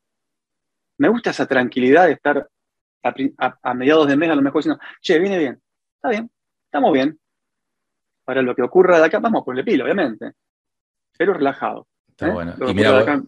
Me 0.99 1.09
gusta 1.09 1.31
esa 1.31 1.47
tranquilidad 1.47 2.05
de 2.05 2.13
estar 2.13 2.47
a, 3.03 3.73
mediados 3.73 4.07
de 4.07 4.15
mes 4.15 4.29
a 4.29 4.35
lo 4.35 4.41
mejor 4.41 4.61
diciendo, 4.61 4.81
che, 5.01 5.19
viene 5.19 5.39
bien, 5.39 5.61
está 5.95 6.09
bien, 6.09 6.31
estamos 6.65 6.93
bien. 6.93 7.19
Para 8.23 8.41
lo 8.41 8.55
que 8.55 8.61
ocurra 8.61 8.99
de 8.99 9.05
acá, 9.07 9.19
vamos 9.19 9.43
por 9.43 9.57
el 9.57 9.65
pilo, 9.65 9.83
obviamente, 9.83 10.33
pero 11.17 11.33
relajado. 11.33 11.87
Está 12.21 12.29
¿eh? 12.29 12.33
bueno. 12.33 12.55
y 12.67 12.73
mira, 12.73 13.21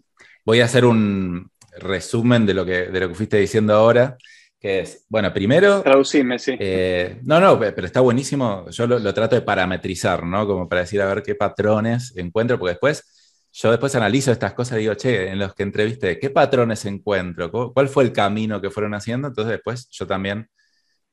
voy 0.46 0.62
a 0.62 0.66
hacer 0.66 0.86
un 0.86 1.50
resumen 1.80 2.46
de 2.46 2.54
lo 2.54 2.64
que, 2.64 2.88
de 2.88 3.00
lo 3.00 3.10
que 3.10 3.16
fuiste 3.16 3.38
diciendo 3.38 3.74
ahora 3.74 4.18
que 4.64 4.80
es, 4.80 5.06
bueno, 5.10 5.34
primero... 5.34 5.82
Traducirme, 5.82 6.40
sí. 6.40 6.56
Eh, 6.58 7.20
no, 7.24 7.42
no, 7.42 7.60
pero 7.60 7.86
está 7.86 8.00
buenísimo. 8.00 8.70
Yo 8.70 8.88
lo, 8.88 9.14
trato 9.14 9.36
de 9.36 9.42
parametrizar, 9.42 10.26
¿no? 10.26 10.48
Como 10.48 10.70
para 10.70 10.84
decir 10.84 11.02
a 11.02 11.14
ver 11.14 11.22
qué 11.22 11.36
patrones 11.36 12.16
encuentro, 12.16 12.58
porque 12.58 12.72
después, 12.72 13.50
yo 13.52 13.72
después 13.72 13.94
analizo 13.96 14.32
estas 14.32 14.54
cosas 14.54 14.78
y 14.78 14.84
digo, 14.84 14.94
che, 14.94 15.28
en 15.28 15.40
los 15.40 15.54
que 15.54 15.64
entrevisté, 15.64 16.18
¿qué 16.18 16.30
patrones 16.30 16.86
encuentro? 16.86 17.52
¿Cuál 17.52 17.90
fue 17.90 18.06
el 18.06 18.14
camino 18.14 18.62
que 18.62 18.70
fueron 18.70 18.94
haciendo? 18.94 19.28
Entonces 19.28 19.52
después 19.52 19.90
yo 19.92 20.08
también 20.08 20.48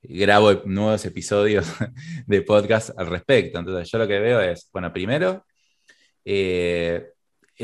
grabo 0.01 0.53
nuevos 0.63 1.03
episodios 1.03 1.67
de 2.25 2.41
podcast 2.43 2.91
al 2.97 3.07
respecto. 3.07 3.59
Entonces 3.59 3.91
yo 3.91 3.97
lo 3.97 4.07
que 4.07 4.19
veo 4.19 4.39
es, 4.39 4.69
bueno, 4.71 4.93
primero, 4.93 5.45
eh, 6.23 7.05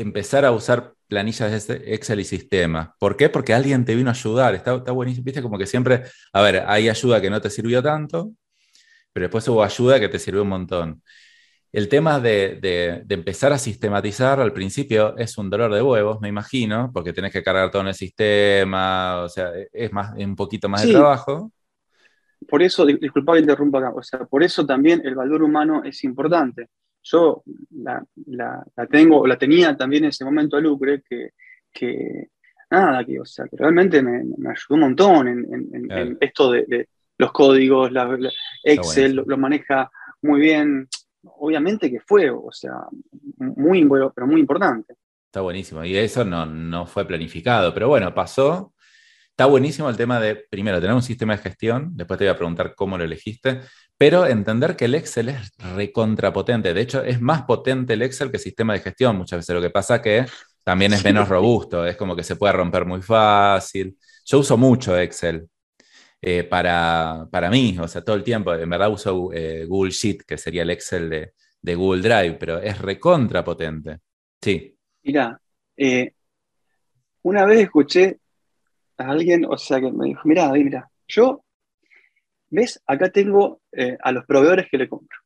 empezar 0.00 0.44
a 0.44 0.52
usar 0.52 0.94
planillas 1.08 1.66
de 1.66 1.94
Excel 1.94 2.20
y 2.20 2.24
sistemas. 2.24 2.90
¿Por 2.98 3.16
qué? 3.16 3.28
Porque 3.28 3.54
alguien 3.54 3.84
te 3.84 3.94
vino 3.94 4.10
a 4.10 4.12
ayudar. 4.12 4.54
Está, 4.54 4.76
está 4.76 4.92
buenísimo. 4.92 5.24
Viste 5.24 5.42
como 5.42 5.58
que 5.58 5.66
siempre, 5.66 6.04
a 6.32 6.42
ver, 6.42 6.64
hay 6.66 6.88
ayuda 6.88 7.20
que 7.20 7.30
no 7.30 7.40
te 7.40 7.50
sirvió 7.50 7.82
tanto, 7.82 8.32
pero 9.12 9.24
después 9.24 9.48
hubo 9.48 9.62
ayuda 9.62 9.98
que 9.98 10.08
te 10.08 10.18
sirvió 10.18 10.42
un 10.42 10.50
montón. 10.50 11.02
El 11.70 11.88
tema 11.88 12.18
de, 12.18 13.04
empezar 13.08 13.52
a 13.52 13.58
sistematizar 13.58 14.40
al 14.40 14.52
principio 14.52 15.16
es 15.18 15.36
un 15.36 15.50
dolor 15.50 15.72
de 15.72 15.82
huevos, 15.82 16.20
me 16.20 16.28
imagino, 16.28 16.90
porque 16.94 17.12
tenés 17.12 17.32
que 17.32 17.42
cargar 17.42 17.70
todo 17.70 17.82
en 17.82 17.88
el 17.88 17.94
sistema, 17.94 19.22
o 19.22 19.28
sea, 19.28 19.50
es, 19.72 19.92
más, 19.92 20.14
un 20.16 20.34
poquito 20.34 20.68
más 20.68 20.82
de 20.82 20.92
trabajo. 20.92 21.52
Por 22.48 22.62
eso, 22.62 22.86
disculpa 22.86 23.34
que 23.34 23.40
interrumpa 23.40 23.78
acá, 23.80 23.92
o 23.94 24.02
sea, 24.02 24.20
por 24.20 24.42
eso 24.42 24.64
también 24.64 25.02
el 25.04 25.14
valor 25.14 25.42
humano 25.42 25.82
es 25.84 26.04
importante 26.04 26.68
yo 27.02 27.42
la, 27.70 28.04
tengo, 28.90 29.20
o 29.20 29.26
la 29.26 29.38
tenía 29.38 29.76
también 29.76 30.04
en 30.04 30.10
ese 30.10 30.24
momento 30.24 30.56
a 30.56 30.60
Lucre, 30.60 31.02
que, 31.08 32.28
nada, 32.70 33.04
que, 33.04 33.20
o 33.20 33.24
sea, 33.24 33.46
que 33.46 33.56
realmente 33.56 34.02
me, 34.02 34.18
ayudó 34.18 34.74
un 34.74 34.80
montón 34.80 35.28
en, 35.28 36.18
esto 36.20 36.52
de, 36.52 36.88
los 37.18 37.32
códigos, 37.32 37.90
Excel 38.62 39.14
lo, 39.14 39.38
maneja 39.38 39.90
muy 40.22 40.40
bien. 40.40 40.88
Obviamente 41.40 41.90
que 41.90 42.00
fue, 42.00 42.30
o 42.30 42.52
sea, 42.52 42.74
muy, 43.38 43.86
pero 44.14 44.26
muy 44.26 44.40
importante. 44.40 44.94
Está 45.26 45.40
buenísimo. 45.40 45.84
Y 45.84 45.96
eso 45.96 46.24
no, 46.24 46.46
no 46.46 46.86
fue 46.86 47.06
planificado, 47.06 47.74
pero 47.74 47.88
bueno, 47.88 48.14
pasó. 48.14 48.72
Está 49.38 49.46
buenísimo 49.46 49.88
el 49.88 49.96
tema 49.96 50.18
de, 50.18 50.34
primero, 50.34 50.80
tener 50.80 50.96
un 50.96 51.02
sistema 51.02 51.36
de 51.36 51.40
gestión, 51.40 51.92
después 51.94 52.18
te 52.18 52.24
voy 52.24 52.32
a 52.32 52.36
preguntar 52.36 52.74
cómo 52.74 52.98
lo 52.98 53.04
elegiste, 53.04 53.60
pero 53.96 54.26
entender 54.26 54.74
que 54.74 54.86
el 54.86 54.96
Excel 54.96 55.28
es 55.28 55.52
recontrapotente. 55.76 56.74
De 56.74 56.80
hecho, 56.80 57.04
es 57.04 57.20
más 57.20 57.42
potente 57.42 57.92
el 57.92 58.02
Excel 58.02 58.32
que 58.32 58.38
el 58.38 58.42
sistema 58.42 58.72
de 58.72 58.80
gestión 58.80 59.16
muchas 59.16 59.38
veces. 59.38 59.54
Lo 59.54 59.62
que 59.62 59.70
pasa 59.70 60.02
que 60.02 60.26
también 60.64 60.92
es 60.92 61.04
menos 61.04 61.28
robusto, 61.28 61.86
es 61.86 61.96
como 61.96 62.16
que 62.16 62.24
se 62.24 62.34
puede 62.34 62.52
romper 62.52 62.84
muy 62.84 63.00
fácil. 63.00 63.96
Yo 64.24 64.40
uso 64.40 64.56
mucho 64.56 64.98
Excel 64.98 65.48
eh, 66.20 66.42
para, 66.42 67.28
mí, 67.48 67.78
o 67.80 67.86
sea, 67.86 68.02
todo 68.02 68.16
el 68.16 68.24
tiempo. 68.24 68.52
En 68.52 68.68
verdad 68.68 68.90
uso 68.90 69.30
eh, 69.32 69.66
Google 69.66 69.92
Sheet, 69.92 70.24
que 70.26 70.36
sería 70.36 70.62
el 70.62 70.70
Excel 70.70 71.32
de, 71.62 71.74
Google 71.76 72.02
Drive, 72.02 72.38
pero 72.40 72.58
es 72.58 72.76
recontrapotente. 72.76 74.00
Sí. 74.42 74.76
Mira, 75.04 75.40
eh, 75.76 76.12
una 77.22 77.44
vez 77.44 77.60
escuché 77.60 78.18
a 78.98 79.10
alguien, 79.10 79.44
o 79.46 79.56
sea, 79.56 79.80
que 79.80 79.90
me 79.90 80.06
dijo, 80.08 80.22
mira, 80.24 80.50
mira, 80.52 80.90
yo 81.06 81.42
¿Ves? 82.50 82.82
Acá 82.86 83.10
tengo 83.10 83.60
eh, 83.72 83.96
a 84.00 84.10
los 84.12 84.24
proveedores 84.24 84.68
que 84.70 84.78
le 84.78 84.88
compro. 84.88 85.18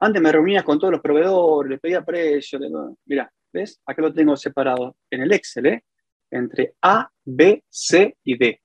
Antes 0.00 0.20
me 0.20 0.32
reunía 0.32 0.64
con 0.64 0.80
todos 0.80 0.92
los 0.92 1.00
proveedores, 1.00 1.70
le 1.70 1.78
pedía 1.78 2.04
precio. 2.04 2.58
Mira, 3.04 3.32
¿ves? 3.52 3.80
Acá 3.86 4.02
lo 4.02 4.12
tengo 4.12 4.36
separado 4.36 4.96
en 5.08 5.22
el 5.22 5.32
Excel, 5.32 5.66
¿eh? 5.66 5.84
Entre 6.28 6.74
A, 6.82 7.08
B, 7.24 7.62
C 7.68 8.16
y 8.24 8.36
D. 8.36 8.60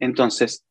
Entonces, 0.00 0.64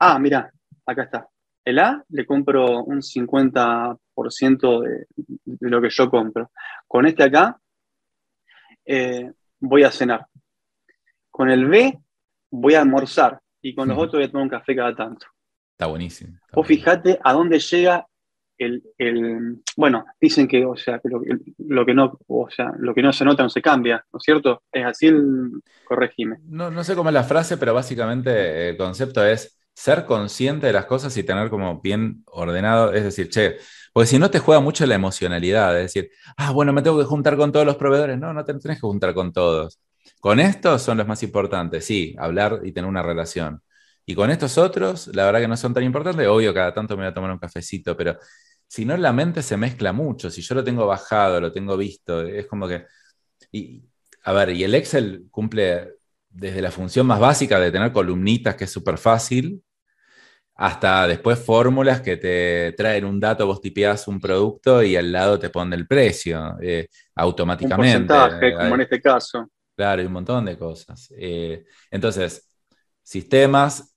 A, 0.00 0.18
mira, 0.18 0.52
acá 0.84 1.04
está. 1.04 1.28
El 1.64 1.78
A 1.78 2.04
le 2.08 2.26
compro 2.26 2.82
un 2.82 3.02
50% 3.02 4.80
de, 4.80 5.06
lo 5.60 5.80
que 5.80 5.90
yo 5.90 6.10
compro. 6.10 6.50
Con 6.88 7.06
este 7.06 7.22
acá 7.22 7.56
eh, 8.84 9.30
voy 9.60 9.84
a 9.84 9.92
cenar. 9.92 10.26
Con 11.38 11.50
el 11.50 11.66
B 11.66 11.96
voy 12.50 12.74
a 12.74 12.80
almorzar 12.80 13.38
y 13.62 13.72
con 13.72 13.86
los 13.86 13.96
otros 13.96 14.14
voy 14.14 14.24
a 14.24 14.28
tomar 14.28 14.42
un 14.42 14.48
café 14.48 14.74
cada 14.74 14.92
tanto. 14.92 15.24
Está 15.70 15.86
buenísimo. 15.86 16.36
o 16.52 16.64
fíjate 16.64 17.16
a 17.22 17.32
dónde 17.32 17.60
llega 17.60 18.04
el, 18.58 18.82
bueno, 19.76 20.04
dicen 20.20 20.48
que, 20.48 20.66
o 20.66 20.76
sea, 20.76 20.98
que 20.98 21.08
lo, 21.08 21.86
que 21.86 21.94
no, 21.94 22.18
o 22.26 22.50
sea, 22.50 22.72
lo 22.80 22.92
que 22.92 23.02
no 23.02 23.12
se 23.12 23.24
nota 23.24 23.44
no 23.44 23.50
se 23.50 23.62
cambia, 23.62 24.04
¿no 24.12 24.16
es 24.16 24.24
cierto? 24.24 24.64
Es 24.72 24.84
así 24.84 25.06
el 25.06 25.62
corregime. 25.84 26.38
No, 26.42 26.72
no 26.72 26.82
sé 26.82 26.96
cómo 26.96 27.10
es 27.10 27.14
la 27.14 27.22
frase, 27.22 27.56
pero 27.56 27.72
básicamente 27.72 28.70
el 28.70 28.76
concepto 28.76 29.24
es 29.24 29.60
ser 29.72 30.06
consciente 30.06 30.66
de 30.66 30.72
las 30.72 30.86
cosas 30.86 31.16
y 31.16 31.22
tener 31.22 31.50
como 31.50 31.80
bien 31.80 32.24
ordenado, 32.26 32.92
es 32.92 33.04
decir, 33.04 33.28
che, 33.28 33.58
porque 33.92 34.08
si 34.08 34.18
no 34.18 34.28
te 34.28 34.40
juega 34.40 34.60
mucho 34.60 34.84
la 34.86 34.96
emocionalidad, 34.96 35.76
es 35.78 35.94
decir, 35.94 36.10
ah, 36.36 36.50
bueno, 36.50 36.72
me 36.72 36.82
tengo 36.82 36.98
que 36.98 37.04
juntar 37.04 37.36
con 37.36 37.52
todos 37.52 37.64
los 37.64 37.76
proveedores. 37.76 38.18
No, 38.18 38.32
no 38.32 38.44
te 38.44 38.54
tenés 38.54 38.78
que 38.78 38.80
juntar 38.80 39.14
con 39.14 39.32
todos. 39.32 39.78
Con 40.20 40.40
estos 40.40 40.82
son 40.82 40.98
los 40.98 41.06
más 41.06 41.22
importantes, 41.22 41.84
sí, 41.84 42.14
hablar 42.18 42.60
y 42.64 42.72
tener 42.72 42.88
una 42.88 43.02
relación. 43.02 43.62
Y 44.04 44.14
con 44.14 44.30
estos 44.30 44.56
otros, 44.56 45.08
la 45.08 45.26
verdad 45.26 45.40
que 45.40 45.48
no 45.48 45.56
son 45.56 45.74
tan 45.74 45.84
importantes, 45.84 46.26
obvio, 46.26 46.54
cada 46.54 46.72
tanto 46.72 46.96
me 46.96 47.02
voy 47.02 47.10
a 47.10 47.14
tomar 47.14 47.30
un 47.30 47.38
cafecito, 47.38 47.96
pero 47.96 48.18
si 48.66 48.84
no, 48.84 48.96
la 48.96 49.12
mente 49.12 49.42
se 49.42 49.56
mezcla 49.56 49.92
mucho. 49.92 50.30
Si 50.30 50.42
yo 50.42 50.54
lo 50.54 50.64
tengo 50.64 50.86
bajado, 50.86 51.40
lo 51.40 51.52
tengo 51.52 51.76
visto, 51.76 52.22
es 52.22 52.46
como 52.46 52.68
que. 52.68 52.86
Y, 53.52 53.82
a 54.24 54.32
ver, 54.32 54.50
y 54.50 54.64
el 54.64 54.74
Excel 54.74 55.26
cumple 55.30 55.94
desde 56.28 56.62
la 56.62 56.70
función 56.70 57.06
más 57.06 57.18
básica 57.18 57.58
de 57.58 57.70
tener 57.70 57.92
columnitas, 57.92 58.56
que 58.56 58.64
es 58.64 58.70
súper 58.70 58.98
fácil, 58.98 59.62
hasta 60.54 61.06
después 61.06 61.38
fórmulas 61.38 62.00
que 62.00 62.16
te 62.16 62.72
traen 62.72 63.04
un 63.04 63.20
dato, 63.20 63.46
vos 63.46 63.60
tipeás 63.60 64.08
un 64.08 64.20
producto 64.20 64.82
y 64.82 64.96
al 64.96 65.12
lado 65.12 65.38
te 65.38 65.50
ponen 65.50 65.78
el 65.78 65.86
precio 65.86 66.56
eh, 66.60 66.88
automáticamente. 67.14 67.96
Un 67.96 68.06
porcentaje, 68.06 68.54
como 68.54 68.74
en 68.74 68.80
este 68.80 69.00
caso. 69.00 69.48
Claro, 69.78 70.00
hay 70.00 70.06
un 70.08 70.12
montón 70.12 70.44
de 70.44 70.58
cosas. 70.58 71.08
Eh, 71.16 71.64
entonces, 71.88 72.50
sistemas, 73.00 73.94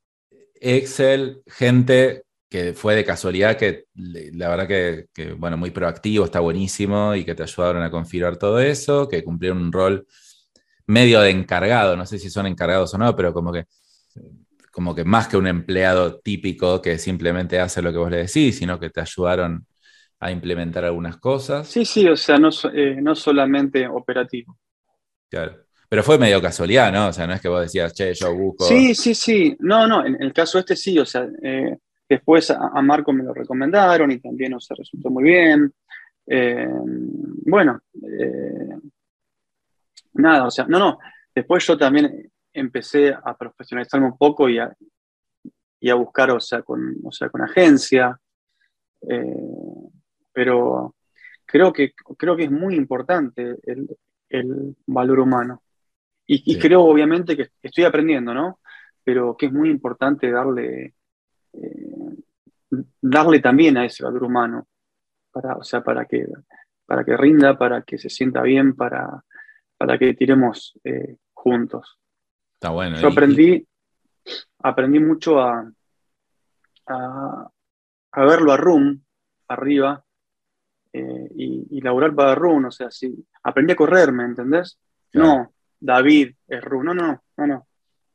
Excel, 0.54 1.42
gente 1.48 2.22
que 2.48 2.74
fue 2.74 2.94
de 2.94 3.04
casualidad, 3.04 3.58
que 3.58 3.86
la 3.96 4.50
verdad 4.50 4.68
que, 4.68 5.34
bueno, 5.34 5.58
muy 5.58 5.72
proactivo, 5.72 6.26
está 6.26 6.40
buenísimo 6.40 7.16
y 7.16 7.26
que 7.26 7.34
te 7.34 7.42
ayudaron 7.42 7.82
a 7.82 7.90
configurar 7.90 8.38
todo 8.38 8.60
eso, 8.60 9.08
que 9.10 9.24
cumplieron 9.24 9.58
un 9.58 9.72
rol 9.72 10.06
medio 10.86 11.20
de 11.22 11.32
encargado, 11.32 11.98
no 11.98 12.06
sé 12.06 12.20
si 12.20 12.30
son 12.30 12.46
encargados 12.46 12.94
o 12.94 13.00
no, 13.00 13.16
pero 13.16 13.34
como 13.34 13.52
que, 13.52 13.66
como 14.72 14.94
que 14.94 15.04
más 15.04 15.28
que 15.28 15.38
un 15.38 15.48
empleado 15.48 16.20
típico 16.20 16.80
que 16.80 17.00
simplemente 17.00 17.60
hace 17.60 17.82
lo 17.82 17.92
que 17.92 17.98
vos 17.98 18.12
le 18.12 18.18
decís, 18.18 18.56
sino 18.56 18.80
que 18.80 18.92
te 18.92 19.02
ayudaron 19.02 19.66
a 20.20 20.30
implementar 20.30 20.86
algunas 20.86 21.18
cosas. 21.18 21.68
Sí, 21.68 21.86
sí, 21.86 22.08
o 22.08 22.16
sea, 22.16 22.38
no, 22.38 22.50
eh, 22.72 23.00
no 23.02 23.16
solamente 23.16 23.88
operativo. 23.88 24.60
Claro. 25.28 25.61
Pero 25.92 26.04
fue 26.04 26.18
medio 26.18 26.42
casualidad, 26.42 26.90
¿no? 26.90 27.10
O 27.10 27.12
sea, 27.12 27.28
no 27.28 27.34
es 27.34 27.42
que 27.42 27.50
vos 27.50 27.64
decías, 27.64 27.94
che, 27.94 28.14
yo 28.14 28.34
busco. 28.34 28.64
Sí, 28.64 28.96
sí, 28.96 29.14
sí. 29.14 29.58
No, 29.60 29.86
no, 29.86 30.06
en 30.06 30.24
el 30.24 30.32
caso 30.32 30.58
este 30.58 30.74
sí, 30.74 30.98
o 30.98 31.06
sea, 31.06 31.28
eh, 31.44 31.80
después 32.08 32.50
a, 32.50 32.82
Marco 32.82 33.12
me 33.12 33.26
lo 33.26 33.34
recomendaron 33.34 34.10
y 34.10 34.22
también, 34.22 34.54
o 34.54 34.62
sea, 34.62 34.78
resultó 34.78 35.10
muy 35.10 35.24
bien. 35.24 35.74
Eh, 36.28 36.66
bueno, 37.46 37.82
eh, 38.08 38.70
nada, 40.14 40.46
o 40.46 40.50
sea, 40.50 40.64
no, 40.66 40.80
no. 40.80 40.98
Después 41.36 41.68
yo 41.68 41.78
también 41.78 42.32
empecé 42.54 43.14
a 43.14 43.36
profesionalizarme 43.36 44.06
un 44.06 44.18
poco 44.18 44.48
y 44.48 44.60
a, 44.60 44.74
y 45.82 45.90
a 45.90 45.96
buscar, 45.96 46.32
o 46.32 46.40
sea, 46.40 46.62
con, 46.62 47.00
o 47.04 47.12
sea, 47.12 47.28
con 47.28 47.42
agencia. 47.42 48.18
pero 50.32 50.96
creo 51.46 51.74
que, 51.74 51.92
creo 52.18 52.38
que 52.38 52.46
es 52.46 52.52
muy 52.52 52.76
importante 52.76 53.58
el, 53.64 53.90
el 54.30 54.74
valor 54.88 55.20
humano. 55.20 55.62
Y, 56.28 56.58
creo, 56.60 56.84
obviamente, 56.84 57.36
que 57.36 57.50
estoy 57.62 57.84
aprendiendo, 57.84 58.34
¿no? 58.34 58.60
Pero 59.04 59.36
que 59.36 59.48
es 59.48 59.52
muy 59.52 59.70
importante 59.70 60.32
darle, 60.32 60.94
eh, 61.52 62.16
darle 63.02 63.40
también 63.40 63.78
a 63.78 63.86
ese 63.86 64.04
valor 64.04 64.24
humano, 64.24 64.68
para, 65.30 65.58
o 65.58 65.64
sea, 65.64 65.84
para 65.84 66.06
que, 66.06 66.26
para 66.86 67.04
que 67.04 67.18
rinda, 67.18 67.58
para 67.58 67.82
que 67.82 67.98
se 67.98 68.10
sienta 68.10 68.42
bien, 68.44 68.76
para, 68.76 69.24
para 69.78 69.98
que 69.98 70.14
tiremos 70.14 70.80
eh, 70.86 71.18
juntos. 71.34 72.00
Está 72.54 72.70
bueno. 72.70 72.96
Yo 72.98 73.10
aprendí, 73.10 73.68
aprendí 74.60 75.00
mucho 75.00 75.42
a, 75.42 75.70
a, 76.88 77.52
verlo 78.26 78.54
a 78.54 78.58
Room, 78.58 79.04
arriba, 79.50 80.02
eh, 80.94 81.30
y, 81.36 81.78
y, 81.78 81.82
laburar 81.82 82.16
para 82.16 82.36
Room, 82.36 82.66
o 82.66 82.72
sea, 82.72 82.90
sí, 82.90 83.14
aprendí 83.44 83.74
a 83.74 83.78
correr, 83.78 84.14
¿me 84.14 84.24
entendés? 84.24 84.80
No, 85.14 85.52
David 85.82 86.36
es 86.48 86.62
Room, 86.62 86.86
no, 86.86 86.94
no, 86.94 87.24
no, 87.38 87.48
no. 87.48 87.68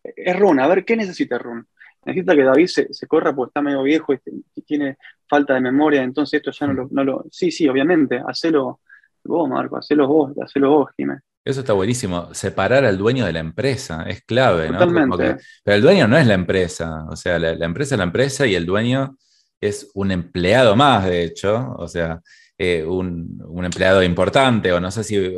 Es 0.02 0.38
Room, 0.38 0.60
a 0.60 0.68
ver, 0.68 0.84
¿qué 0.84 0.96
necesita 0.96 1.36
Room? 1.36 1.66
Necesita 2.04 2.34
que 2.34 2.44
David 2.44 2.66
se, 2.68 2.94
se 2.94 3.06
corra 3.08 3.34
porque 3.34 3.50
está 3.50 3.60
medio 3.60 3.82
viejo 3.82 4.14
y, 4.14 4.62
tiene 4.62 4.96
falta 5.28 5.54
de 5.54 5.60
memoria, 5.60 6.02
entonces 6.02 6.38
esto 6.38 6.50
ya 6.52 6.66
no 6.68 6.72
lo, 6.72 6.88
no 6.90 7.04
lo... 7.04 7.24
Sí, 7.30 7.50
sí, 7.50 7.68
obviamente, 7.68 8.22
hacelo 8.26 8.80
vos, 9.24 9.48
Marco, 9.48 9.76
hacelo 9.76 10.08
vos, 10.08 10.32
hacelo 10.40 10.70
vos, 10.70 10.90
Jiménez. 10.96 11.22
Eso 11.44 11.60
está 11.60 11.74
buenísimo. 11.74 12.34
Separar 12.34 12.84
al 12.84 12.98
dueño 12.98 13.24
de 13.24 13.32
la 13.32 13.38
empresa 13.38 14.02
es 14.08 14.22
clave, 14.22 14.68
¿no? 14.68 14.78
Totalmente. 14.78 15.36
pero 15.62 15.76
el 15.76 15.82
dueño 15.82 16.08
no 16.08 16.16
es 16.16 16.26
la 16.26 16.34
empresa. 16.34 17.06
O 17.08 17.14
sea, 17.14 17.38
la, 17.38 17.52
empresa 17.64 17.94
es 17.94 17.98
la 17.98 18.04
empresa 18.04 18.48
y 18.48 18.56
el 18.56 18.66
dueño 18.66 19.16
es 19.60 19.88
un 19.94 20.10
empleado 20.10 20.74
más, 20.74 21.04
de 21.04 21.22
hecho. 21.22 21.72
O 21.78 21.86
sea, 21.86 22.20
eh, 22.58 22.84
un, 22.84 23.64
empleado 23.64 24.02
importante, 24.02 24.72
o 24.72 24.80
no 24.80 24.90
sé 24.90 25.04
si. 25.04 25.36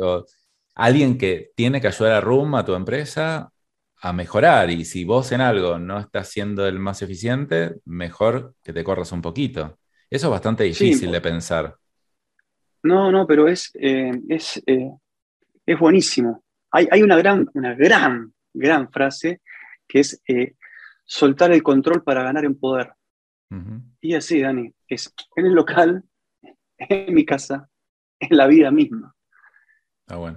Alguien 0.79 1.17
que 1.17 1.51
tiene 1.55 1.81
que 1.81 1.87
ayudar 1.87 2.13
a 2.13 2.21
RUM, 2.21 2.55
a 2.55 2.65
tu 2.65 2.73
empresa, 2.73 3.51
a 4.01 4.13
mejorar. 4.13 4.69
Y 4.69 4.85
si 4.85 5.03
vos 5.03 5.31
en 5.31 5.41
algo 5.41 5.77
no 5.77 5.99
estás 5.99 6.29
siendo 6.29 6.67
el 6.67 6.79
más 6.79 7.01
eficiente, 7.01 7.75
mejor 7.85 8.55
que 8.63 8.73
te 8.73 8.83
corras 8.83 9.11
un 9.11 9.21
poquito. 9.21 9.77
Eso 10.09 10.27
es 10.27 10.31
bastante 10.31 10.63
difícil 10.63 11.11
de 11.11 11.21
pensar. 11.21 11.75
No, 12.83 13.11
no, 13.11 13.27
pero 13.27 13.47
es, 13.47 13.71
eh, 13.75 14.11
es 14.29 14.61
eh, 14.65 14.89
es 15.69 15.77
buenísimo. 15.77 16.43
Hay, 16.71 17.03
una 17.03 17.15
gran, 17.15 17.47
una 17.53 17.75
gran, 17.75 18.33
gran 18.53 18.91
frase 18.91 19.41
que 19.87 19.99
es 19.99 20.19
eh, 20.27 20.55
soltar 21.05 21.51
el 21.51 21.61
control 21.61 22.03
para 22.03 22.23
ganar 22.23 22.43
en 22.45 22.55
poder. 22.55 22.93
Y 24.01 24.13
así, 24.13 24.41
Dani, 24.41 24.71
es 24.87 25.13
en 25.35 25.45
el 25.45 25.53
local, 25.53 26.03
en 26.77 27.13
mi 27.13 27.23
casa, 27.23 27.69
en 28.19 28.37
la 28.37 28.47
vida 28.47 28.71
misma. 28.71 29.15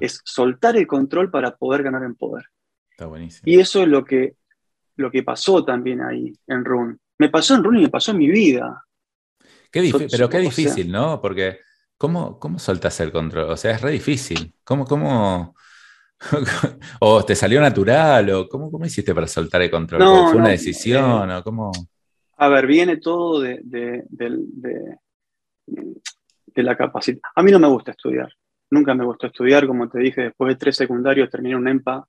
Es 0.00 0.20
soltar 0.24 0.76
el 0.76 0.86
control 0.86 1.30
para 1.30 1.56
poder 1.56 1.82
ganar 1.82 2.02
en 2.04 2.14
poder. 2.14 2.44
Está 2.90 3.06
buenísimo. 3.06 3.42
Y 3.46 3.58
eso 3.58 3.82
es 3.82 3.88
lo 3.88 4.04
que, 4.04 4.36
lo 4.96 5.10
que 5.10 5.22
pasó 5.22 5.64
también 5.64 6.00
ahí 6.00 6.32
en 6.46 6.64
Run. 6.64 6.98
Me 7.18 7.28
pasó 7.28 7.54
en 7.54 7.64
Run 7.64 7.78
y 7.78 7.82
me 7.82 7.88
pasó 7.88 8.10
en 8.10 8.18
mi 8.18 8.28
vida. 8.28 8.84
pero 9.70 10.28
qué 10.28 10.38
difícil, 10.38 10.90
¿no? 10.90 11.20
Porque 11.20 11.60
¿Cómo, 12.02 12.36
cómo 12.40 12.58
soltas 12.58 12.98
el 12.98 13.12
control? 13.12 13.48
O 13.48 13.56
sea, 13.56 13.70
es 13.70 13.80
re 13.80 13.92
difícil. 13.92 14.52
¿Cómo, 14.64 14.84
cómo, 14.84 15.54
o 17.00 17.24
te 17.24 17.36
salió 17.36 17.60
natural, 17.60 18.28
o 18.30 18.48
cómo, 18.48 18.72
cómo 18.72 18.84
hiciste 18.84 19.14
para 19.14 19.28
soltar 19.28 19.62
el 19.62 19.70
control? 19.70 20.02
¿Fue 20.02 20.40
una 20.40 20.48
decisión? 20.48 21.30
Eh, 21.30 21.36
o 21.36 21.44
cómo? 21.44 21.70
A 22.38 22.48
ver, 22.48 22.66
viene 22.66 22.96
todo 22.96 23.40
de, 23.40 23.60
de, 23.62 24.98
la 26.56 26.76
capacidad. 26.76 27.20
A 27.36 27.42
mí 27.44 27.52
no 27.52 27.60
me 27.60 27.68
gusta 27.68 27.92
estudiar. 27.92 28.32
Nunca 28.72 28.94
me 28.94 29.04
gustó 29.04 29.26
estudiar, 29.26 29.66
como 29.66 29.86
te 29.90 29.98
dije, 29.98 30.22
después 30.22 30.48
de 30.48 30.58
tres 30.58 30.76
secundarios 30.76 31.28
terminé 31.28 31.54
un 31.54 31.68
EMPA. 31.68 32.06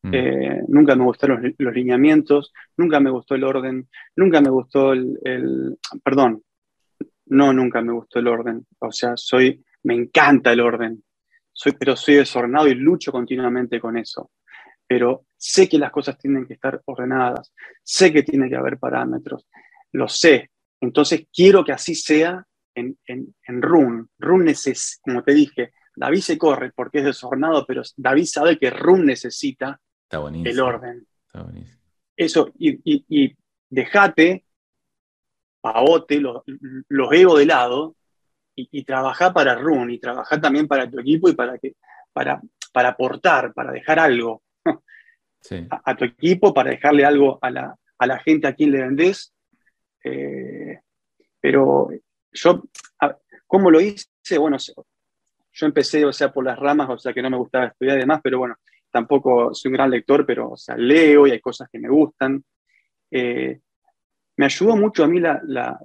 Mm. 0.00 0.14
Eh, 0.14 0.62
nunca 0.68 0.96
me 0.96 1.04
gustaron 1.04 1.42
los, 1.42 1.52
los, 1.58 1.74
lineamientos, 1.74 2.54
nunca 2.78 3.00
me 3.00 3.10
gustó 3.10 3.34
el 3.34 3.44
orden, 3.44 3.86
nunca 4.16 4.40
me 4.40 4.48
gustó 4.48 4.94
el, 4.94 5.18
el, 5.22 5.76
perdón, 6.02 6.42
no, 7.26 7.52
nunca 7.52 7.82
me 7.82 7.92
gustó 7.92 8.18
el 8.18 8.28
orden. 8.28 8.66
O 8.78 8.90
sea, 8.90 9.12
soy, 9.14 9.62
me 9.82 9.94
encanta 9.94 10.54
el 10.54 10.60
orden. 10.60 11.04
Soy, 11.52 11.72
pero 11.72 11.94
soy 11.94 12.14
desordenado 12.14 12.66
y 12.68 12.76
lucho 12.76 13.12
continuamente 13.12 13.78
con 13.78 13.98
eso. 13.98 14.30
Pero 14.86 15.26
sé 15.36 15.68
que 15.68 15.78
las 15.78 15.90
cosas 15.90 16.16
tienen 16.16 16.46
que 16.46 16.54
estar 16.54 16.80
ordenadas. 16.86 17.52
Sé 17.82 18.10
que 18.10 18.22
tiene 18.22 18.48
que 18.48 18.56
haber 18.56 18.78
parámetros. 18.78 19.46
Lo 19.92 20.08
sé. 20.08 20.50
Entonces 20.80 21.26
quiero 21.30 21.62
que 21.62 21.72
así 21.72 21.94
sea 21.94 22.42
en, 22.74 22.96
en, 23.04 23.34
en 23.46 23.60
Run. 23.60 24.08
Run 24.18 24.46
necesita, 24.46 25.02
como 25.02 25.22
te 25.22 25.34
dije, 25.34 25.72
David 25.96 26.20
se 26.20 26.38
corre 26.38 26.72
porque 26.72 26.98
es 26.98 27.04
desordenado, 27.04 27.66
pero 27.66 27.82
David 27.96 28.24
sabe 28.24 28.58
que 28.58 28.70
Run 28.70 29.06
necesita 29.06 29.80
el 30.10 30.60
orden. 30.60 31.06
Está 31.26 31.46
Eso, 32.16 32.52
y, 32.58 32.80
y, 32.84 33.04
y 33.08 33.36
dejate 33.68 34.44
paote, 35.60 36.20
los, 36.20 36.42
los 36.88 37.12
ego 37.12 37.38
de 37.38 37.46
lado 37.46 37.96
y, 38.54 38.68
y 38.72 38.84
trabajar 38.84 39.32
para 39.32 39.54
Run 39.54 39.90
y 39.90 39.98
trabajar 39.98 40.40
también 40.40 40.66
para 40.66 40.90
tu 40.90 40.98
equipo 40.98 41.28
y 41.28 41.34
para, 41.34 41.58
que, 41.58 41.76
para, 42.12 42.40
para 42.72 42.90
aportar, 42.90 43.52
para 43.52 43.72
dejar 43.72 43.98
algo 43.98 44.42
a, 45.70 45.96
tu 45.96 46.04
equipo, 46.04 46.54
para 46.54 46.70
dejarle 46.70 47.04
algo 47.04 47.38
a 47.42 47.50
la, 47.50 47.76
a 47.98 48.06
la 48.06 48.18
gente 48.20 48.46
a 48.46 48.54
quien 48.54 48.72
le 48.72 48.80
vendés. 48.80 49.32
Eh, 50.02 50.80
pero 51.40 51.90
yo, 52.32 52.62
¿cómo 53.46 53.70
lo 53.70 53.80
hice? 53.80 54.38
Bueno, 54.38 54.56
yo 55.52 55.66
empecé, 55.66 56.04
o 56.04 56.12
sea, 56.12 56.32
por 56.32 56.44
las 56.44 56.58
ramas, 56.58 56.88
o 56.90 56.98
sea, 56.98 57.12
que 57.12 57.22
no 57.22 57.30
me 57.30 57.36
gustaba 57.36 57.66
estudiar 57.66 57.96
y 57.96 58.00
demás, 58.00 58.20
pero 58.22 58.38
bueno, 58.38 58.56
tampoco 58.90 59.54
soy 59.54 59.70
un 59.70 59.74
gran 59.74 59.90
lector, 59.90 60.24
pero, 60.26 60.50
o 60.50 60.56
sea, 60.56 60.76
leo 60.76 61.26
y 61.26 61.32
hay 61.32 61.40
cosas 61.40 61.68
que 61.70 61.78
me 61.78 61.88
gustan. 61.88 62.42
Eh, 63.10 63.60
me 64.36 64.44
ayudó 64.44 64.76
mucho 64.76 65.04
a 65.04 65.08
mí 65.08 65.20
la, 65.20 65.78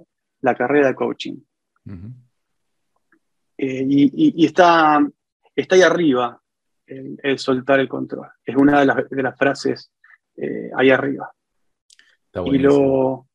carrera 0.56 0.88
de 0.88 0.94
coaching. 0.94 1.36
Eh, 3.58 3.84
y, 3.88 4.44
está, 4.44 5.06
está 5.54 5.74
ahí 5.74 5.82
arriba 5.82 6.40
el, 6.86 7.38
soltar 7.38 7.80
el 7.80 7.88
control. 7.88 8.28
Es 8.44 8.56
una 8.56 8.80
de 8.80 9.22
las, 9.22 9.38
frases 9.38 9.92
eh, 10.36 10.70
ahí 10.76 10.90
arriba. 10.90 11.30
y 12.46 12.58
lo 12.58 13.26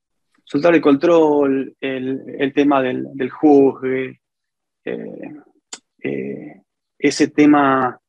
soltar 0.43 0.75
el 0.75 0.81
control, 0.81 1.75
el, 1.79 2.51
tema 2.53 2.81
del, 2.81 3.07
del 3.13 3.29
juzgue, 3.29 4.19
eh, 4.83 5.31
ese 6.97 7.27
tema, 7.29 7.99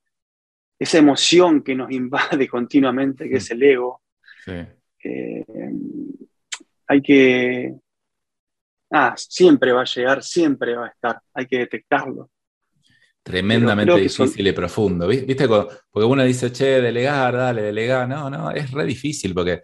esa 0.78 0.98
emoción 0.98 1.62
que 1.62 1.74
nos 1.74 1.90
invade 1.92 2.48
continuamente, 2.48 3.28
que 3.28 3.36
es 3.36 3.50
el 3.50 3.62
ego. 3.62 4.02
Sí 4.44 4.52
hay 6.92 7.00
que, 7.00 7.74
ah, 8.90 9.14
siempre 9.16 9.72
va 9.72 9.82
a 9.82 9.86
llegar, 9.86 10.22
siempre 10.22 10.74
va 10.74 10.86
a 10.86 10.88
estar, 10.88 11.20
hay 11.32 11.46
que 11.46 11.58
detectarlo. 11.58 12.30
Tremendamente 13.22 14.00
difícil 14.00 14.46
y 14.46 14.52
profundo, 14.52 15.06
¿viste? 15.06 15.46
Porque 15.46 16.06
uno 16.06 16.24
dice, 16.24 16.50
che, 16.50 16.80
delegar, 16.80 17.34
dale, 17.36 17.62
delegar, 17.62 18.08
no, 18.08 18.28
no, 18.28 18.50
es 18.50 18.70
re 18.70 18.84
difícil 18.84 19.32
porque, 19.32 19.62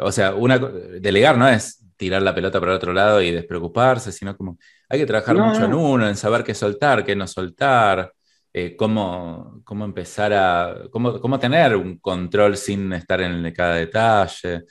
o 0.00 0.12
sea, 0.12 0.34
una, 0.34 0.58
delegar 0.58 1.36
no 1.36 1.48
es 1.48 1.84
tirar 1.96 2.22
la 2.22 2.34
pelota 2.34 2.58
para 2.60 2.72
el 2.72 2.76
otro 2.76 2.92
lado 2.92 3.20
y 3.20 3.30
despreocuparse, 3.30 4.10
sino 4.12 4.36
como 4.36 4.58
hay 4.88 4.98
que 4.98 5.06
trabajar 5.06 5.36
mucho 5.36 5.64
en 5.64 5.74
uno, 5.74 6.08
en 6.08 6.16
saber 6.16 6.42
qué 6.42 6.54
soltar, 6.54 7.04
qué 7.04 7.14
no 7.14 7.26
soltar, 7.26 8.12
eh, 8.52 8.74
cómo, 8.76 9.60
cómo, 9.64 9.84
empezar 9.84 10.32
a, 10.32 10.74
cómo, 10.90 11.20
cómo, 11.20 11.38
tener 11.38 11.76
un 11.76 11.98
control 11.98 12.56
sin 12.56 12.92
estar 12.94 13.20
en 13.20 13.52
cada 13.52 13.74
detalle. 13.74 14.64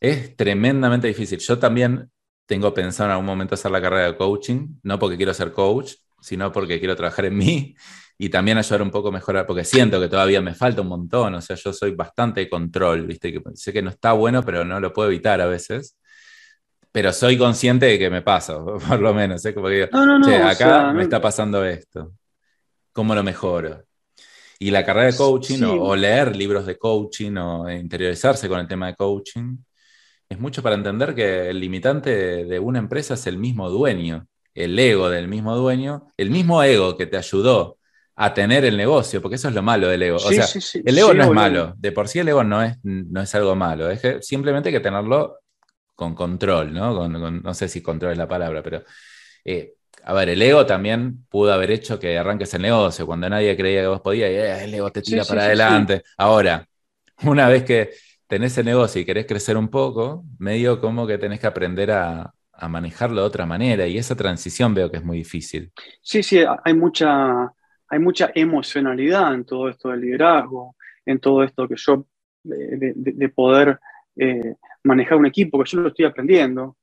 Es 0.00 0.36
tremendamente 0.36 1.08
difícil. 1.08 1.38
Yo 1.38 1.58
también 1.58 2.10
tengo 2.46 2.72
pensado 2.72 3.08
en 3.08 3.12
algún 3.12 3.26
momento 3.26 3.54
hacer 3.54 3.70
la 3.70 3.80
carrera 3.80 4.06
de 4.06 4.16
coaching, 4.16 4.78
no 4.82 4.98
porque 4.98 5.16
quiero 5.16 5.34
ser 5.34 5.52
coach, 5.52 5.94
sino 6.20 6.50
porque 6.52 6.78
quiero 6.78 6.96
trabajar 6.96 7.26
en 7.26 7.36
mí 7.36 7.76
y 8.18 8.30
también 8.30 8.56
ayudar 8.56 8.82
un 8.82 8.90
poco 8.90 9.08
a 9.08 9.12
mejorar, 9.12 9.46
porque 9.46 9.64
siento 9.64 10.00
que 10.00 10.08
todavía 10.08 10.40
me 10.40 10.54
falta 10.54 10.80
un 10.80 10.88
montón, 10.88 11.34
o 11.34 11.40
sea, 11.40 11.56
yo 11.56 11.72
soy 11.72 11.92
bastante 11.92 12.40
de 12.40 12.48
control, 12.48 13.06
¿viste? 13.06 13.32
Que 13.32 13.42
sé 13.54 13.72
que 13.72 13.82
no 13.82 13.90
está 13.90 14.12
bueno, 14.12 14.42
pero 14.42 14.64
no 14.64 14.80
lo 14.80 14.92
puedo 14.92 15.08
evitar 15.10 15.40
a 15.40 15.46
veces. 15.46 15.96
Pero 16.92 17.12
soy 17.12 17.36
consciente 17.36 17.86
de 17.86 17.98
que 17.98 18.08
me 18.08 18.22
pasa, 18.22 18.56
por 18.88 19.00
lo 19.00 19.12
menos, 19.12 19.44
¿eh? 19.44 19.54
Como 19.54 19.68
que 19.68 19.84
acá 19.84 20.92
me 20.94 21.02
está 21.02 21.20
pasando 21.20 21.64
esto. 21.64 22.12
¿Cómo 22.92 23.14
lo 23.14 23.22
mejoro? 23.22 23.84
Y 24.58 24.70
la 24.70 24.82
carrera 24.82 25.10
de 25.10 25.16
coaching 25.18 25.62
o, 25.64 25.94
leer 25.94 26.34
libros 26.34 26.64
de 26.64 26.78
coaching 26.78 27.36
o 27.36 27.70
interiorizarse 27.70 28.48
con 28.48 28.58
el 28.60 28.66
tema 28.66 28.86
de 28.86 28.94
coaching 28.94 29.58
es 30.30 30.40
mucho 30.40 30.62
para 30.62 30.74
entender 30.74 31.14
que 31.14 31.50
el 31.50 31.60
limitante 31.60 32.46
de 32.46 32.58
una 32.58 32.78
empresa 32.78 33.12
es 33.14 33.26
el 33.26 33.36
mismo 33.36 33.68
dueño, 33.68 34.26
el 34.54 34.78
ego 34.78 35.10
del 35.10 35.28
mismo 35.28 35.54
dueño, 35.54 36.08
el 36.16 36.30
mismo 36.30 36.62
ego 36.62 36.96
que 36.96 37.04
te 37.06 37.18
ayudó 37.18 37.76
a 38.16 38.34
tener 38.34 38.64
el 38.64 38.76
negocio, 38.76 39.20
porque 39.20 39.36
eso 39.36 39.48
es 39.48 39.54
lo 39.54 39.62
malo 39.62 39.88
del 39.88 40.02
ego. 40.02 40.16
o 40.16 40.20
sea, 40.20 40.46
el 40.84 40.98
ego 40.98 41.14
no 41.14 41.24
es 41.24 41.30
malo, 41.30 41.74
de 41.76 41.92
por 41.92 42.08
sí 42.08 42.18
el 42.18 42.28
ego 42.28 42.42
no 42.42 42.62
es, 42.62 42.76
no 42.82 43.20
es 43.20 43.34
algo 43.34 43.54
malo, 43.54 43.90
es 43.90 44.00
que 44.00 44.22
simplemente 44.22 44.70
hay 44.70 44.74
que 44.74 44.80
tenerlo 44.80 45.38
con 45.94 46.14
control, 46.14 46.72
¿no? 46.72 47.08
no 47.08 47.54
sé 47.54 47.68
si 47.68 47.82
control 47.82 48.12
es 48.12 48.18
la 48.18 48.28
palabra, 48.28 48.62
pero... 48.62 48.82
Eh, 49.44 49.74
a 50.08 50.12
ver, 50.12 50.28
el 50.28 50.40
ego 50.40 50.64
también 50.64 51.24
pudo 51.28 51.52
haber 51.52 51.72
hecho 51.72 51.98
que 51.98 52.16
arranques 52.16 52.54
el 52.54 52.62
negocio 52.62 53.06
cuando 53.06 53.28
nadie 53.28 53.56
creía 53.56 53.80
que 53.80 53.88
vos 53.88 54.00
podías, 54.00 54.30
y 54.30 54.34
eh, 54.34 54.64
el 54.64 54.72
ego 54.72 54.92
te 54.92 55.02
tira 55.02 55.24
para 55.24 55.44
adelante. 55.44 56.04
Ahora, 56.16 56.64
una 57.24 57.48
vez 57.48 57.64
que 57.64 57.90
tenés 58.26 58.56
el 58.58 58.66
negocio 58.66 59.00
y 59.00 59.04
querés 59.04 59.26
crecer 59.26 59.56
un 59.56 59.68
poco, 59.68 60.24
medio 60.38 60.80
como 60.80 61.06
que 61.06 61.18
tenés 61.18 61.40
que 61.40 61.46
aprender 61.46 61.90
a, 61.90 62.32
manejarlo 62.70 63.20
de 63.20 63.26
otra 63.26 63.44
manera 63.44 63.86
y 63.86 63.98
esa 63.98 64.16
transición 64.16 64.72
veo 64.72 64.90
que 64.90 64.96
es 64.96 65.04
muy 65.04 65.18
difícil. 65.18 65.70
Sí, 66.00 66.22
sí, 66.22 66.40
hay 66.64 66.72
mucha, 66.72 67.52
hay 67.88 67.98
mucha 67.98 68.30
emocionalidad 68.34 69.34
en 69.34 69.44
todo 69.44 69.68
esto 69.68 69.90
del 69.90 70.00
liderazgo, 70.00 70.76
en 71.04 71.18
todo 71.18 71.42
esto 71.42 71.68
que 71.68 71.76
yo 71.76 72.06
de, 72.42 73.28
poder 73.28 73.78
eh, 74.16 74.56
manejar 74.84 75.18
un 75.18 75.26
equipo, 75.26 75.62
que 75.62 75.70
yo 75.70 75.80
lo 75.80 75.88
estoy 75.88 76.04
aprendiendo. 76.04 76.76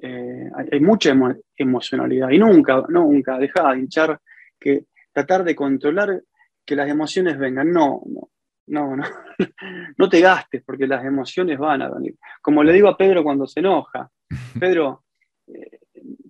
Eh, 0.00 0.50
hay, 0.70 0.80
mucha 0.80 1.14
emocionalidad 1.56 2.30
y 2.30 2.38
nunca, 2.38 2.82
nunca 2.88 3.38
deja 3.38 3.72
de 3.72 3.78
hinchar, 3.78 4.20
que 4.58 4.86
tratar 5.12 5.44
de 5.44 5.54
controlar 5.54 6.22
que 6.64 6.76
las 6.76 6.88
emociones 6.88 7.38
vengan. 7.38 7.70
No, 7.70 8.02
no, 8.06 8.30
no, 8.66 8.96
no, 8.96 9.04
no 9.98 10.08
te 10.08 10.20
gastes 10.20 10.62
porque 10.64 10.86
las 10.86 11.04
emociones 11.04 11.58
van 11.58 11.82
a 11.82 11.90
venir. 11.90 12.16
Como 12.40 12.62
le 12.62 12.72
digo 12.72 12.88
a 12.88 12.96
Pedro 12.96 13.22
cuando 13.22 13.46
se 13.46 13.60
enoja, 13.60 14.10
Pedro, 14.58 15.04
eh, 15.48 15.78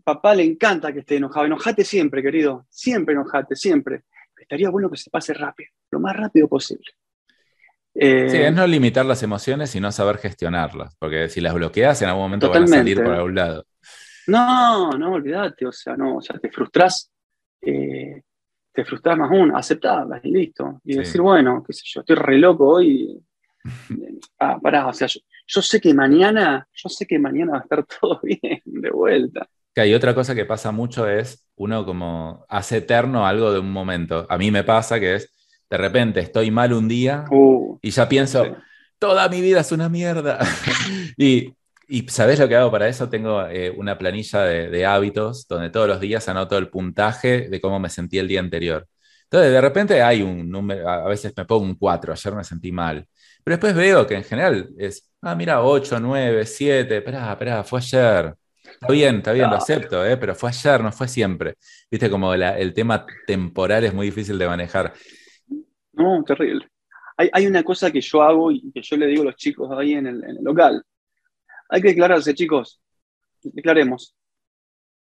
papá 0.03 0.35
le 0.35 0.45
encanta 0.45 0.93
que 0.93 1.01
esté 1.01 1.17
enojado, 1.17 1.47
enojate 1.47 1.85
siempre, 1.85 2.23
querido, 2.23 2.67
siempre 2.69 3.15
enojate, 3.15 3.57
siempre. 3.57 4.03
Estaría 4.37 4.71
bueno 4.71 4.91
que 4.91 4.97
se 4.97 5.11
pase 5.11 5.35
rápido, 5.35 5.71
lo 5.91 6.01
más 6.01 6.17
rápido 6.17 6.49
posible. 6.49 6.91
Eh, 7.95 8.29
sí, 8.31 8.39
es 8.39 8.53
no 8.55 8.67
limitar 8.67 9.05
las 9.05 9.23
emociones, 9.23 9.71
sino 9.71 9.93
saber 9.93 10.17
gestionarlas, 10.19 10.97
porque 10.97 11.29
si 11.29 11.41
las 11.41 11.55
bloqueas, 11.55 12.01
en 12.03 12.09
algún 12.09 12.25
momento 12.25 12.51
van 12.51 12.65
a 12.65 12.67
salir 12.67 13.03
por 13.03 13.13
algún 13.13 13.35
lado. 13.35 13.67
No, 14.27 14.91
no, 14.93 15.13
olvídate, 15.13 15.67
o 15.67 15.73
sea, 15.73 15.97
no, 15.97 16.17
o 16.17 16.23
sea, 16.23 16.39
te 16.39 16.51
frustras, 16.51 17.11
eh, 17.61 18.23
te 18.73 18.85
frustras 18.85 19.19
más 19.19 19.31
aún, 19.31 19.55
aceptarlas 19.55 20.25
y 20.25 20.31
listo. 20.31 20.81
Y 20.85 20.97
decir, 20.97 21.21
bueno, 21.21 21.63
qué 21.67 21.73
sé 21.73 21.83
yo, 21.85 22.01
estoy 22.01 22.17
re 22.17 22.39
loco 22.39 22.69
hoy. 22.69 23.19
Ah, 24.39 24.59
pará, 24.61 24.89
o 24.89 24.93
sea, 24.93 25.07
yo, 25.07 25.63
sé 25.63 25.81
que 25.81 25.95
mañana, 25.95 26.67
yo 26.73 26.89
sé 26.89 27.07
que 27.07 27.17
mañana 27.17 27.53
va 27.53 27.59
a 27.59 27.61
estar 27.61 27.87
todo 28.01 28.21
bien, 28.25 28.61
de 28.65 28.91
vuelta. 28.91 29.49
Y 29.75 29.95
otra 29.95 30.15
cosa 30.15 30.35
que 30.35 30.45
pasa 30.45 30.71
mucho 30.71 31.09
es, 31.09 31.47
uno 31.57 31.85
como 31.87 32.45
hace 32.49 32.79
eterno 32.79 33.27
algo 33.27 33.53
de 33.53 33.61
un 33.61 33.71
momento. 33.71 34.27
A 34.29 34.37
mí 34.37 34.51
me 34.51 34.65
pasa 34.65 35.01
que 35.01 35.15
es, 35.15 35.31
de 35.71 35.77
repente 35.79 36.21
estoy 36.21 36.51
mal 36.51 36.73
un 36.73 36.89
día 36.89 37.25
uh, 37.31 37.79
y 37.81 37.91
ya 37.91 38.09
pienso, 38.09 38.57
toda 38.99 39.29
mi 39.29 39.41
vida 39.41 39.61
es 39.61 39.73
una 39.73 39.89
mierda. 39.89 40.39
y, 41.17 41.55
y 41.89 42.09
¿sabés 42.09 42.39
lo 42.39 42.49
que 42.49 42.57
hago 42.57 42.71
para 42.71 42.89
eso? 42.89 43.09
Tengo 43.09 43.47
eh, 43.49 43.71
una 43.71 43.97
planilla 43.99 44.41
de, 44.45 44.87
hábitos 44.87 45.47
donde 45.49 45.71
todos 45.71 45.89
los 45.89 46.01
días 46.01 46.29
anoto 46.29 46.59
el 46.59 46.69
puntaje 46.69 47.49
de 47.49 47.61
cómo 47.61 47.79
me 47.81 47.89
sentí 47.91 48.19
el 48.19 48.29
día 48.29 48.41
anterior. 48.41 48.87
Entonces, 49.25 49.53
de 49.53 49.61
repente 49.61 50.03
hay 50.03 50.23
un 50.23 50.51
número, 50.51 50.89
a 50.89 51.09
veces 51.09 51.33
me 51.37 51.45
pongo 51.47 51.65
un 51.65 51.75
4, 51.75 52.13
ayer 52.13 52.35
me 52.35 52.45
sentí 52.45 52.71
mal. 52.73 53.07
Pero 53.43 53.57
después 53.57 53.75
veo 53.75 54.07
que 54.07 54.15
en 54.15 54.25
general 54.25 54.71
es, 54.79 55.11
ah, 55.23 55.35
mira, 55.35 55.63
8, 55.63 55.99
9, 56.01 56.47
7, 56.47 56.97
espera, 56.99 57.33
espera, 57.33 57.65
fue 57.65 57.79
ayer. 57.81 58.35
Está 58.73 58.93
bien, 58.93 59.17
está 59.17 59.33
bien, 59.33 59.51
lo 59.51 59.57
acepto, 59.57 60.05
¿eh? 60.05 60.17
pero 60.17 60.35
fue 60.35 60.51
ayer, 60.51 60.83
no 60.83 60.93
fue 60.93 61.09
siempre. 61.09 61.55
Viste, 61.91 62.11
como 62.11 62.35
el 62.35 62.75
tema 62.75 63.07
temporal 63.27 63.85
es 63.85 63.95
muy 63.95 64.07
difícil 64.07 64.39
de 64.39 64.47
manejar. 64.47 64.93
No, 65.93 66.23
terrible. 66.25 66.69
Hay, 67.17 67.47
una 67.47 67.63
cosa 67.63 67.91
que 67.91 68.01
yo 68.01 68.23
hago 68.23 68.51
y 68.51 68.73
que 68.73 68.83
yo 68.83 68.97
le 68.97 69.07
digo 69.07 69.23
a 69.23 69.27
los 69.27 69.37
chicos 69.37 69.71
ahí 69.77 69.93
en 69.93 70.07
el, 70.07 70.39
local. 70.43 70.83
Hay 71.69 71.81
que 71.81 71.89
declararse, 71.89 72.35
chicos. 72.35 72.81
Declaremos. 73.43 74.17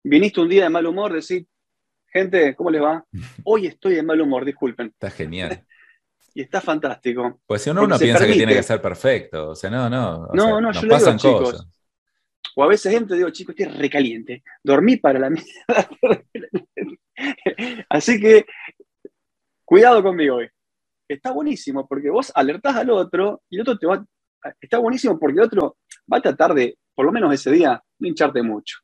Viniste 0.03 0.41
un 0.41 0.49
día 0.49 0.65
de 0.65 0.71
mal 0.71 0.87
humor, 0.87 1.12
decir, 1.12 1.47
gente, 2.07 2.55
¿cómo 2.55 2.71
les 2.71 2.83
va? 2.83 3.05
Hoy 3.45 3.67
estoy 3.67 3.95
de 3.95 4.03
mal 4.03 4.21
humor, 4.21 4.45
disculpen. 4.45 4.89
Está 4.89 5.11
genial. 5.11 5.65
y 6.35 6.43
está 6.43 6.61
fantástico. 6.61 7.41
Pues 7.47 7.62
si 7.62 7.71
uno, 7.71 7.85
uno 7.85 7.99
piensa 7.99 8.27
que 8.27 8.33
tiene 8.35 8.55
que 8.55 8.62
ser 8.62 8.83
perfecto, 8.83 9.51
o 9.51 9.55
sea, 9.55 9.71
no, 9.71 9.89
no. 9.89 10.29
no, 10.35 10.61
no, 10.61 10.73
yo 10.73 10.83
le 10.83 10.99
digo, 10.99 11.17
chicos. 11.17 11.69
O 12.57 12.62
a 12.62 12.68
veces 12.68 12.92
entro 12.95 13.14
y 13.14 13.18
digo, 13.18 13.30
chicos, 13.30 13.55
estoy 13.59 13.76
recaliente. 13.76 14.42
Dormí 14.62 14.97
para 14.97 15.18
la 15.18 15.30
mierda. 15.30 16.24
Así 17.88 18.20
que, 18.20 18.47
cuidado 19.64 20.03
conmigo 20.03 20.36
hoy 20.36 20.49
está 21.09 21.32
buenísimo 21.32 21.86
porque 21.86 22.11
vos 22.11 22.32
alertás 22.34 22.76
al 22.76 22.90
otro 22.90 23.42
y 23.49 23.57
el 23.57 23.62
otro 23.62 23.78
te 23.78 23.86
va. 23.86 24.05
Está 24.61 24.78
buenísimo 24.78 25.18
porque 25.18 25.38
el 25.38 25.45
otro 25.45 25.78
va 26.12 26.18
a 26.18 26.22
tratar 26.22 26.55
de, 26.55 26.76
por 26.95 27.07
lo 27.07 27.12
menos 27.12 27.32
ese 27.32 27.51
día, 27.51 27.82
no 27.99 28.09
hincharte 28.09 28.42
mucho. 28.42 28.78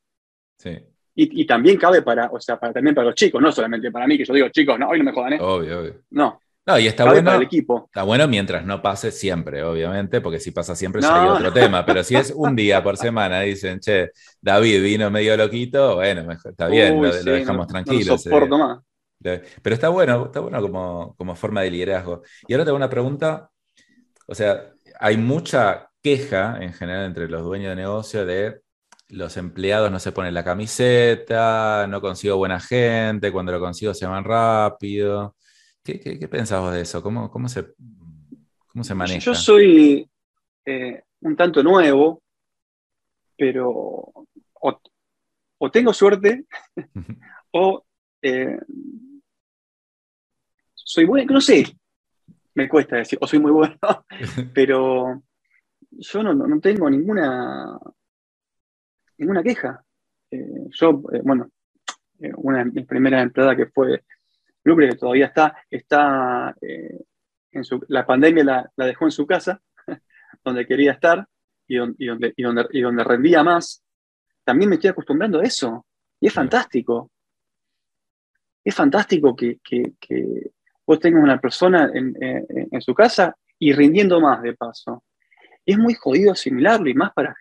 Sí. 0.58 0.78
Y, 1.14 1.44
también 1.44 1.76
cabe 1.76 2.00
para, 2.00 2.30
o 2.30 2.40
sea, 2.40 2.58
para, 2.58 2.72
también 2.72 2.94
para 2.94 3.08
los 3.08 3.14
chicos, 3.14 3.42
no 3.42 3.52
solamente 3.52 3.90
para 3.90 4.06
mí, 4.06 4.16
que 4.16 4.24
yo 4.24 4.32
digo, 4.32 4.48
chicos, 4.48 4.78
no, 4.78 4.88
hoy 4.88 4.98
no 4.98 5.04
me 5.04 5.12
jodan, 5.12 5.34
¿eh? 5.34 5.38
Obvio, 5.38 5.80
obvio. 5.80 5.94
No. 6.10 6.40
No, 6.70 6.78
y 6.78 6.86
está 6.86 7.04
bueno. 7.04 7.34
el 7.34 7.42
equipo. 7.42 7.84
Está 7.86 8.02
bueno 8.02 8.28
mientras 8.28 8.64
no 8.64 8.80
pase 8.80 9.10
siempre, 9.10 9.62
obviamente, 9.62 10.20
porque 10.20 10.38
si 10.38 10.50
pasa 10.50 10.76
siempre 10.76 11.02
sería 11.02 11.32
otro 11.32 11.52
tema. 11.52 11.84
Pero 11.84 12.04
si 12.04 12.16
es 12.16 12.32
un 12.34 12.54
día 12.54 12.82
por 12.82 12.96
semana, 12.96 13.40
dicen, 13.40 13.80
che, 13.80 14.10
David 14.40 14.82
vino 14.82 15.10
medio 15.10 15.36
loquito, 15.36 15.96
bueno, 15.96 16.30
está 16.32 16.68
bien, 16.68 17.02
lo, 17.02 17.12
dejamos 17.12 17.66
tranquilo. 17.66 18.12
No 18.12 18.18
soporto 18.18 18.58
más. 18.58 18.78
Pero 19.20 19.74
está 19.74 19.88
bueno, 19.88 20.26
está 20.26 20.40
bueno 20.40 20.62
como, 20.62 21.14
como 21.16 21.34
forma 21.34 21.62
de 21.62 21.70
liderazgo. 21.70 22.22
Y 22.46 22.54
ahora 22.54 22.64
tengo 22.64 22.76
una 22.76 22.90
pregunta. 22.90 23.50
O 24.26 24.34
sea, 24.34 24.70
hay 24.98 25.16
mucha 25.16 25.90
queja 26.02 26.58
en 26.60 26.72
general 26.72 27.06
entre 27.06 27.28
los 27.28 27.42
dueños 27.42 27.70
de 27.70 27.76
negocio 27.76 28.24
de 28.24 28.60
los 29.10 29.36
empleados 29.36 29.90
no 29.90 29.98
se 29.98 30.12
ponen 30.12 30.34
la 30.34 30.44
camiseta, 30.44 31.86
no 31.88 32.00
consigo 32.00 32.36
buena 32.36 32.60
gente, 32.60 33.32
cuando 33.32 33.52
lo 33.52 33.60
consigo 33.60 33.92
se 33.92 34.06
van 34.06 34.24
rápido. 34.24 35.36
¿Qué, 35.82 35.98
qué, 36.00 36.18
qué 36.18 36.28
pensás 36.28 36.72
de 36.72 36.82
eso? 36.82 37.02
¿Cómo, 37.02 37.30
cómo, 37.30 37.48
se, 37.48 37.74
cómo 38.66 38.84
se 38.84 38.94
maneja? 38.94 39.20
Yo 39.20 39.34
soy 39.34 40.08
eh, 40.64 41.02
un 41.20 41.36
tanto 41.36 41.62
nuevo, 41.62 42.22
pero 43.36 43.70
o, 43.70 44.80
o 45.58 45.70
tengo 45.70 45.92
suerte 45.92 46.44
o 47.52 47.84
eh, 48.22 48.58
soy 50.74 51.04
bueno, 51.04 51.34
no 51.34 51.40
sé, 51.40 51.64
me 52.54 52.68
cuesta 52.68 52.96
decir, 52.96 53.18
o 53.20 53.26
soy 53.26 53.38
muy 53.38 53.52
bueno, 53.52 53.78
pero 54.54 55.22
yo 55.90 56.22
no, 56.22 56.60
tengo 56.60 56.90
ninguna, 56.90 57.78
ninguna 59.18 59.42
queja. 59.42 59.84
Eh, 60.30 60.66
yo, 60.70 61.02
eh, 61.12 61.20
bueno, 61.22 61.48
una 62.36 62.58
de 62.58 62.64
mis 62.66 62.86
primeras 62.86 63.22
empleadas 63.22 63.56
que 63.56 63.66
fue 63.66 64.04
Lucre, 64.64 64.90
que 64.90 64.96
todavía 64.96 65.26
está, 65.26 65.56
está 65.70 66.54
en 67.52 67.64
su, 67.64 67.84
la 67.88 68.06
pandemia 68.06 68.44
la, 68.76 68.86
dejó 68.86 69.06
en 69.06 69.10
su 69.10 69.26
casa, 69.26 69.60
donde 70.44 70.66
quería 70.66 70.92
estar 70.92 71.26
y 71.66 71.76
donde, 71.76 72.32
y 72.36 72.42
donde, 72.42 72.66
y 72.70 72.80
donde 72.80 73.04
rendía 73.04 73.42
más. 73.42 73.82
También 74.44 74.68
me 74.68 74.76
estoy 74.76 74.90
acostumbrando 74.90 75.40
a 75.40 75.44
eso. 75.44 75.86
Y 76.20 76.26
es 76.26 76.32
fantástico. 76.32 77.10
Es 78.62 78.74
fantástico 78.74 79.34
que, 79.34 79.58
vos 80.86 80.98
tengas 80.98 81.22
una 81.22 81.40
persona 81.40 81.90
en, 81.94 82.80
su 82.80 82.94
casa 82.94 83.34
y 83.58 83.72
rindiendo 83.72 84.20
más 84.20 84.42
de 84.42 84.54
paso. 84.54 85.04
Y 85.64 85.72
es 85.72 85.78
muy 85.78 85.94
jodido 85.94 86.32
asimilarlo 86.32 86.88
y 86.88 86.94
más 86.94 87.12
para 87.12 87.34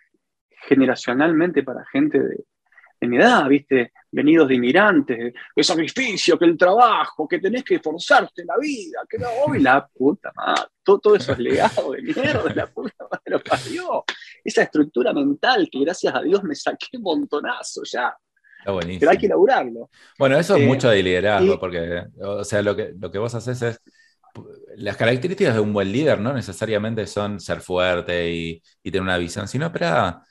generacionalmente 0.68 1.64
para 1.64 1.86
gente 1.86 2.20
de, 2.20 2.46
mi 3.08 3.18
edad, 3.18 3.48
¿viste? 3.48 3.92
Venidos 4.12 4.48
de 4.48 4.56
inmigrantes, 4.56 5.34
el 5.56 5.64
sacrificio, 5.64 6.38
que 6.38 6.46
el 6.46 6.58
trabajo, 6.58 7.28
que 7.28 7.40
tenés 7.40 7.64
que 7.64 7.76
esforzarte 7.76 8.42
en 8.42 8.48
la 8.48 8.58
vida, 8.60 9.02
que 9.08 9.18
no, 9.18 9.28
hoy 9.46 9.62
la 9.62 9.88
puta 9.88 10.32
madre, 10.36 10.64
todo, 10.84 11.16
eso 11.16 11.34
es 11.34 11.40
legado 11.40 11.92
de 11.92 12.02
mierda, 12.02 12.54
la 12.54 12.68
puta 12.68 13.04
madre 13.04 13.24
lo 13.26 13.40
parió. 13.40 14.04
Esa 14.44 14.64
estructura 14.64 15.14
mental 15.14 15.70
que 15.72 15.80
gracias 15.80 16.14
a 16.16 16.22
Dios 16.22 16.44
me 16.44 16.56
saqué 16.56 16.98
un 16.98 17.04
montonazo 17.04 17.82
ya. 17.84 18.16
Pero 18.66 19.12
hay 19.12 19.18
que 19.18 19.26
elaborarlo. 19.26 19.90
Bueno, 20.18 20.38
eso 20.38 20.56
es 20.56 20.64
eh, 20.64 20.66
mucho 20.66 20.90
de 20.90 21.02
liderazgo, 21.02 21.60
porque, 21.60 22.04
o 22.22 22.44
sea, 22.44 22.62
lo 22.62 22.76
que, 22.76 22.94
lo 22.98 23.12
que 23.12 23.18
vos 23.18 23.34
haces 23.36 23.62
es. 23.62 23.82
Las 24.76 24.96
características 24.96 25.56
de 25.56 25.60
un 25.60 25.74
buen 25.74 25.92
líder 25.92 26.22
no 26.22 26.34
necesariamente 26.34 27.08
son 27.08 27.40
ser 27.40 27.62
fuerte 27.62 28.32
y, 28.32 28.62
tener 28.84 29.02
una 29.02 29.18
visión, 29.18 29.48
sino, 29.48 29.66
espera, 29.68 30.22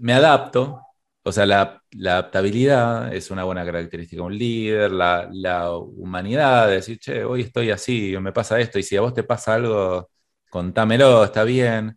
me 0.00 0.12
adapto. 0.12 0.80
O 1.24 1.30
sea, 1.30 1.46
la, 1.46 1.82
adaptabilidad 2.00 3.14
es 3.14 3.30
una 3.30 3.44
buena 3.44 3.64
característica 3.64 4.20
de 4.20 4.26
un 4.26 4.36
líder, 4.36 4.90
la, 4.90 5.28
la 5.30 5.76
humanidad, 5.76 6.68
decir, 6.68 6.98
che, 6.98 7.24
hoy 7.24 7.42
estoy 7.42 7.70
así, 7.70 8.16
me 8.20 8.32
pasa 8.32 8.58
esto, 8.58 8.78
y 8.78 8.82
si 8.82 8.96
a 8.96 9.02
vos 9.02 9.14
te 9.14 9.22
pasa 9.22 9.54
algo, 9.54 10.10
contámelo, 10.50 11.24
está 11.24 11.44
bien. 11.44 11.96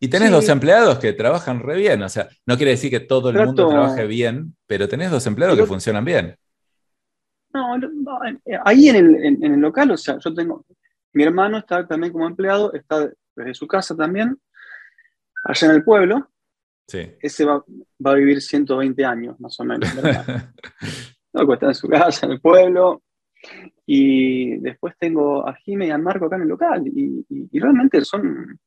Y 0.00 0.08
tenés 0.08 0.30
dos 0.30 0.48
empleados 0.48 0.98
que 0.98 1.12
trabajan 1.12 1.60
re 1.60 1.76
bien, 1.76 2.02
o 2.02 2.08
sea, 2.08 2.28
no 2.44 2.56
quiere 2.56 2.72
decir 2.72 2.90
que 2.90 3.00
todo 3.00 3.30
el 3.30 3.36
mundo 3.36 3.68
trabaje 3.68 4.06
bien, 4.06 4.56
pero 4.66 4.88
tenés 4.88 5.10
dos 5.10 5.26
empleados 5.26 5.56
que 5.56 5.64
funcionan 5.64 6.04
bien. 6.04 6.36
No, 7.54 7.78
ahí 8.64 8.88
en 8.90 9.42
el, 9.42 9.60
local, 9.60 9.92
o 9.92 9.96
sea, 9.96 10.18
yo 10.18 10.34
tengo, 10.34 10.66
mi 11.12 11.22
hermano 11.22 11.58
está 11.58 11.86
también 11.86 12.12
como 12.12 12.26
empleado, 12.26 12.72
está 12.74 13.10
desde 13.34 13.54
su 13.54 13.66
casa 13.66 13.96
también, 13.96 14.38
allá 15.44 15.68
en 15.68 15.74
el 15.74 15.84
pueblo. 15.84 16.28
Sí. 16.86 17.00
Ese 17.20 17.44
va, 17.44 17.64
a 18.04 18.14
vivir 18.14 18.40
120 18.40 19.04
años, 19.04 19.40
más 19.40 19.58
o 19.58 19.64
menos. 19.64 19.88
no, 21.32 21.52
está 21.52 21.66
en 21.66 21.74
su 21.74 21.88
casa, 21.88 22.26
en 22.26 22.32
el 22.32 22.40
pueblo. 22.40 23.02
Y 23.84 24.58
después 24.58 24.94
tengo 24.98 25.46
a 25.46 25.54
Jime 25.54 25.86
y 25.88 25.90
a 25.90 25.98
Marco 25.98 26.26
acá 26.26 26.36
en 26.36 26.42
el 26.42 26.48
local. 26.48 26.84
y 26.86 27.58
realmente 27.58 28.04
son, 28.04 28.58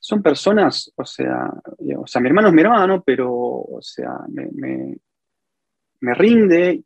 son 0.00 0.22
personas, 0.22 0.92
o 0.96 1.04
sea, 1.04 1.52
o 1.98 2.06
sea, 2.06 2.20
mi 2.20 2.28
hermano 2.28 2.48
es 2.48 2.54
mi 2.54 2.62
hermano, 2.62 3.02
pero, 3.04 3.32
o 3.32 3.78
sea, 3.80 4.20
me, 4.28 4.96
rinde 6.14 6.82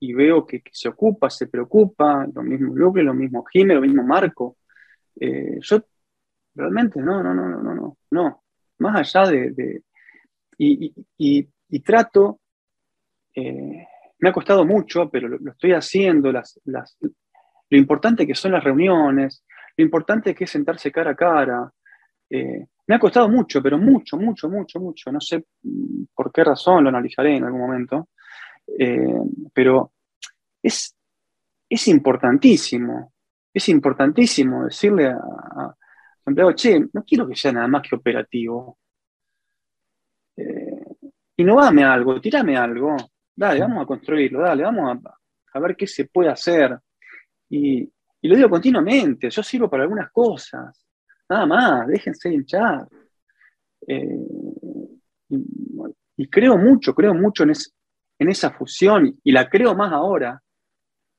y 0.00 0.12
veo 0.12 0.44
que, 0.44 0.62
se 0.70 0.88
ocupa, 0.88 1.30
se 1.30 1.46
preocupa, 1.46 2.26
lo 2.34 2.42
mismo 2.42 2.74
Luke, 2.74 3.02
lo 3.02 3.14
mismo 3.14 3.44
Jimé, 3.44 3.74
lo 3.74 3.80
mismo 3.80 4.02
Marco. 4.02 4.58
Eh, 5.18 5.58
yo 5.60 5.84
realmente 6.54 7.00
no, 7.00 7.22
no, 7.22 7.32
no, 7.32 7.48
no, 7.48 7.74
no, 7.74 7.96
no. 8.10 8.43
Más 8.78 9.16
allá 9.16 9.30
de... 9.30 9.82
y, 10.58 11.80
trato, 11.80 12.40
eh, 13.34 13.86
me 14.18 14.28
ha 14.28 14.32
costado 14.32 14.64
mucho, 14.64 15.10
pero 15.10 15.28
lo, 15.28 15.50
estoy 15.50 15.72
haciendo, 15.72 16.32
las, 16.32 16.60
lo 16.64 17.78
importante 17.78 18.26
que 18.26 18.34
son 18.34 18.52
las 18.52 18.64
reuniones, 18.64 19.44
lo 19.76 19.84
importante 19.84 20.34
que 20.34 20.44
es 20.44 20.50
sentarse 20.50 20.92
cara 20.92 21.12
a 21.12 21.16
cara. 21.16 21.72
Eh, 22.30 22.66
me 22.86 22.94
ha 22.94 22.98
costado 22.98 23.28
mucho, 23.28 23.62
pero 23.62 23.78
mucho, 23.78 24.16
mucho, 24.16 24.48
mucho, 24.48 24.80
mucho. 24.80 25.10
No 25.10 25.20
sé 25.20 25.44
mm, 25.62 26.04
por 26.14 26.32
qué 26.32 26.44
razón, 26.44 26.84
lo 26.84 26.90
analizaré 26.90 27.36
en 27.36 27.44
algún 27.44 27.60
momento. 27.60 28.08
Eh, 28.78 29.18
pero 29.52 29.92
es, 30.62 30.96
es 31.68 31.88
importantísimo, 31.88 33.12
es 33.52 33.68
importantísimo 33.68 34.64
decirle 34.64 35.08
a, 35.08 35.74
empleado, 36.30 36.52
che, 36.54 36.78
no 36.92 37.04
quiero 37.04 37.26
que 37.26 37.36
sea 37.36 37.52
nada 37.52 37.68
más 37.68 37.82
que 37.82 37.96
operativo. 37.96 38.78
Eh, 40.36 40.84
innovame 41.36 41.84
algo, 41.84 42.20
tirame 42.20 42.56
algo, 42.56 42.96
dale, 43.34 43.60
vamos 43.60 43.82
a 43.82 43.86
construirlo, 43.86 44.40
dale, 44.40 44.62
vamos 44.62 44.98
a, 45.52 45.60
ver 45.60 45.76
qué 45.76 45.86
se 45.86 46.06
puede 46.06 46.30
hacer. 46.30 46.78
Y, 47.50 47.90
lo 48.22 48.36
digo 48.36 48.48
continuamente, 48.48 49.28
yo 49.28 49.42
sirvo 49.42 49.68
para 49.68 49.82
algunas 49.82 50.10
cosas, 50.10 50.86
nada 51.28 51.46
más, 51.46 51.86
déjense 51.86 52.32
hinchar. 52.32 52.88
Eh, 53.86 54.26
y, 56.16 56.28
creo 56.28 56.56
mucho, 56.56 56.94
creo 56.94 57.12
mucho 57.12 57.42
en, 57.42 57.52
en 58.18 58.28
esa 58.30 58.50
fusión 58.50 59.20
y 59.22 59.30
la 59.30 59.48
creo 59.48 59.74
más 59.74 59.92
ahora, 59.92 60.40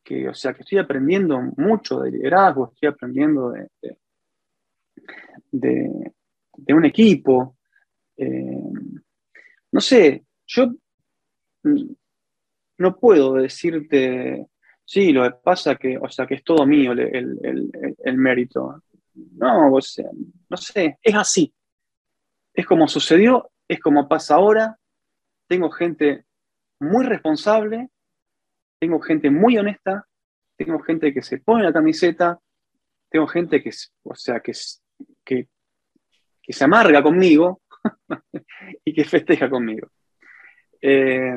que, 0.04 0.28
o 0.30 0.34
sea, 0.34 0.54
que 0.54 0.62
estoy 0.62 0.80
aprendiendo 0.80 1.40
mucho 1.58 2.00
de 2.00 2.12
liderazgo, 2.12 2.72
estoy 2.74 2.90
aprendiendo 2.90 3.52
de, 3.52 3.68
de, 3.82 3.98
un 5.52 6.86
equipo. 6.86 7.58
Eh, 8.18 8.62
no 9.72 9.82
sé, 9.82 10.24
yo 10.48 10.72
no 12.78 13.00
puedo 13.00 13.34
decirte, 13.34 14.48
sí, 14.84 15.12
lo 15.12 15.24
que 15.24 15.38
pasa 15.44 15.76
que, 15.76 15.98
o 15.98 16.10
sea, 16.10 16.26
que 16.28 16.36
es 16.36 16.44
todo 16.44 16.66
mío 16.66 16.94
el, 16.94 18.18
mérito. 18.18 18.82
No, 19.14 19.74
o 19.74 19.82
sea, 19.82 20.10
no 20.50 20.58
sé, 20.58 20.98
es 21.02 21.16
así. 21.16 21.54
Es 22.54 22.66
como 22.66 22.88
sucedió, 22.88 23.50
es 23.68 23.80
como 23.80 24.08
pasa 24.08 24.36
ahora. 24.36 24.78
Tengo 25.48 25.70
gente 25.70 26.26
muy 26.80 27.06
responsable, 27.06 27.90
tengo 28.80 29.00
gente 29.00 29.30
muy 29.30 29.58
honesta, 29.58 30.08
tengo 30.58 30.80
gente 30.80 31.14
que 31.14 31.22
se 31.22 31.40
pone 31.40 31.64
la 31.64 31.74
camiseta, 31.74 32.40
tengo 33.10 33.28
gente 33.28 33.62
que, 33.62 33.72
o 34.04 34.16
sea, 34.16 34.40
que, 34.40 34.54
que, 35.26 35.48
que 36.42 36.54
se 36.54 36.64
amarga 36.64 37.02
conmigo 37.04 37.62
y 38.86 38.94
que 38.94 39.04
festeja 39.04 39.50
conmigo. 39.50 39.90
Eh, 40.82 41.34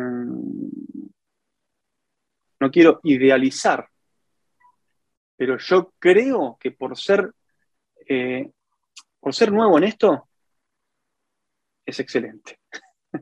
no 2.61 2.71
quiero 2.71 3.01
idealizar, 3.05 3.89
pero 5.37 5.57
yo 5.59 5.95
creo 5.99 6.59
que 6.61 6.73
por 6.73 6.99
ser, 6.99 7.33
eh, 8.09 8.51
por 9.21 9.35
ser 9.35 9.53
nuevo 9.53 9.79
en 9.79 9.85
esto, 9.85 10.29
es 11.87 12.01
excelente. 12.01 12.59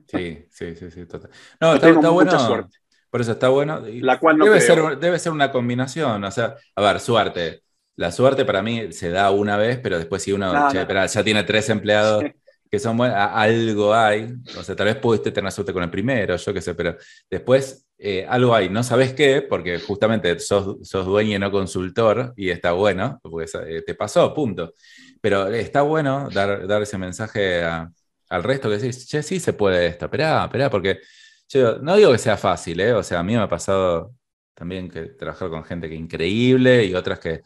Sí, 0.08 0.46
sí, 0.50 0.74
sí, 0.74 0.90
sí, 0.90 1.06
total. 1.06 1.30
No, 1.60 1.74
está, 1.74 1.90
está 1.90 2.08
bueno. 2.08 2.38
Suerte. 2.38 2.78
Por 3.08 3.20
eso 3.20 3.32
está 3.32 3.48
bueno. 3.48 3.82
La 3.86 4.18
cual 4.18 4.38
no 4.38 4.46
debe, 4.46 4.60
ser, 4.60 4.98
debe 4.98 5.18
ser 5.18 5.32
una 5.32 5.52
combinación. 5.52 6.24
O 6.24 6.30
sea, 6.30 6.56
a 6.74 6.82
ver, 6.82 7.00
suerte. 7.00 7.62
La 7.96 8.12
suerte 8.12 8.44
para 8.44 8.62
mí 8.62 8.92
se 8.92 9.10
da 9.10 9.30
una 9.30 9.56
vez, 9.56 9.78
pero 9.82 9.98
después 9.98 10.22
si 10.22 10.32
uno 10.32 10.70
ya 10.72 11.24
tiene 11.24 11.44
tres 11.44 11.70
empleados 11.70 12.24
que 12.70 12.78
son 12.78 12.96
buenos, 12.96 13.16
algo 13.16 13.94
hay. 13.94 14.34
O 14.58 14.62
sea, 14.62 14.76
tal 14.76 14.86
vez 14.86 14.96
pudiste 14.96 15.30
tener 15.30 15.50
suerte 15.52 15.72
con 15.72 15.82
el 15.82 15.90
primero, 15.90 16.36
yo 16.36 16.54
qué 16.54 16.60
sé, 16.60 16.74
pero 16.74 16.96
después 17.30 17.86
eh, 17.98 18.26
algo 18.28 18.54
hay. 18.54 18.68
No 18.68 18.82
sabes 18.82 19.14
qué, 19.14 19.42
porque 19.42 19.78
justamente 19.78 20.38
sos, 20.40 20.76
sos, 20.86 21.06
dueño 21.06 21.36
y 21.36 21.38
no 21.38 21.50
consultor, 21.50 22.34
y 22.36 22.50
está 22.50 22.72
bueno, 22.72 23.18
porque 23.22 23.50
eh, 23.66 23.82
te 23.82 23.94
pasó, 23.94 24.34
punto. 24.34 24.74
Pero 25.20 25.46
está 25.48 25.82
bueno 25.82 26.28
dar, 26.32 26.66
dar 26.66 26.82
ese 26.82 26.98
mensaje 26.98 27.64
al 27.64 28.42
resto 28.42 28.68
que 28.68 28.78
decís, 28.78 29.06
che, 29.08 29.22
sí 29.22 29.40
se 29.40 29.52
puede 29.52 29.86
esto, 29.86 30.06
esperá, 30.06 30.44
esperá, 30.44 30.70
porque 30.70 31.00
yo 31.48 31.78
no 31.78 31.96
digo 31.96 32.12
que 32.12 32.18
sea 32.18 32.36
fácil, 32.36 32.80
¿eh? 32.80 32.92
O 32.92 33.02
sea, 33.02 33.20
a 33.20 33.22
mí 33.22 33.34
me 33.34 33.42
ha 33.42 33.48
pasado 33.48 34.14
también 34.54 34.88
que 34.88 35.02
trabajar 35.06 35.48
con 35.50 35.64
gente 35.64 35.88
que 35.88 35.94
increíble 35.94 36.84
y 36.84 36.94
otras 36.94 37.20
que 37.20 37.42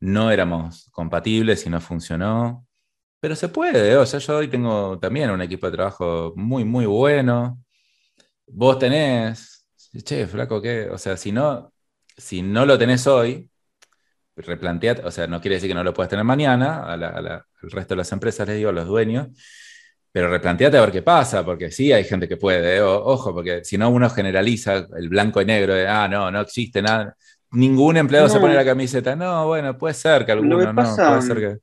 no 0.00 0.30
éramos 0.30 0.88
compatibles 0.92 1.66
y 1.66 1.70
no 1.70 1.80
funcionó. 1.80 2.66
Pero 3.20 3.36
se 3.36 3.48
puede, 3.48 3.92
¿eh? 3.92 3.96
o 3.96 4.06
sea, 4.06 4.20
yo 4.20 4.38
hoy 4.38 4.48
tengo 4.48 4.98
también 4.98 5.30
un 5.30 5.42
equipo 5.42 5.66
de 5.66 5.72
trabajo 5.76 6.32
muy, 6.36 6.64
muy 6.64 6.86
bueno. 6.86 7.62
Vos 8.46 8.78
tenés, 8.78 9.66
che, 10.04 10.26
flaco, 10.26 10.60
¿qué? 10.62 10.88
O 10.90 10.98
sea, 10.98 11.16
si 11.16 11.32
no, 11.32 11.72
si 12.16 12.42
no 12.42 12.66
lo 12.66 12.78
tenés 12.78 13.06
hoy, 13.06 13.50
replanteate, 14.36 15.02
o 15.04 15.10
sea, 15.10 15.26
no 15.26 15.40
quiere 15.40 15.56
decir 15.56 15.68
que 15.68 15.74
no 15.74 15.84
lo 15.84 15.94
puedas 15.94 16.10
tener 16.10 16.24
mañana, 16.24 16.84
al 16.92 17.44
resto 17.62 17.94
de 17.94 17.98
las 17.98 18.12
empresas 18.12 18.46
les 18.48 18.56
digo, 18.56 18.70
a 18.70 18.72
los 18.72 18.86
dueños, 18.86 19.28
pero 20.12 20.30
replanteate 20.30 20.76
a 20.76 20.80
ver 20.80 20.92
qué 20.92 21.02
pasa, 21.02 21.44
porque 21.44 21.70
sí 21.70 21.92
hay 21.92 22.04
gente 22.04 22.28
que 22.28 22.36
puede, 22.36 22.76
¿eh? 22.76 22.82
ojo, 22.82 23.34
porque 23.34 23.64
si 23.64 23.78
no 23.78 23.90
uno 23.90 24.10
generaliza 24.10 24.86
el 24.96 25.08
blanco 25.08 25.40
y 25.40 25.44
negro 25.44 25.74
de, 25.74 25.86
ah, 25.86 26.08
no, 26.08 26.30
no 26.30 26.40
existe 26.40 26.82
nada, 26.82 27.16
ningún 27.52 27.96
empleado 27.96 28.28
se 28.28 28.40
pone 28.40 28.54
la 28.54 28.64
camiseta, 28.64 29.16
no, 29.16 29.46
bueno, 29.46 29.76
puede 29.76 29.94
ser 29.94 30.24
que 30.24 30.32
alguno 30.32 30.72
no, 30.72 30.74
puede 30.74 31.22
ser 31.22 31.36
que... 31.38 31.58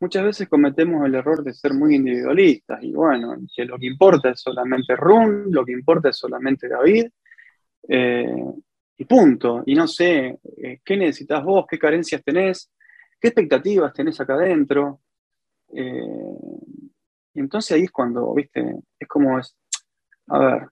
Muchas 0.00 0.24
veces 0.24 0.48
cometemos 0.48 1.04
el 1.04 1.14
error 1.14 1.44
de 1.44 1.52
ser 1.52 1.74
muy 1.74 1.94
individualistas 1.94 2.82
y 2.82 2.92
bueno, 2.92 3.36
que 3.54 3.66
lo 3.66 3.78
que 3.78 3.86
importa 3.86 4.30
es 4.30 4.40
solamente 4.40 4.96
Run, 4.96 5.52
lo 5.52 5.64
que 5.64 5.72
importa 5.72 6.08
es 6.08 6.16
solamente 6.16 6.68
David, 6.68 7.06
eh, 7.86 8.44
y 8.96 9.04
punto. 9.04 9.62
Y 9.66 9.74
no 9.74 9.86
sé, 9.86 10.38
eh, 10.56 10.80
¿qué 10.82 10.96
necesitas 10.96 11.44
vos? 11.44 11.66
¿Qué 11.68 11.78
carencias 11.78 12.22
tenés? 12.24 12.72
¿Qué 13.20 13.28
expectativas 13.28 13.92
tenés 13.92 14.18
acá 14.20 14.34
adentro? 14.34 15.00
Y 15.72 17.40
entonces 17.40 17.72
ahí 17.72 17.84
es 17.84 17.90
cuando, 17.90 18.34
viste, 18.34 18.76
es 18.98 19.08
como 19.08 19.38
es, 19.38 19.56
a 20.28 20.38
ver, 20.38 20.68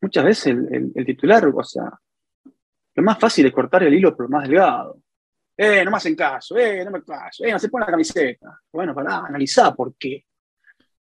muchas 0.00 0.24
veces 0.24 0.56
el, 0.70 0.92
titular, 1.04 1.46
o 1.46 1.62
sea, 1.62 1.90
lo 2.96 3.02
más 3.02 3.18
fácil 3.18 3.46
es 3.46 3.52
cortar 3.52 3.82
el 3.82 3.94
hilo 3.94 4.16
por 4.16 4.24
lo 4.24 4.36
más 4.36 4.48
delgado. 4.48 4.98
Eh, 5.56 5.84
no 5.84 5.90
me 5.90 5.96
hacen 5.98 6.16
caso, 6.16 6.56
eh, 6.56 6.84
no 6.84 6.90
me 6.90 7.02
caso, 7.02 7.44
eh, 7.44 7.52
no 7.52 7.58
se 7.58 7.68
pone 7.68 7.84
la 7.84 7.92
camiseta. 7.92 8.60
Bueno, 8.72 8.94
para 8.94 9.18
analizar 9.18 9.74
por 9.74 9.94
qué. 9.96 10.24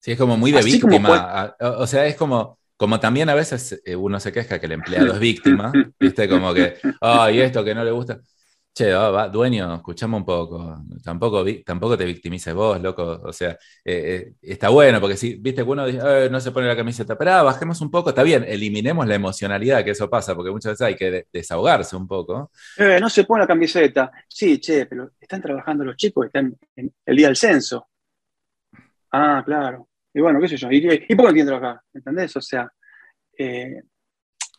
Sí, 0.00 0.12
es 0.12 0.18
como 0.18 0.36
muy 0.36 0.52
de 0.52 0.62
víctima. 0.62 1.54
O 1.60 1.86
sea, 1.86 2.06
es 2.06 2.16
como, 2.16 2.58
como 2.76 3.00
también 3.00 3.28
a 3.28 3.34
veces 3.34 3.80
eh, 3.84 3.96
uno 3.96 4.20
se 4.20 4.32
queja 4.32 4.58
que 4.58 4.66
el 4.66 4.72
empleado 4.72 5.12
es 5.12 5.18
víctima, 5.18 5.72
¿viste? 6.00 6.28
Como 6.28 6.52
que, 6.54 6.76
ay, 7.00 7.40
esto 7.40 7.64
que 7.64 7.74
no 7.74 7.84
le 7.84 7.90
gusta. 7.90 8.20
Che, 8.76 8.92
va, 8.92 9.26
dueño, 9.28 9.76
escuchame 9.76 10.16
un 10.16 10.24
poco. 10.26 10.84
Tampoco, 11.02 11.42
tampoco 11.64 11.96
te 11.96 12.04
victimices 12.04 12.52
vos, 12.52 12.78
loco. 12.78 13.22
O 13.24 13.32
sea, 13.32 13.52
eh, 13.82 14.34
eh, 14.34 14.34
está 14.42 14.68
bueno, 14.68 15.00
porque 15.00 15.16
si, 15.16 15.36
viste 15.36 15.64
que 15.64 15.70
uno 15.70 15.86
dice, 15.86 16.28
no 16.28 16.38
se 16.40 16.50
pone 16.52 16.66
la 16.66 16.76
camiseta, 16.76 17.16
pero 17.16 17.42
bajemos 17.42 17.80
un 17.80 17.90
poco, 17.90 18.10
está 18.10 18.22
bien, 18.22 18.44
eliminemos 18.46 19.06
la 19.06 19.14
emocionalidad 19.14 19.82
que 19.82 19.92
eso 19.92 20.10
pasa, 20.10 20.34
porque 20.34 20.50
muchas 20.50 20.72
veces 20.72 20.86
hay 20.88 20.94
que 20.94 21.26
desahogarse 21.32 21.96
un 21.96 22.06
poco. 22.06 22.50
Eh, 22.76 22.98
no 23.00 23.08
se 23.08 23.24
pone 23.24 23.44
la 23.44 23.46
camiseta. 23.46 24.12
Sí, 24.28 24.60
che, 24.60 24.84
pero 24.84 25.12
están 25.18 25.40
trabajando 25.40 25.82
los 25.82 25.96
chicos, 25.96 26.26
están 26.26 26.54
en 26.76 26.92
el 27.06 27.16
día 27.16 27.28
del 27.28 27.36
censo. 27.36 27.88
Ah, 29.10 29.42
claro. 29.42 29.88
Y 30.12 30.20
bueno, 30.20 30.38
qué 30.38 30.48
sé 30.48 30.58
yo. 30.58 30.70
¿Y, 30.70 31.06
y 31.08 31.14
por 31.14 31.32
qué? 31.32 31.46
¿Entendés? 31.94 32.36
O 32.36 32.42
sea, 32.42 32.70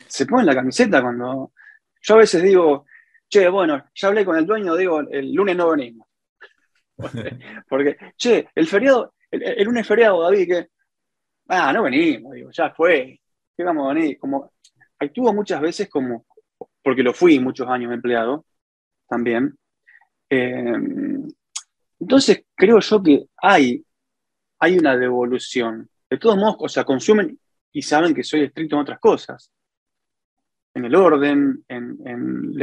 se 0.07 0.26
pone 0.26 0.43
la 0.43 0.55
camiseta 0.55 1.03
cuando. 1.03 1.53
Yo 2.01 2.15
a 2.15 2.18
veces 2.18 2.41
digo 2.41 2.86
che, 3.30 3.49
bueno, 3.49 3.84
ya 3.93 4.07
hablé 4.07 4.25
con 4.25 4.38
el 4.38 4.45
dueño, 4.45 4.75
digo, 4.75 4.99
el 5.01 5.34
lunes 5.34 5.55
no 5.55 5.69
venimos. 5.71 6.07
Porque, 7.69 7.97
che, 8.15 8.49
el 8.55 8.67
feriado, 8.67 9.13
el, 9.30 9.63
lunes 9.63 9.88
feriado, 9.88 10.21
David, 10.23 10.47
que, 10.47 10.67
ah, 11.49 11.71
no 11.73 11.84
venimos, 11.84 12.34
digo, 12.34 12.49
ya 12.51 12.73
fue, 12.73 13.19
¿qué 13.55 13.63
vamos 13.63 13.89
a 13.89 13.93
venir? 13.93 14.17
Como, 14.17 14.53
actúo 14.99 15.34
muchas 15.34 15.61
veces 15.61 15.89
como, 15.89 16.25
porque 16.82 17.03
lo 17.03 17.13
fui 17.13 17.39
muchos 17.39 17.67
años 17.67 17.93
empleado 17.93 18.45
también. 19.07 19.57
Eh, 20.30 20.75
entonces, 21.99 22.45
creo 22.55 22.80
yo 22.80 23.03
que 23.03 23.25
hay, 23.38 23.84
hay 24.59 24.78
una 24.78 24.97
devolución. 24.97 25.89
De 26.09 26.17
todos 26.17 26.38
modos, 26.38 26.57
o 26.59 26.69
sea, 26.69 26.84
consumen 26.84 27.39
y 27.71 27.82
saben 27.82 28.13
que 28.13 28.23
soy 28.23 28.43
estricto 28.43 28.75
en 28.75 28.82
otras 28.82 28.99
cosas. 28.99 29.51
En 30.73 30.86
el 30.86 30.95
orden, 30.95 31.65
en, 31.67 31.97
en 32.05 32.53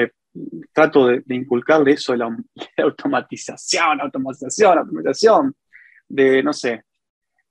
trato 0.72 1.06
de, 1.06 1.22
inculcarle 1.28 1.92
eso 1.92 2.12
de 2.12 2.18
la, 2.18 2.36
automatización, 2.78 4.00
automatización, 4.00 4.78
automatización, 4.78 5.54
de, 6.08 6.42
no 6.42 6.52
sé, 6.52 6.84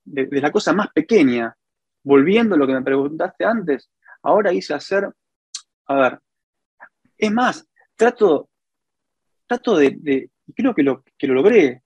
de, 0.04 0.40
la 0.40 0.50
cosa 0.50 0.72
más 0.72 0.88
pequeña. 0.92 1.54
Volviendo 2.02 2.54
a 2.54 2.58
lo 2.58 2.66
que 2.66 2.74
me 2.74 2.82
preguntaste 2.82 3.44
antes, 3.44 3.90
ahora 4.22 4.52
hice 4.52 4.74
hacer, 4.74 5.08
a 5.86 5.94
ver, 5.94 6.20
es 7.16 7.32
más, 7.32 7.66
trato, 7.96 8.50
trato 9.46 9.76
de, 9.78 10.30
creo 10.54 10.74
que 10.74 10.82
lo, 10.82 11.02
que 11.16 11.26
lo 11.26 11.34
logré, 11.34 11.82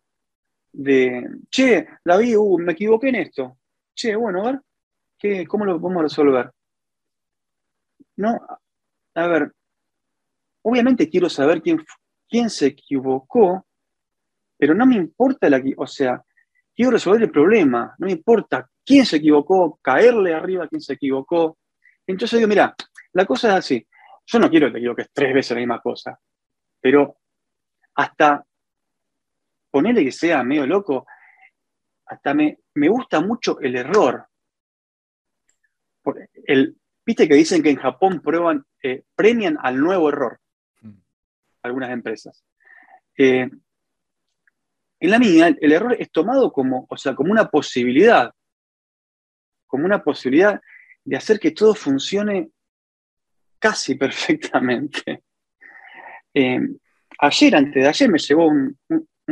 de, 0.72 1.24
che, 1.50 1.86
David, 2.04 2.36
uh, 2.36 2.58
me 2.58 2.72
equivoqué 2.72 3.08
en 3.10 3.14
esto. 3.16 3.58
Che, 3.94 4.14
bueno, 4.16 4.42
a 4.42 4.52
ver, 4.52 4.60
¿qué, 5.18 5.46
¿cómo 5.46 5.64
lo 5.64 5.80
podemos 5.80 6.02
resolver? 6.02 6.50
No, 8.16 8.36
a 9.14 9.26
ver, 9.28 9.52
obviamente 10.62 11.08
quiero 11.08 11.28
saber 11.28 11.62
quién, 11.62 11.84
quién 12.28 12.50
se 12.50 12.66
equivocó, 12.66 13.66
pero 14.56 14.74
no 14.74 14.86
me 14.86 14.96
importa 14.96 15.48
la, 15.48 15.62
o 15.76 15.86
sea, 15.86 16.22
quiero 16.74 16.92
resolver 16.92 17.22
el 17.22 17.30
problema, 17.30 17.94
no 17.98 18.06
me 18.06 18.12
importa 18.12 18.68
quién 18.84 19.06
se 19.06 19.16
equivocó, 19.16 19.78
caerle 19.82 20.34
arriba 20.34 20.64
a 20.64 20.68
quién 20.68 20.80
se 20.80 20.94
equivocó. 20.94 21.58
Entonces 22.06 22.38
digo, 22.38 22.48
mira, 22.48 22.74
la 23.12 23.24
cosa 23.24 23.48
es 23.48 23.54
así, 23.54 23.86
yo 24.26 24.38
no 24.38 24.50
quiero 24.50 24.66
que 24.66 24.72
te 24.72 24.78
equivoques 24.78 25.10
tres 25.12 25.34
veces 25.34 25.52
la 25.52 25.60
misma 25.60 25.80
cosa, 25.80 26.18
pero 26.80 27.16
hasta 27.94 28.44
ponerle 29.70 30.04
que 30.04 30.12
sea 30.12 30.42
medio 30.42 30.66
loco, 30.66 31.06
hasta 32.06 32.34
me, 32.34 32.58
me 32.74 32.88
gusta 32.88 33.20
mucho 33.20 33.60
el 33.60 33.76
error. 33.76 34.26
El, 36.46 36.78
Viste 37.08 37.26
que 37.26 37.36
dicen 37.36 37.62
que 37.62 37.70
en 37.70 37.76
Japón 37.76 38.20
prueban, 38.20 38.66
eh, 38.82 39.04
premian 39.14 39.56
al 39.62 39.80
nuevo 39.80 40.10
error. 40.10 40.38
Algunas 41.68 41.90
empresas. 41.90 42.44
Eh, 43.18 43.50
en 45.00 45.10
la 45.10 45.18
mía, 45.18 45.54
el 45.60 45.72
error 45.72 45.96
es 45.98 46.10
tomado 46.10 46.52
como, 46.52 46.86
o 46.88 46.96
sea, 46.96 47.14
como 47.14 47.32
una 47.32 47.48
posibilidad, 47.48 48.32
como 49.66 49.84
una 49.84 50.02
posibilidad 50.02 50.60
de 51.04 51.16
hacer 51.16 51.40
que 51.40 51.50
todo 51.50 51.74
funcione 51.74 52.50
casi 53.58 53.94
perfectamente. 53.96 55.24
Eh, 56.32 56.60
ayer, 57.18 57.56
antes 57.56 57.82
de 57.82 57.88
ayer, 57.88 58.08
me 58.08 58.18
llegó 58.18 58.46
un, 58.46 58.78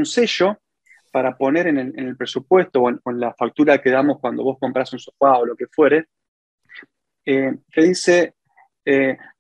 sello 0.05 0.61
para 1.11 1.37
poner 1.37 1.69
en 1.69 1.79
el, 1.79 2.17
presupuesto 2.17 2.83
o 2.83 2.91
en, 2.91 3.01
la 3.19 3.33
factura 3.35 3.81
que 3.81 3.91
damos 3.91 4.21
cuando 4.21 4.45
vos 4.45 4.59
compras 4.59 4.93
un 4.93 4.99
sofá 4.99 5.39
o 5.39 5.47
lo 5.47 5.57
que 5.57 5.67
fuere, 5.69 6.09
eh, 7.25 7.57
que 7.73 7.83
dice 7.83 8.35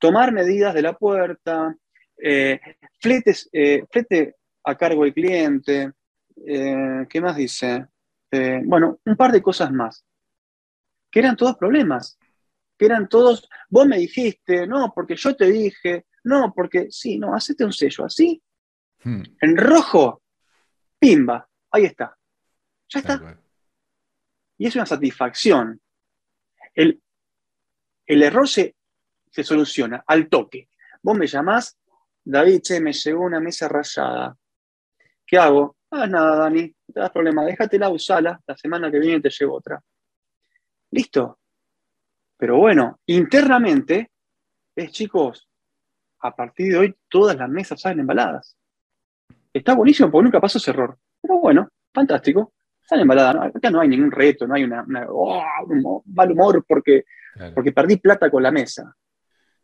tomar 0.01 0.33
medidas 0.33 0.75
de 0.75 0.83
la 0.83 0.95
puerta, 0.95 1.77
flete 2.19 4.35
a 4.65 4.75
cargo 4.77 5.05
del 5.05 5.15
cliente, 5.15 5.93
¿qué 6.35 7.21
más 7.21 7.37
dice? 7.37 7.87
bueno, 8.65 9.01
un 9.05 9.17
par 9.17 9.33
de 9.33 9.43
cosas 9.43 9.73
más, 9.73 10.05
que 11.11 11.21
eran 11.21 11.37
todos 11.37 11.57
problemas 11.57 12.19
que 12.77 12.87
eran 12.87 13.09
todos, 13.09 13.49
vos 13.69 13.87
me 13.87 13.99
dijiste, 13.99 14.67
no, 14.67 14.93
porque 14.95 15.17
yo 15.17 15.35
te 15.35 15.51
dije, 15.51 16.07
no, 16.25 16.53
porque 16.55 16.89
sí, 16.91 17.19
no, 17.19 17.35
hacete 17.35 17.65
un 17.65 17.73
sello 17.73 18.05
así, 18.05 18.43
hmm. 19.03 19.23
en 19.41 19.57
rojo, 19.57 20.23
pimba, 20.99 21.49
ahí 21.71 21.85
está. 21.85 22.17
Ya 22.89 23.01
está. 23.01 23.41
Y 24.59 24.67
es 24.67 24.77
una 24.77 24.87
satisfacción. 24.87 25.81
El, 26.75 27.03
el 28.07 28.23
error 28.23 28.49
se, 28.49 28.77
se, 29.31 29.43
soluciona 29.43 30.05
al 30.07 30.29
toque. 30.29 30.69
Vos 31.03 31.17
me 31.17 31.27
llamás, 31.27 31.79
David, 32.29 32.61
che, 32.61 32.81
me 32.81 32.93
llegó 32.93 33.25
una 33.25 33.39
mesa 33.39 33.69
rayada. 33.69 34.37
¿Qué 35.25 35.39
hago? 35.39 35.77
Ah, 35.91 36.09
nada, 36.09 36.37
Dani, 36.37 36.63
no 36.63 36.93
te 36.93 37.01
das 37.01 37.11
problema, 37.13 37.45
déjatela, 37.45 37.89
usala, 37.89 38.41
la 38.45 38.57
semana 38.57 38.91
que 38.91 38.99
viene 38.99 39.21
te 39.21 39.31
llevo 39.31 39.55
otra. 39.55 39.81
Listo, 40.91 41.39
pero 42.37 42.57
bueno, 42.57 42.99
internamente 43.07 44.11
es, 44.75 44.91
chicos, 44.91 45.49
a 46.21 46.35
partir 46.35 46.73
de 46.73 46.79
hoy 46.79 46.97
todas 47.09 47.37
las 47.37 47.49
mesas 47.49 47.81
salen 47.81 48.01
embaladas. 48.01 48.57
Está 49.53 49.75
buenísimo 49.75 50.11
porque 50.11 50.25
nunca 50.25 50.41
pasó 50.41 50.59
ese 50.59 50.73
error. 50.73 50.99
Pero 51.21 51.39
bueno, 51.39 51.69
fantástico. 51.95 52.53
Salen 52.83 53.03
embaladas. 53.03 53.55
Acá 53.55 53.71
no 53.71 53.81
hay 53.81 53.89
ningún 53.89 54.11
reto, 54.11 54.49
no 54.49 54.55
hay 54.55 54.65
una, 54.65 54.85
oh, 55.09 55.43
un 55.69 56.03
mal 56.07 56.33
humor 56.33 56.65
porque, 56.67 57.05
porque 57.55 57.71
perdí 57.71 57.99
plata 57.99 58.29
con 58.31 58.43
la 58.43 58.51
mesa. 58.51 58.95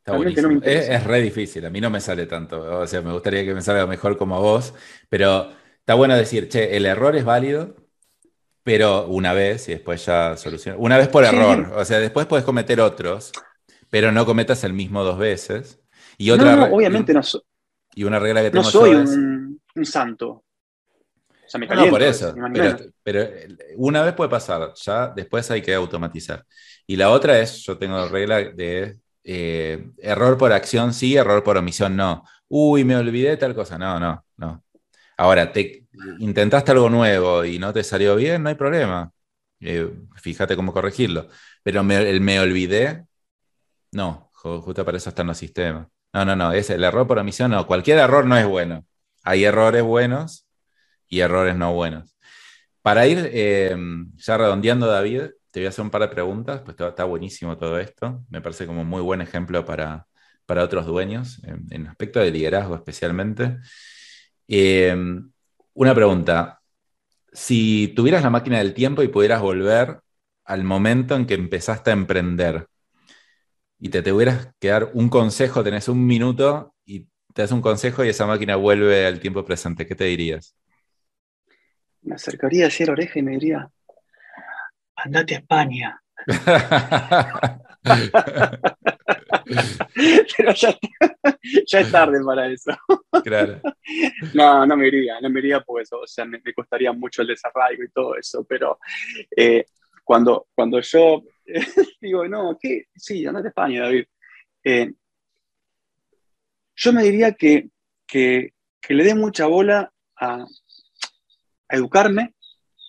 Está 0.04 0.16
buenísimo. 0.16 0.60
es, 0.64 0.88
es, 0.88 1.04
re 1.04 1.22
difícil, 1.22 1.64
a 1.64 1.70
mí 1.70 1.80
no 1.80 1.88
me 1.88 2.00
sale 2.00 2.26
tanto. 2.26 2.80
O 2.80 2.86
sea, 2.88 3.02
me 3.02 3.12
gustaría 3.12 3.44
que 3.44 3.54
me 3.54 3.62
salga 3.62 3.86
mejor 3.86 4.18
como 4.18 4.34
a 4.34 4.40
vos, 4.40 4.74
pero 5.08 5.52
está 5.78 5.94
bueno 5.94 6.16
decir, 6.16 6.48
che, 6.48 6.76
el 6.76 6.86
error 6.86 7.14
es 7.14 7.24
válido, 7.24 7.76
pero 8.64 9.06
una 9.06 9.32
vez 9.32 9.68
y 9.68 9.72
después 9.72 10.04
ya 10.04 10.36
soluciona. 10.36 10.76
Una 10.76 10.98
vez 10.98 11.06
por 11.06 11.22
error, 11.22 11.72
o 11.76 11.84
sea, 11.84 12.00
después 12.00 12.26
puedes 12.26 12.44
cometer 12.44 12.80
otros, 12.80 13.30
pero 13.90 14.10
no 14.10 14.26
cometas 14.26 14.64
el 14.64 14.72
mismo 14.72 15.04
dos 15.04 15.18
veces. 15.18 15.80
Y 16.18 16.32
otra, 16.32 16.56
no, 16.56 16.64
obviamente 16.64 17.14
no 17.14 17.22
soy. 17.22 17.42
Y 17.94 18.02
una 18.02 18.18
regla 18.18 18.42
que 18.42 18.50
tengo 18.50 18.64
No 18.64 18.70
soy 18.70 18.94
un, 18.94 19.60
santo. 19.84 20.30
O 20.30 20.44
sea, 21.46 21.60
me 21.60 21.66
no, 21.68 21.86
por 21.90 22.02
eso. 22.02 22.34
Pero, 23.04 23.28
una 23.76 24.02
vez 24.02 24.14
puede 24.14 24.30
pasar, 24.30 24.72
ya 24.74 25.12
después 25.14 25.48
hay 25.52 25.62
que 25.62 25.74
automatizar. 25.74 26.44
Y 26.88 26.96
la 26.96 27.10
otra 27.10 27.38
es, 27.38 27.62
yo 27.62 27.78
tengo 27.78 28.08
regla 28.08 28.38
de 28.38 28.96
eh, 29.24 29.90
error 29.98 30.38
por 30.38 30.52
acción 30.52 30.92
sí, 30.94 31.16
error 31.16 31.42
por 31.44 31.56
omisión 31.56 31.96
no. 31.96 32.24
Uy, 32.48 32.84
me 32.84 32.96
olvidé 32.96 33.36
tal 33.36 33.54
cosa. 33.54 33.78
No, 33.78 33.98
no, 34.00 34.24
no. 34.36 34.64
Ahora, 35.16 35.52
te 35.52 35.86
intentaste 36.18 36.72
algo 36.72 36.90
nuevo 36.90 37.44
y 37.44 37.58
no 37.58 37.72
te 37.72 37.84
salió 37.84 38.16
bien, 38.16 38.42
no 38.42 38.48
hay 38.48 38.54
problema. 38.56 39.12
Eh, 39.60 39.90
fíjate 40.16 40.56
cómo 40.56 40.72
corregirlo. 40.72 41.28
Pero 41.62 41.80
el 41.82 42.20
me 42.20 42.40
olvidé, 42.40 43.06
no, 43.92 44.30
justo 44.32 44.84
para 44.84 44.98
eso 44.98 45.10
están 45.10 45.28
los 45.28 45.38
sistemas. 45.38 45.88
No, 46.12 46.24
no, 46.24 46.36
no, 46.36 46.52
es 46.52 46.70
el 46.70 46.84
error 46.84 47.06
por 47.06 47.18
omisión, 47.18 47.50
no, 47.52 47.66
cualquier 47.66 47.98
error 47.98 48.26
no 48.26 48.36
es 48.36 48.46
bueno. 48.46 48.84
Hay 49.24 49.44
errores 49.44 49.82
buenos 49.82 50.46
y 51.08 51.20
errores 51.20 51.56
no 51.56 51.72
buenos. 51.74 52.16
Para 52.82 53.06
ir 53.06 53.30
eh, 53.32 53.76
ya 54.16 54.36
redondeando, 54.38 54.86
David, 54.88 55.30
te 55.52 55.60
voy 55.60 55.66
a 55.66 55.68
hacer 55.68 55.84
un 55.84 55.90
par 55.90 56.00
de 56.00 56.08
preguntas, 56.08 56.62
pues 56.64 56.76
está, 56.80 57.04
buenísimo 57.04 57.58
todo 57.58 57.78
esto. 57.78 58.24
Me 58.30 58.40
parece 58.40 58.66
como 58.66 58.84
muy 58.84 59.02
buen 59.02 59.20
ejemplo 59.20 59.64
para, 59.66 60.06
otros 60.48 60.86
dueños, 60.86 61.40
en, 61.44 61.86
aspecto 61.86 62.20
de 62.20 62.30
liderazgo 62.30 62.74
especialmente. 62.74 63.58
Em, 64.48 65.30
una 65.74 65.94
pregunta. 65.94 66.60
Si 67.32 67.92
tuvieras 67.96 68.22
la 68.22 68.30
máquina 68.30 68.58
del 68.58 68.74
tiempo 68.74 69.02
y 69.02 69.08
pudieras 69.08 69.40
volver 69.42 70.00
al 70.44 70.64
momento 70.64 71.16
en 71.16 71.26
que 71.26 71.34
empezaste 71.34 71.90
a 71.90 71.94
emprender 71.94 72.66
y 73.78 73.88
te 73.90 74.02
tuvieras 74.02 74.48
que 74.58 74.68
dar 74.68 74.90
un 74.94 75.08
consejo, 75.08 75.62
tenés 75.62 75.88
un 75.88 76.06
minuto 76.06 76.74
y 76.84 77.08
te 77.34 77.42
das 77.42 77.52
un 77.52 77.62
consejo 77.62 78.04
y 78.04 78.08
esa 78.08 78.26
máquina 78.26 78.56
vuelve 78.56 79.06
al 79.06 79.20
tiempo 79.20 79.44
presente, 79.44 79.86
¿qué 79.86 79.94
te 79.94 80.04
dirías? 80.04 80.54
Me 82.02 82.14
acercaría 82.14 82.66
a 82.66 82.84
la 82.86 82.92
oreja 82.92 83.18
y 83.18 83.22
me 83.22 83.32
diría, 83.32 83.70
andate 84.96 85.34
a 85.34 85.38
España. 85.38 86.02
Pero 90.36 90.52
ya, 90.54 90.78
es 91.80 91.90
tarde 91.90 92.24
para 92.24 92.46
eso. 92.46 92.70
Claro. 93.24 93.60
No, 94.34 94.64
no 94.66 94.76
me 94.76 94.88
iría, 94.88 95.20
no 95.20 95.28
me 95.30 95.40
iría 95.40 95.60
porque 95.60 95.82
eso, 95.82 96.00
o 96.00 96.06
sea, 96.06 96.24
me, 96.24 96.40
costaría 96.54 96.92
mucho 96.92 97.22
el 97.22 97.28
desarraigo 97.28 97.82
y 97.82 97.90
todo 97.90 98.16
eso, 98.16 98.44
pero 98.48 98.78
eh, 99.36 99.66
cuando, 100.04 100.46
cuando 100.54 100.80
yo 100.80 101.22
digo, 102.00 102.28
no, 102.28 102.56
¿qué? 102.60 102.86
Sí, 102.94 103.26
andate 103.26 103.48
a 103.48 103.50
España, 103.50 103.82
David. 103.82 104.04
Eh, 104.64 104.92
yo 106.76 106.92
me 106.92 107.02
diría 107.02 107.32
que, 107.32 107.70
que, 108.06 108.52
le 108.88 109.04
dé 109.04 109.14
mucha 109.14 109.46
bola 109.46 109.92
a, 110.16 110.44
educarme 111.68 112.34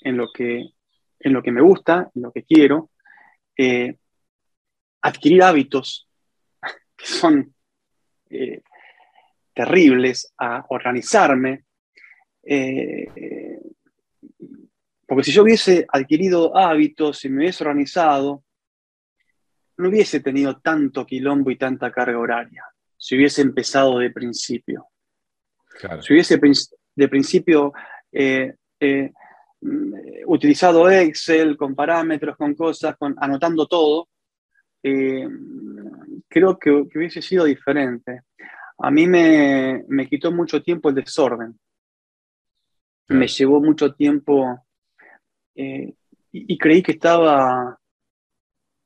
en 0.02 0.18
lo, 0.18 0.32
que, 0.34 0.66
en 1.24 1.34
lo 1.34 1.42
que 1.42 1.52
me 1.52 1.62
gusta, 1.62 2.12
en 2.14 2.22
lo 2.22 2.32
que 2.32 2.44
quiero, 2.44 2.92
eh, 3.58 3.96
adquirir 5.02 5.44
hábitos 5.44 6.08
que 6.98 7.06
son 7.06 7.54
eh, 8.30 8.62
terribles, 9.54 10.34
a 10.38 10.66
organizarme. 10.70 11.64
Eh, 12.44 13.08
porque 15.08 15.24
si 15.24 15.32
yo 15.32 15.44
hubiese 15.44 15.86
adquirido 15.88 16.56
hábitos 16.58 17.24
y 17.24 17.30
me 17.30 17.44
hubiese 17.44 17.64
organizado, 17.64 18.44
no 19.78 19.90
hubiese 19.90 20.20
tenido 20.20 20.60
tanto 20.60 21.06
quilombo 21.06 21.52
y 21.52 21.58
tanta 21.58 21.92
carga 21.92 22.20
horaria. 22.20 22.64
Si 22.98 23.16
hubiese 23.16 23.42
empezado 23.42 24.00
de 24.00 24.12
principio. 24.12 24.88
Si 26.02 26.14
hubiese 26.14 26.40
de 26.96 27.08
principio 27.08 27.74
eh, 28.12 28.56
utilizado 30.26 30.90
Excel 30.90 31.58
con 31.58 31.76
parámetros, 31.76 32.36
con 32.38 32.56
cosas, 32.56 32.96
con, 32.98 33.16
anotando 33.18 33.68
todo, 33.68 34.10
eh, 34.84 35.28
creo 36.28 36.58
que, 36.60 36.72
hubiese 36.72 37.22
sido 37.22 37.46
diferente. 37.46 38.22
A 38.80 38.92
mí 38.92 39.08
me, 39.08 40.08
quitó 40.10 40.32
mucho 40.32 40.62
tiempo 40.62 40.90
el 40.90 40.96
desorden. 40.96 41.58
Me 43.10 43.28
llevó 43.28 43.62
mucho 43.62 43.94
tiempo 43.94 44.66
eh, 45.56 45.94
y, 46.32 46.58
creí 46.58 46.82
que 46.82 46.94
estaba 46.94 47.78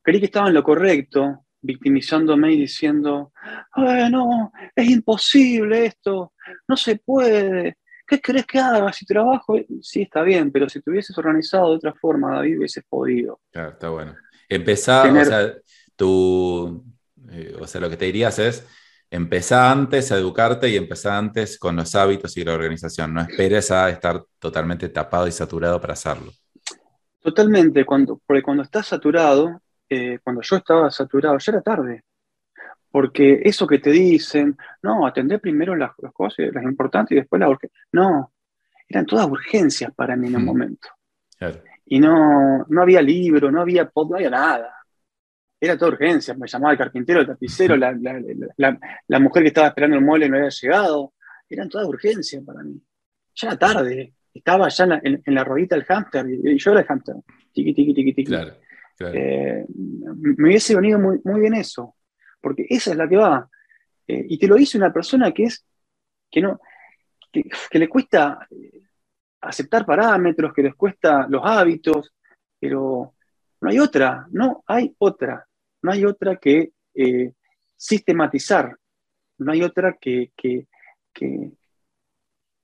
creí 0.01 0.19
que 0.19 0.28
estaba 0.28 0.47
en 0.47 0.53
lo 0.53 0.63
correcto, 0.63 1.45
victimizándome 1.61 2.53
y 2.53 2.59
diciendo, 2.59 3.34
no, 3.75 4.53
es 4.73 4.89
imposible 4.89 5.88
esto, 5.88 6.34
no 6.65 6.78
se 6.78 6.97
puede, 6.97 7.78
¿qué 8.08 8.22
crees 8.22 8.45
que 8.45 8.60
haga 8.60 8.91
si 8.93 9.05
trabajo? 9.05 9.58
Sí, 9.82 10.03
está 10.03 10.22
bien, 10.22 10.51
pero 10.51 10.70
si 10.70 10.82
te 10.82 10.89
hubieses 10.89 11.18
organizado 11.18 11.72
de 11.72 11.78
otra 11.78 11.93
forma, 11.93 12.36
David, 12.36 12.60
hubieses 12.60 12.84
podido. 12.88 13.41
Claro, 13.51 13.70
está 13.72 13.89
bueno. 13.89 14.16
Empezar, 14.49 15.16
o 15.16 15.26
sea, 15.26 15.53
tú, 15.95 16.86
eh, 17.30 17.55
o 17.60 17.68
sea, 17.68 17.82
lo 17.82 17.89
que 17.89 17.97
te 17.97 18.05
dirías 18.05 18.39
es, 18.39 18.66
empezar 19.12 19.72
antes 19.72 20.12
a 20.12 20.18
educarte 20.18 20.70
y 20.70 20.78
empezar 20.78 21.14
antes 21.14 21.60
con 21.60 21.76
los 21.76 21.93
hábitos 21.95 22.36
y 22.38 22.45
la 22.45 22.53
organización. 22.53 23.14
No 23.14 23.22
esperes 23.22 23.72
a 23.72 23.89
estar 23.89 24.24
totalmente 24.39 24.89
tapado 24.89 25.28
y 25.28 25.32
saturado 25.32 25.80
para 25.82 25.93
hacerlo. 25.93 26.32
Totalmente, 27.20 27.86
cuando, 27.86 28.22
porque 28.26 28.41
cuando 28.41 28.64
estás 28.64 28.88
saturado, 28.88 29.62
eh, 29.89 30.20
cuando 30.24 30.41
yo 30.41 30.55
estaba 30.55 30.89
saturado, 30.89 31.38
ya 31.38 31.51
era 31.51 31.62
tarde. 31.62 32.03
Porque 32.91 33.41
eso 33.43 33.67
que 33.67 33.79
te 33.79 33.91
dicen, 33.91 34.57
no, 34.81 35.05
atender 35.05 35.39
primero 35.39 35.75
las, 35.75 35.91
cosas, 36.13 36.47
las 36.53 36.63
importantes 36.63 37.11
y 37.11 37.19
después 37.19 37.39
las 37.39 37.49
urgencias. 37.49 37.83
No, 37.91 38.33
eran 38.88 39.05
todas 39.05 39.27
urgencias 39.27 39.93
para 39.93 40.15
mí 40.15 40.27
en 40.27 40.38
un 40.38 40.45
momento. 40.45 40.89
Y 41.85 41.99
no, 41.99 42.65
no 42.67 42.81
había 42.81 43.01
libro, 43.01 43.51
no 43.51 43.61
había 43.61 43.89
pod, 43.89 44.09
no 44.09 44.15
había 44.15 44.29
nada. 44.29 44.73
Era 45.59 45.77
toda 45.77 45.91
urgencia. 45.91 46.33
Me 46.33 46.47
llamaba 46.47 46.71
el 46.71 46.77
carpintero, 46.77 47.21
el 47.21 47.27
tapicero, 47.27 47.75
la, 47.75 47.91
la, 48.57 49.19
mujer 49.19 49.43
que 49.43 49.47
estaba 49.49 49.67
esperando 49.67 49.97
el 49.97 50.03
mueble 50.03 50.29
no 50.29 50.38
había 50.38 50.49
llegado. 50.49 51.13
Eran 51.49 51.69
todas 51.69 51.88
urgencias 51.88 52.43
para 52.43 52.63
mí. 52.63 52.81
Ya 53.35 53.49
era 53.49 53.57
tarde 53.57 54.13
estaba 54.38 54.69
ya 54.69 55.01
en 55.03 55.35
la, 55.35 55.43
ruedita 55.43 55.75
del 55.75 55.85
hámster 55.85 56.25
y, 56.29 56.57
yo 56.57 56.71
era 56.71 56.81
el 56.81 56.88
hámster. 56.88 57.15
Tiqui, 57.53 57.73
tiqui, 57.73 57.93
tiqui, 57.93 58.13
tiqui. 58.13 58.35
Eh, 58.99 59.65
me 59.67 60.49
hubiese 60.49 60.75
venido 60.75 60.99
muy, 60.99 61.19
muy 61.23 61.41
bien 61.41 61.53
eso, 61.53 61.95
porque 62.41 62.65
esa 62.69 62.91
es 62.91 62.97
la 62.97 63.07
que 63.07 63.17
va. 63.17 63.49
Eh, 64.07 64.25
y 64.29 64.38
te 64.38 64.47
lo 64.47 64.55
dice 64.55 64.77
una 64.77 64.93
persona 64.93 65.31
que 65.31 65.43
es, 65.43 65.65
que 66.29 66.41
no, 66.41 66.59
que, 67.31 67.79
le 67.79 67.89
cuesta 67.89 68.47
eh, 68.49 68.83
aceptar 69.41 69.85
parámetros, 69.85 70.53
que 70.53 70.63
les 70.63 70.75
cuesta 70.75 71.27
los 71.29 71.41
hábitos, 71.43 72.13
pero 72.59 73.13
no 73.61 73.69
hay 73.69 73.79
otra, 73.79 74.27
no 74.31 74.63
hay 74.67 74.95
otra, 74.97 75.45
no 75.81 75.91
hay 75.91 76.05
otra 76.05 76.38
que 76.38 76.71
sistematizar, 77.75 78.75
no 79.38 79.51
hay 79.51 79.61
otra 79.61 79.97
que, 80.01 80.31
que, 80.35 80.65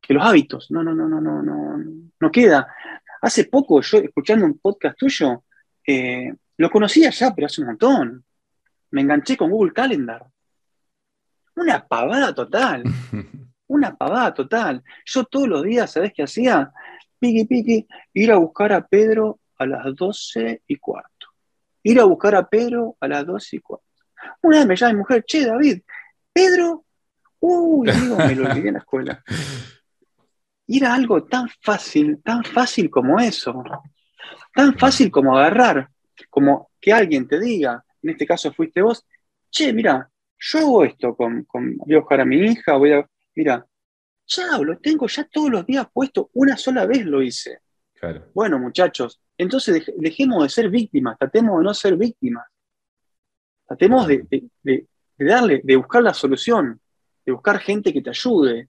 que 0.03 0.13
los 0.13 0.23
hábitos. 0.23 0.69
No, 0.69 0.83
no, 0.83 0.93
no, 0.93 1.07
no, 1.07 1.21
no, 1.21 1.41
no, 1.41 1.77
no 2.19 2.31
queda. 2.31 2.67
Hace 3.21 3.45
poco, 3.45 3.81
yo 3.81 3.99
escuchando 3.99 4.45
un 4.45 4.59
podcast 4.59 4.97
tuyo, 4.97 5.45
eh, 5.87 6.33
lo 6.57 6.69
conocía 6.69 7.09
ya, 7.09 7.33
pero 7.33 7.47
hace 7.47 7.61
un 7.61 7.67
montón. 7.67 8.25
Me 8.93 9.01
enganché 9.01 9.35
con 9.35 9.49
Google 9.49 9.73
Calendar. 9.73 10.23
Una 11.55 11.83
pavada 11.83 12.31
total. 12.31 12.83
Una 13.67 13.95
pavada 13.95 14.31
total. 14.35 14.83
Yo 15.03 15.23
todos 15.23 15.47
los 15.47 15.63
días, 15.63 15.91
¿sabes 15.91 16.13
qué 16.13 16.23
hacía? 16.23 16.71
Piqui, 17.17 17.45
piqui, 17.45 17.87
ir 18.13 18.31
a 18.31 18.37
buscar 18.37 18.71
a 18.71 18.85
Pedro 18.85 19.39
a 19.57 19.65
las 19.65 19.95
doce 19.95 20.61
y 20.67 20.75
cuarto. 20.75 21.27
Ir 21.81 21.99
a 21.99 22.03
buscar 22.03 22.35
a 22.35 22.47
Pedro 22.47 22.95
a 22.99 23.07
las 23.07 23.25
doce 23.25 23.55
y 23.55 23.59
cuarto. 23.61 23.87
Una 24.43 24.59
vez 24.59 24.67
me 24.67 24.75
llama 24.75 24.93
mi 24.93 24.99
mujer, 24.99 25.23
che, 25.25 25.43
David, 25.43 25.81
Pedro, 26.31 26.85
uy, 27.39 27.89
digo, 27.89 28.15
me 28.15 28.35
lo 28.35 28.45
olvidé 28.45 28.67
en 28.67 28.73
la 28.75 28.79
escuela. 28.79 29.23
Y 30.67 30.77
era 30.77 30.93
algo 30.93 31.23
tan 31.23 31.49
fácil, 31.61 32.21
tan 32.23 32.43
fácil 32.43 32.91
como 32.91 33.19
eso. 33.19 33.63
Tan 34.53 34.77
fácil 34.77 35.09
como 35.09 35.35
agarrar, 35.35 35.89
como 36.29 36.69
que 36.79 36.93
alguien 36.93 37.27
te 37.27 37.39
diga, 37.39 37.83
en 38.03 38.09
este 38.09 38.25
caso 38.25 38.53
fuiste 38.53 38.81
vos, 38.81 39.05
che, 39.49 39.73
mira, 39.73 40.09
yo 40.37 40.59
hago 40.59 40.83
esto 40.83 41.15
con, 41.15 41.45
voy 41.51 41.95
a 41.95 41.99
buscar 41.99 42.21
a 42.21 42.25
mi 42.25 42.37
hija, 42.37 42.75
voy 42.75 42.91
a, 42.91 43.09
mira, 43.35 43.65
ya 44.25 44.57
lo 44.59 44.77
tengo 44.79 45.07
ya 45.07 45.23
todos 45.25 45.49
los 45.49 45.65
días 45.65 45.87
puesto, 45.91 46.29
una 46.33 46.57
sola 46.57 46.85
vez 46.85 47.05
lo 47.05 47.21
hice. 47.21 47.59
Bueno, 48.33 48.59
muchachos, 48.59 49.21
entonces 49.37 49.89
dejemos 49.97 50.43
de 50.43 50.49
ser 50.49 50.69
víctimas, 50.69 51.17
tratemos 51.17 51.57
de 51.59 51.63
no 51.63 51.73
ser 51.73 51.95
víctimas. 51.95 52.45
Tratemos 53.65 54.07
de, 54.07 54.49
de, 54.61 54.87
darle, 55.17 55.61
de 55.63 55.75
buscar 55.77 56.03
la 56.03 56.13
solución, 56.13 56.81
de 57.25 57.31
buscar 57.31 57.59
gente 57.59 57.93
que 57.93 58.01
te 58.01 58.09
ayude, 58.09 58.67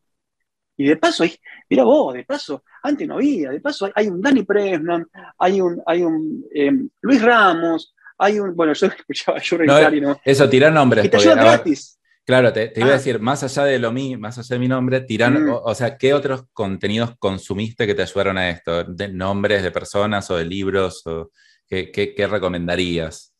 y 0.77 0.87
de 0.87 0.97
paso, 0.97 1.25
mira 1.69 1.85
vos, 1.85 2.15
de 2.15 2.25
paso, 2.25 2.65
antes 2.83 3.07
no 3.07 3.15
había, 3.15 3.51
de 3.51 3.61
paso 3.61 3.91
hay, 3.95 4.09
un 4.09 4.21
Danny 4.21 4.45
Presman, 4.45 5.07
hay 5.39 5.61
un, 5.61 5.81
hay 5.87 6.03
un 6.03 6.45
em, 6.53 6.89
Luis 7.01 7.23
Ramos, 7.23 7.94
hay 8.19 8.39
un, 8.41 8.55
bueno, 8.55 8.73
yo 8.73 8.87
escuchaba 8.99 9.39
yo 9.41 9.59
no, 9.59 10.21
Eso, 10.25 10.49
tirar 10.49 10.73
nombres. 10.73 11.11
te 11.11 11.19
gratis. 11.19 11.99
Claro, 12.27 12.53
te, 12.55 12.73
iba 12.77 12.87
a 12.87 12.91
ah. 12.91 12.93
decir, 12.95 13.21
más 13.21 13.43
allá 13.43 13.65
de 13.65 13.79
lo 13.79 13.93
mío, 13.93 14.19
más 14.19 14.39
allá 14.39 14.55
de 14.55 14.59
mi 14.59 14.69
nombre, 14.69 15.01
tirar, 15.03 15.31
mm. 15.33 15.61
o, 15.63 15.75
sea, 15.75 15.99
¿qué 15.99 16.15
otros 16.15 16.45
contenidos 16.55 17.15
consumiste 17.19 17.87
que 17.87 17.95
te 17.95 18.01
ayudaron 18.01 18.39
a 18.39 18.49
esto? 18.49 18.85
¿De 18.85 19.09
nombres 19.09 19.63
de 19.63 19.71
personas 19.71 20.31
o 20.31 20.37
de 20.37 20.47
libros? 20.47 21.07
O, 21.07 21.31
¿qué, 21.69 21.91
qué, 21.93 22.27
recomendarías 22.27 23.35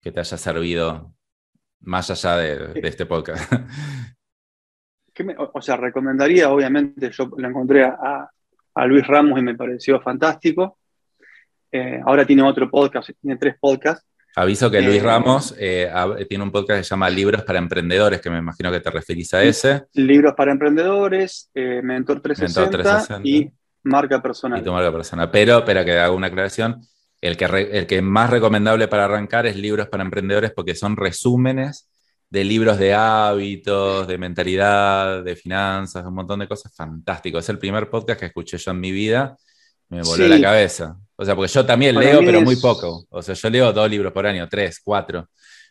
que 0.00 0.12
te 0.12 0.20
haya 0.20 0.36
servido 0.36 1.12
más 1.80 2.08
allá 2.10 2.36
de, 2.36 2.56
de 2.74 2.88
este 2.88 3.04
podcast? 3.04 3.52
o, 5.52 5.62
sea, 5.62 5.76
recomendaría, 5.76 6.50
obviamente, 6.50 7.10
yo 7.10 7.30
lo 7.36 7.48
encontré 7.48 7.84
a, 7.84 8.30
Luis 8.86 9.06
Ramos 9.06 9.38
y 9.38 9.42
me 9.42 9.54
pareció 9.54 10.00
fantástico. 10.00 10.78
Eh, 11.76 12.00
ahora 12.06 12.24
tiene 12.24 12.40
otro 12.42 12.70
podcast, 12.70 13.10
tiene 13.20 13.36
tres 13.36 13.56
podcasts. 13.60 14.06
Aviso 14.36 14.70
que 14.70 14.80
Luis 14.80 14.98
eh, 14.98 15.02
Ramos 15.02 15.54
eh, 15.58 15.90
tiene 16.28 16.44
un 16.44 16.52
podcast 16.52 16.78
que 16.78 16.84
se 16.84 16.90
llama 16.90 17.10
Libros 17.10 17.42
para 17.42 17.58
Emprendedores, 17.58 18.20
que 18.20 18.30
me 18.30 18.38
imagino 18.38 18.70
que 18.70 18.78
te 18.78 18.90
referís 18.92 19.34
a 19.34 19.42
ese. 19.42 19.82
Libros 19.94 20.34
para 20.36 20.52
Emprendedores, 20.52 21.50
Mentor 21.52 22.20
360, 22.20 23.20
y 23.24 23.50
Marca 23.82 24.22
Personal. 24.22 24.60
Y 24.60 24.62
tu 24.62 24.70
marca 24.70 24.92
personal. 24.92 25.28
Pero, 25.32 25.64
pero 25.64 25.84
que 25.84 25.98
haga 25.98 26.12
una 26.12 26.28
aclaración, 26.28 26.80
el 27.20 27.36
que, 27.36 27.44
el 27.44 27.88
que 27.88 28.00
más 28.02 28.30
recomendable 28.30 28.86
para 28.86 29.06
arrancar 29.06 29.44
es 29.46 29.56
Libros 29.56 29.88
para 29.88 30.04
Emprendedores 30.04 30.52
porque 30.52 30.76
son 30.76 30.96
resúmenes 30.96 31.90
de 32.30 32.44
libros 32.44 32.78
de 32.78 32.94
hábitos, 32.94 34.06
de 34.06 34.16
mentalidad, 34.16 35.24
de 35.24 35.34
finanzas, 35.34 36.06
un 36.06 36.14
montón 36.14 36.38
de 36.38 36.46
cosas 36.46 36.72
fantásticos. 36.72 37.42
Es 37.42 37.48
el 37.48 37.58
primer 37.58 37.90
podcast 37.90 38.20
que 38.20 38.26
escuché 38.26 38.58
yo 38.58 38.70
en 38.70 38.78
mi 38.78 38.92
vida, 38.92 39.36
me 39.88 40.02
voló 40.02 40.28
la 40.28 40.40
cabeza. 40.40 41.00
O 41.16 41.24
sea, 41.24 41.36
porque 41.36 41.52
yo 41.52 41.64
también 41.64 41.98
leo, 41.98 42.20
pero 42.20 42.40
muy 42.40 42.56
poco. 42.56 43.06
O 43.08 43.22
sea, 43.22 43.34
yo 43.34 43.50
leo 43.50 43.72
dos 43.72 43.88
libros 43.88 44.12
por 44.12 44.26
año, 44.26 44.48
tres, 44.48 44.80
cuatro. 44.82 45.28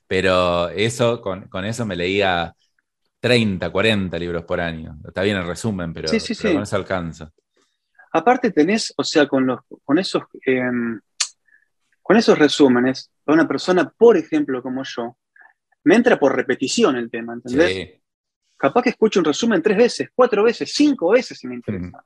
Pero 0.07 0.69
eso, 0.69 1.21
con, 1.21 1.65
eso 1.65 1.85
me 1.85 1.95
leía 1.95 2.53
30, 3.19 3.69
40 3.69 4.19
libros 4.19 4.43
por 4.43 4.61
año. 4.61 4.97
Está 5.07 5.21
bien 5.21 5.37
el 5.37 5.47
resumen, 5.47 5.93
pero, 5.93 6.09
con 6.09 6.61
eso 6.61 6.75
alcanza. 6.75 7.31
Aparte 8.11 8.51
tenés, 8.51 8.93
o 8.95 9.03
sea, 9.03 9.27
con, 9.27 9.45
los, 9.45 9.61
con, 9.83 9.97
esos, 9.97 10.23
em, 10.45 10.99
con 12.01 12.15
esos 12.15 12.37
resúmenes, 12.37 13.09
una 13.25 13.47
persona, 13.47 13.89
por 13.89 14.17
ejemplo, 14.17 14.61
como 14.61 14.83
yo, 14.83 15.17
me 15.83 15.95
entra 15.95 16.19
por 16.19 16.35
repetición 16.35 16.95
el 16.95 17.09
tema, 17.09 17.33
¿entendés? 17.33 18.01
Capaz 18.55 18.83
que 18.83 18.91
escucho 18.91 19.19
un 19.19 19.25
resumen 19.25 19.61
tres 19.61 19.77
veces, 19.77 20.09
cuatro 20.13 20.43
veces, 20.43 20.71
cinco 20.73 21.09
veces 21.09 21.37
si 21.37 21.47
me 21.47 21.55
interesa. 21.55 22.05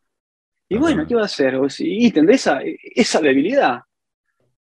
Y 0.70 0.78
bueno, 0.78 1.05
¿qué 1.07 1.15
va 1.15 1.22
a 1.22 1.26
hacer? 1.26 1.59
Y 1.80 2.11
tendré 2.11 2.36
esa, 2.36 2.59
esa 2.63 3.22
debilidad. 3.22 3.82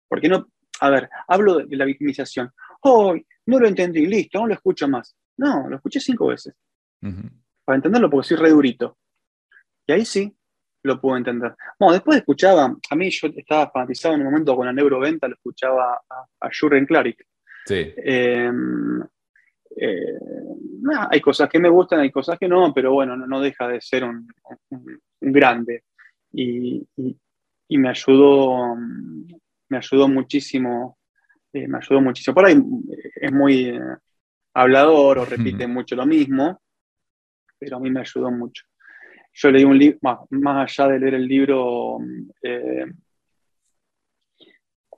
Porque 0.08 0.28
no, 0.28 0.48
a 0.80 0.90
ver, 0.90 1.08
hablo 1.28 1.58
de 1.58 1.76
la 1.76 1.84
victimización. 1.84 2.50
Hoy 2.82 3.26
no 3.46 3.58
lo 3.58 3.68
entendí, 3.68 4.06
listo, 4.06 4.40
no 4.40 4.46
lo 4.46 4.54
escucho 4.54 4.88
más. 4.88 5.14
No, 5.36 5.68
lo 5.68 5.76
escuché 5.76 6.00
cinco 6.00 6.28
veces. 6.28 6.54
Para 7.64 7.76
entenderlo, 7.76 8.10
porque 8.10 8.28
soy 8.28 8.36
re 8.36 8.50
durito. 8.50 8.98
Y 9.86 9.92
ahí 9.92 10.04
sí, 10.04 10.34
lo 10.82 11.00
puedo 11.00 11.16
entender. 11.16 11.54
Bueno, 11.78 11.94
después 11.94 12.18
escuchaba, 12.18 12.74
a 12.90 12.96
mí 12.96 13.10
yo 13.10 13.28
estaba 13.36 13.70
fanatizado 13.70 14.14
en 14.14 14.20
un 14.20 14.26
momento 14.26 14.56
con 14.56 14.66
la 14.66 14.72
neuroventa, 14.72 15.28
lo 15.28 15.34
escuchaba 15.34 16.00
a, 16.08 16.46
a 16.46 16.50
Jurgen 16.58 16.86
Klarik. 16.86 17.26
Sí. 17.66 17.92
Em, 17.96 19.00
eh, 19.76 20.18
hay 21.10 21.20
cosas 21.20 21.48
que 21.48 21.58
me 21.58 21.68
gustan, 21.68 22.00
hay 22.00 22.10
cosas 22.10 22.38
que 22.38 22.48
no, 22.48 22.72
pero 22.74 22.92
bueno, 22.92 23.16
no, 23.16 23.40
deja 23.40 23.68
de 23.68 23.80
ser 23.80 24.04
un, 24.04 24.26
grande. 25.22 25.84
Y, 26.32 26.86
me 27.68 27.88
ayudó, 27.88 28.76
me 29.68 29.78
ayudó 29.78 30.08
muchísimo, 30.08 30.98
eh, 31.52 31.66
me 31.66 31.78
ayudó 31.78 32.00
muchísimo. 32.00 32.34
Por 32.34 32.46
ahí 32.46 32.56
es 33.16 33.32
muy 33.32 33.70
eh, 33.70 33.80
hablador 34.54 35.18
o 35.18 35.24
repite 35.24 35.66
mucho 35.66 35.96
lo 35.96 36.04
mismo, 36.04 36.60
pero 37.58 37.76
a 37.76 37.80
mí 37.80 37.90
me 37.90 38.00
ayudó 38.00 38.30
mucho. 38.30 38.64
Yo 39.34 39.50
leí 39.50 39.64
un 39.64 39.78
libro, 39.78 39.98
más, 40.02 40.76
allá 40.78 40.92
de 40.92 40.98
leer 40.98 41.14
el 41.14 41.26
libro, 41.26 41.98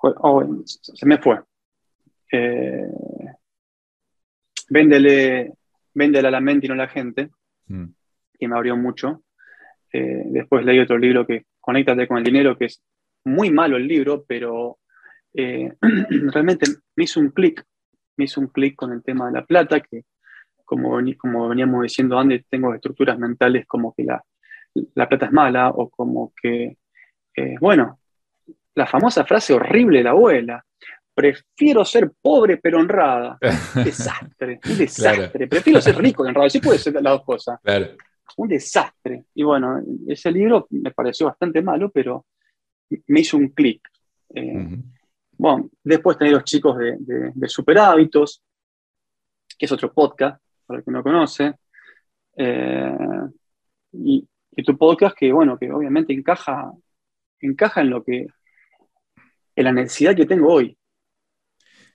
oh, 0.01 0.65
se 0.67 1.07
me 1.07 1.19
fue, 1.19 1.41
eh, 2.33 2.89
véndele, 4.69 5.53
véndele 5.95 6.29
a 6.29 6.31
la 6.31 6.41
mente 6.41 6.67
y 6.67 6.69
no 6.69 6.75
a 6.75 6.79
la 6.79 6.89
gente, 6.89 7.31
mm. 7.67 7.87
y 8.41 8.49
me 8.49 8.57
abrió 8.57 8.77
mucho. 8.77 9.23
Eh, 9.97 10.25
después 10.27 10.65
leí 10.65 10.81
otro 10.81 10.99
libro 10.99 11.25
que 11.25 11.45
Conéctate 11.61 12.09
con 12.09 12.19
el 12.19 12.25
dinero, 12.25 12.59
que 12.59 12.65
es 12.65 12.83
muy 13.25 13.51
malo 13.51 13.77
el 13.77 13.87
libro, 13.87 14.25
pero 14.27 14.79
eh, 15.33 15.73
realmente 15.81 16.67
me 16.97 17.05
hizo 17.05 17.21
un 17.21 17.31
clic, 17.31 17.65
me 18.17 18.25
hizo 18.25 18.41
un 18.41 18.49
clic 18.49 18.75
con 18.75 18.93
el 18.93 19.05
tema 19.05 19.27
de 19.27 19.35
la 19.35 19.45
plata, 19.45 19.79
que 19.79 20.03
como, 20.65 20.99
como 21.17 21.49
veníamos 21.49 21.85
diciendo 21.85 22.19
antes, 22.19 22.45
tengo 22.51 22.75
estructuras 22.75 23.21
mentales 23.21 23.67
como 23.67 23.95
que 23.95 24.03
la, 24.03 24.21
la 24.97 25.09
plata 25.09 25.27
es 25.27 25.33
mala 25.33 25.69
o 25.69 25.89
como 25.89 26.33
que, 26.43 26.77
eh, 27.37 27.55
bueno, 27.61 28.01
la 28.75 28.87
famosa 28.87 29.25
frase 29.25 29.55
horrible 29.55 29.99
de 29.99 30.05
la 30.05 30.11
abuela, 30.11 30.65
prefiero 31.15 31.85
ser 31.85 32.11
pobre 32.21 32.57
pero 32.57 32.81
honrada. 32.81 33.39
Un 33.77 33.85
desastre, 33.85 34.59
un 34.69 34.77
desastre. 34.77 35.47
Prefiero 35.47 35.81
ser 35.81 35.97
rico 35.97 36.25
y 36.25 36.31
honrado, 36.31 36.51
sí 36.51 36.59
puede 36.59 36.81
ser 36.81 36.95
las 36.95 37.05
dos 37.05 37.23
cosas. 37.23 37.61
Un 38.37 38.49
desastre. 38.49 39.27
Y 39.35 39.43
bueno, 39.43 39.81
ese 40.09 40.31
libro 40.33 40.67
me 40.71 40.91
pareció 40.91 41.27
bastante 41.27 41.63
malo, 41.63 41.91
pero 41.91 42.27
me 43.07 43.21
hizo 43.21 43.37
un 43.37 43.49
clic. 43.49 43.81
Eh, 44.35 44.79
bueno, 45.37 45.71
después 45.83 46.19
tenés 46.19 46.35
los 46.35 46.45
chicos 46.45 46.77
de, 46.79 46.97
de, 47.35 47.49
Super 47.49 47.79
Hábitos, 47.79 48.43
que 49.59 49.67
es 49.67 49.73
otro 49.73 49.93
podcast, 49.93 50.43
para 50.67 50.79
el 50.79 50.85
que 50.85 50.91
no 50.91 51.03
conoce. 51.03 51.55
Eh, 52.37 52.97
y, 53.93 54.29
tu 54.65 54.79
podcast 54.79 55.17
que, 55.17 55.33
bueno, 55.33 55.59
que 55.59 55.71
obviamente 55.73 56.13
encaja, 56.13 56.73
encaja 57.41 57.81
en 57.81 57.91
lo 57.91 58.05
que, 58.05 58.27
en 59.57 59.65
la 59.65 59.73
necesidad 59.73 60.15
que 60.15 60.27
tengo 60.27 60.53
hoy. 60.53 60.77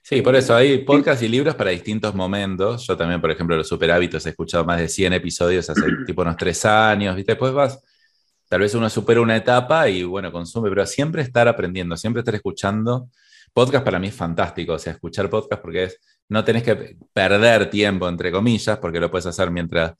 Sí, 0.02 0.22
por 0.22 0.34
eso 0.34 0.56
hay 0.56 0.78
podcasts 0.78 1.22
y 1.22 1.28
libros 1.28 1.54
para 1.54 1.70
distintos 1.70 2.14
momentos. 2.14 2.86
Yo 2.86 2.96
también, 2.96 3.20
por 3.20 3.30
ejemplo, 3.30 3.56
los 3.56 3.68
super 3.68 3.90
hábitos 3.90 4.26
he 4.26 4.30
escuchado 4.30 4.64
más 4.64 4.78
de 4.78 4.88
100 4.88 5.12
episodios 5.12 5.68
hace 5.70 5.82
tipo 6.06 6.22
unos 6.22 6.36
tres 6.36 6.64
años, 6.64 7.14
¿viste? 7.14 7.32
Después 7.32 7.52
vas, 7.52 7.80
tal 8.48 8.60
vez 8.60 8.74
uno 8.74 8.90
supera 8.90 9.20
una 9.20 9.36
etapa 9.36 9.88
y 9.88 10.02
bueno, 10.02 10.32
consume, 10.32 10.68
pero 10.70 10.86
siempre 10.86 11.22
estar 11.22 11.46
aprendiendo, 11.48 11.96
siempre 11.96 12.20
estar 12.20 12.34
escuchando. 12.34 13.08
Podcast 13.52 13.84
para 13.84 13.98
mí 13.98 14.08
es 14.08 14.14
fantástico, 14.14 14.74
o 14.74 14.78
sea, 14.78 14.92
escuchar 14.94 15.28
podcast 15.28 15.60
porque 15.60 15.84
es, 15.84 15.98
no 16.28 16.44
tenés 16.44 16.62
que 16.62 16.96
perder 17.12 17.68
tiempo, 17.68 18.08
entre 18.08 18.30
comillas, 18.32 18.78
porque 18.78 19.00
lo 19.00 19.10
puedes 19.10 19.26
hacer 19.26 19.50
mientras, 19.50 19.92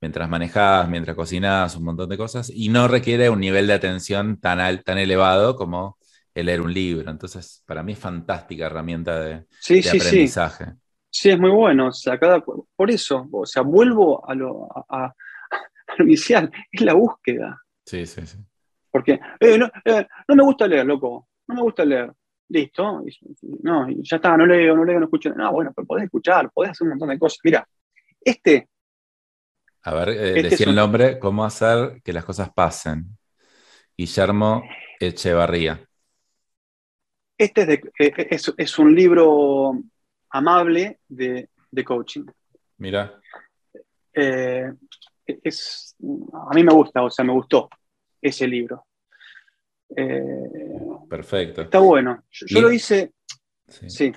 mientras 0.00 0.28
manejas, 0.28 0.88
mientras 0.88 1.16
cocinas, 1.16 1.76
un 1.76 1.84
montón 1.84 2.08
de 2.08 2.16
cosas, 2.16 2.50
y 2.50 2.68
no 2.68 2.88
requiere 2.88 3.30
un 3.30 3.40
nivel 3.40 3.66
de 3.68 3.74
atención 3.74 4.40
tan, 4.40 4.82
tan 4.82 4.98
elevado 4.98 5.56
como 5.56 5.98
el 6.36 6.46
leer 6.46 6.60
un 6.60 6.72
libro. 6.72 7.10
Entonces, 7.10 7.62
para 7.66 7.82
mí 7.82 7.92
es 7.92 7.98
fantástica 7.98 8.66
herramienta 8.66 9.18
de, 9.20 9.46
aprendizaje. 9.88 10.66
Sí. 11.10 11.30
es 11.30 11.38
muy 11.40 11.50
bueno. 11.50 11.88
O 11.88 11.92
sea, 11.92 12.18
cada, 12.18 12.44
por 12.44 12.90
eso, 12.90 13.26
o 13.32 13.46
sea, 13.46 13.62
vuelvo 13.62 14.28
a 14.28 14.34
lo, 14.34 14.68
a, 14.90 15.14
inicial, 15.98 16.52
es 16.70 16.80
la 16.82 16.92
búsqueda. 16.92 17.58
Sí, 17.86 18.04
sí, 18.04 18.26
sí. 18.26 18.36
Porque 18.90 19.18
eh, 19.40 19.58
no, 19.58 19.70
eh, 19.82 20.06
no, 20.28 20.34
me 20.36 20.42
gusta 20.42 20.68
leer, 20.68 20.84
loco, 20.84 21.26
no 21.48 21.54
me 21.54 21.62
gusta 21.62 21.84
leer. 21.84 22.12
Listo, 22.48 23.02
no, 23.62 23.88
ya 23.88 24.16
está, 24.16 24.36
no 24.36 24.46
leo, 24.46 24.76
no 24.76 24.84
leo, 24.84 25.00
no 25.00 25.06
escucho. 25.06 25.30
No, 25.30 25.50
bueno, 25.52 25.72
pero 25.74 25.86
podés 25.86 26.04
escuchar, 26.04 26.50
podés 26.52 26.72
hacer 26.72 26.84
un 26.84 26.90
montón 26.90 27.08
de 27.08 27.18
cosas. 27.18 27.38
Mira, 27.42 27.66
este. 28.20 28.68
A 29.82 29.94
ver, 29.94 30.10
eh, 30.10 30.28
este 30.36 30.50
decía 30.50 30.66
el 30.68 30.76
nombre, 30.76 31.18
¿Cómo 31.18 31.44
hacer 31.44 32.02
que 32.04 32.12
las 32.12 32.24
cosas 32.24 32.50
pasen? 32.52 33.16
Guillermo 33.96 34.62
Echevarría. 35.00 35.86
Este 37.38 37.62
es, 37.62 37.80
eh, 37.98 38.54
es, 38.56 38.78
un 38.78 38.94
libro 38.94 39.78
amable 40.30 41.00
de, 41.08 41.48
coaching. 41.84 42.24
Mira. 42.78 43.20
Eh, 44.14 44.72
es, 45.26 45.96
a 46.32 46.54
mí 46.54 46.62
me 46.62 46.72
gusta, 46.72 47.02
o 47.02 47.10
sea, 47.10 47.24
me 47.24 47.32
gustó 47.32 47.68
ese 48.20 48.46
libro. 48.46 48.86
Eh, 49.94 50.48
Perfecto. 51.08 51.62
Está 51.62 51.78
bueno. 51.78 52.24
Yo, 52.30 52.60
lo 52.60 52.72
hice. 52.72 53.12
Sí. 53.68 54.12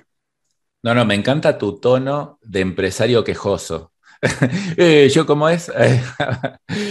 No, 0.82 0.94
no, 0.94 1.04
me 1.04 1.14
encanta 1.14 1.58
tu 1.58 1.78
tono 1.78 2.38
de 2.42 2.60
empresario 2.60 3.22
quejoso. 3.22 3.92
Eh, 4.76 5.08
yo 5.08 5.24
como 5.24 5.48
es. 5.48 5.70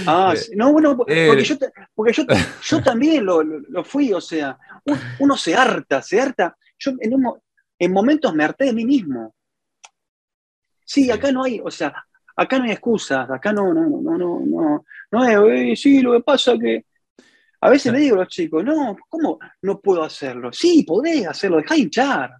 ah, 0.07 0.33
no, 0.55 0.71
bueno, 0.71 0.97
porque, 0.97 1.29
eh, 1.29 1.43
yo, 1.43 1.55
porque 1.93 2.13
yo, 2.13 2.81
también 2.83 3.25
lo, 3.25 3.43
fui, 3.83 4.11
o 4.13 4.21
sea, 4.21 4.57
uno 5.19 5.37
se 5.37 5.55
harta, 5.55 6.01
se 6.01 6.19
harta. 6.19 6.57
Yo 6.77 6.91
en, 6.99 7.13
en 7.77 7.91
momentos 7.91 8.33
me 8.33 8.43
harté 8.43 8.65
de 8.65 8.73
mí 8.73 8.85
mismo. 8.85 9.33
Sí, 10.85 11.11
acá 11.11 11.31
no 11.31 11.43
hay, 11.43 11.61
o 11.63 11.69
sea, 11.69 11.93
acá 12.35 12.57
no 12.57 12.65
hay 12.65 12.71
excusas, 12.71 13.29
acá 13.29 13.53
no, 13.53 13.73
no, 13.73 13.87
no, 13.87 14.17
no, 14.17 14.39
no, 14.43 14.85
no, 15.11 15.49
es, 15.51 15.79
sí, 15.79 16.01
lo 16.01 16.13
que 16.13 16.21
pasa 16.21 16.57
que 16.57 16.85
a 17.61 17.69
veces 17.69 17.91
le 17.93 17.99
digo 17.99 18.15
a 18.15 18.19
los 18.19 18.29
chicos, 18.29 18.63
no, 18.63 18.97
¿cómo 19.07 19.37
no 19.61 19.79
puedo 19.79 20.03
hacerlo? 20.03 20.51
Sí, 20.51 20.83
podés 20.83 21.27
hacerlo, 21.27 21.57
dejá 21.57 21.77
hinchar. 21.77 22.31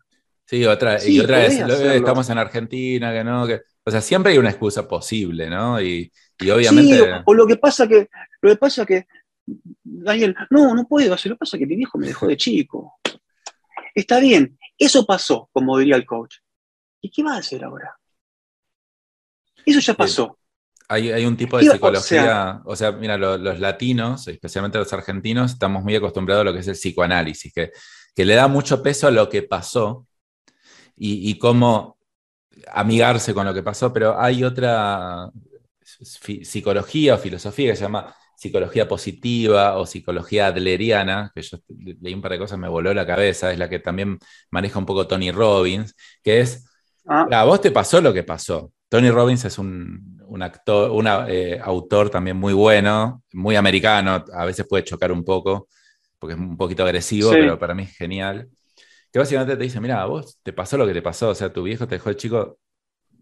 Sí, 0.46 0.66
otra, 0.66 0.98
y 1.06 1.20
otra 1.20 1.40
vez, 1.40 1.60
estamos 1.60 2.28
en 2.30 2.38
Argentina, 2.40 3.14
que 3.14 3.24
no, 3.24 3.46
que. 3.46 3.62
O 3.86 3.92
sea, 3.92 4.02
siempre 4.02 4.32
hay 4.32 4.38
una 4.38 4.50
excusa 4.50 4.88
posible, 4.88 5.50
¿no? 5.50 5.82
Y, 5.82 6.12
obviamente. 6.42 6.98
Sí, 6.98 7.22
o, 7.26 7.34
lo 7.34 7.48
que 7.48 7.58
pasa 7.58 7.88
que, 7.88 8.10
lo 8.42 8.50
que 8.50 8.56
pasa 8.58 8.86
que, 8.86 9.08
Daniel, 9.84 10.36
no, 10.50 10.76
no 10.76 10.88
puedo 10.88 11.14
hacer, 11.14 11.32
lo 11.32 11.36
que 11.36 11.40
pasa 11.40 11.58
que 11.58 11.66
mi 11.66 11.76
viejo 11.76 11.98
me 11.98 12.08
dejó 12.08 12.28
de 12.28 12.38
chico. 12.38 13.00
Está 13.96 14.20
bien, 14.20 14.58
eso 14.78 15.06
pasó, 15.06 15.50
como 15.52 15.78
diría 15.78 15.96
el 15.96 16.06
coach. 16.06 16.38
¿Y 17.02 17.10
qué 17.10 17.24
va 17.24 17.36
a 17.36 17.40
hacer 17.40 17.64
ahora? 17.64 17.98
Eso 19.66 19.80
ya 19.80 19.94
pasó. 19.94 20.38
Hay, 20.92 21.24
un 21.24 21.38
tipo 21.38 21.58
de 21.60 21.70
psicología, 21.70 22.62
o 22.66 22.76
sea, 22.76 22.92
mira, 22.92 23.16
los, 23.16 23.60
latinos, 23.60 24.28
especialmente 24.28 24.80
los 24.80 24.92
argentinos, 24.92 25.52
estamos 25.52 25.84
muy 25.84 25.96
acostumbrados 25.96 26.42
a 26.42 26.46
lo 26.46 26.54
que 26.54 26.60
es 26.60 26.68
el 26.68 26.74
psicoanálisis, 26.74 27.54
que, 27.54 27.72
que 28.16 28.26
le 28.26 28.34
da 28.34 28.48
mucho 28.48 28.82
peso 28.82 29.06
a 29.06 29.12
lo 29.12 29.30
que 29.30 29.44
pasó 29.44 30.08
y, 30.98 31.38
cómo 31.38 31.99
amigarse 32.72 33.34
con 33.34 33.46
lo 33.46 33.54
que 33.54 33.64
pasó, 33.64 33.92
pero 33.94 34.20
hay 34.20 34.44
otra 34.44 35.30
psicología 35.84 37.16
o 37.16 37.18
filosofía 37.18 37.72
que 37.72 37.76
se 37.76 37.84
llama 37.84 38.14
psicología 38.36 38.88
positiva 38.88 39.78
o 39.78 39.86
psicología 39.86 40.48
adleriana, 40.48 41.30
que 41.36 41.42
yo 41.42 41.58
leí 42.02 42.14
un 42.14 42.22
par 42.22 42.32
de 42.32 42.40
cosas, 42.40 42.58
me 42.58 42.70
voló 42.70 42.94
la 42.94 43.06
cabeza, 43.06 43.52
es 43.52 43.60
la 43.60 43.68
que 43.68 43.80
también 43.80 44.18
maneja 44.50 44.80
un 44.80 44.86
poco 44.86 45.08
Tony 45.08 45.32
Robbins, 45.32 45.94
que 46.24 46.40
es, 46.40 46.66
ah. 47.06 47.28
a 47.30 47.44
vos 47.44 47.60
te 47.60 47.72
pasó 47.72 48.00
lo 48.00 48.14
que 48.14 48.24
pasó. 48.24 48.72
Tony 48.88 49.12
Robbins 49.12 49.44
es 49.44 49.58
un, 49.58 50.22
un 50.26 50.42
actor, 50.42 50.90
un 50.92 51.06
eh, 51.28 51.60
autor 51.62 52.10
también 52.10 52.38
muy 52.38 52.54
bueno, 52.54 53.24
muy 53.34 53.58
americano, 53.58 54.24
a 54.34 54.46
veces 54.46 54.66
puede 54.68 54.86
chocar 54.86 55.12
un 55.12 55.26
poco, 55.26 55.68
porque 56.18 56.34
es 56.34 56.40
un 56.40 56.56
poquito 56.56 56.84
agresivo, 56.84 57.32
pero 57.32 57.60
para 57.60 57.76
mí 57.76 57.84
es 57.84 57.96
genial. 57.98 58.48
Que 59.12 59.20
básicamente 59.20 59.58
te 59.58 59.64
dice, 59.64 59.80
mira, 59.80 60.06
vos 60.06 60.40
te 60.44 60.54
pasó 60.54 60.78
lo 60.78 60.86
que 60.86 60.94
te 60.94 61.02
pasó, 61.02 61.30
o 61.30 61.36
sea, 61.36 61.52
tu 61.52 61.64
viejo 61.64 61.88
te 61.88 61.96
dejó 61.96 62.10
el 62.10 62.18
chico, 62.18 62.60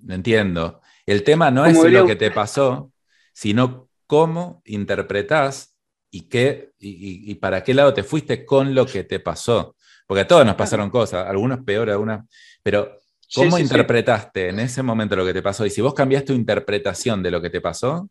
no 0.01 0.13
entiendo. 0.13 0.81
El 1.05 1.23
tema 1.23 1.51
no 1.51 1.65
es 1.65 1.77
lo 1.77 2.05
que 2.05 2.15
te 2.15 2.31
pasó, 2.31 2.91
sino 3.33 3.89
cómo 4.05 4.61
interpretás 4.65 5.75
y, 6.11 6.23
qué, 6.23 6.71
y, 6.79 7.35
para 7.35 7.63
qué 7.63 7.73
lado 7.73 7.93
te 7.93 8.03
fuiste 8.03 8.45
con 8.45 8.73
lo 8.75 8.85
que 8.85 9.03
te 9.03 9.19
pasó. 9.19 9.75
Porque 10.05 10.21
a 10.21 10.27
todos 10.27 10.45
nos 10.45 10.55
pasaron 10.55 10.89
cosas, 10.89 11.27
algunos 11.27 11.59
peor, 11.63 11.89
algunas, 11.89 12.25
pero 12.63 12.95
¿Cómo 13.33 13.59
interpretaste 13.59 14.49
en 14.49 14.59
ese 14.59 14.81
momento 14.81 15.15
lo 15.15 15.25
que 15.25 15.33
te 15.33 15.41
pasó? 15.41 15.65
Y 15.65 15.69
si 15.69 15.81
vos 15.81 15.93
cambiaste 15.93 16.27
tu 16.27 16.33
interpretación 16.33 17.21
de 17.21 17.31
lo 17.31 17.41
que 17.41 17.49
te 17.49 17.59
pasó 17.59 18.09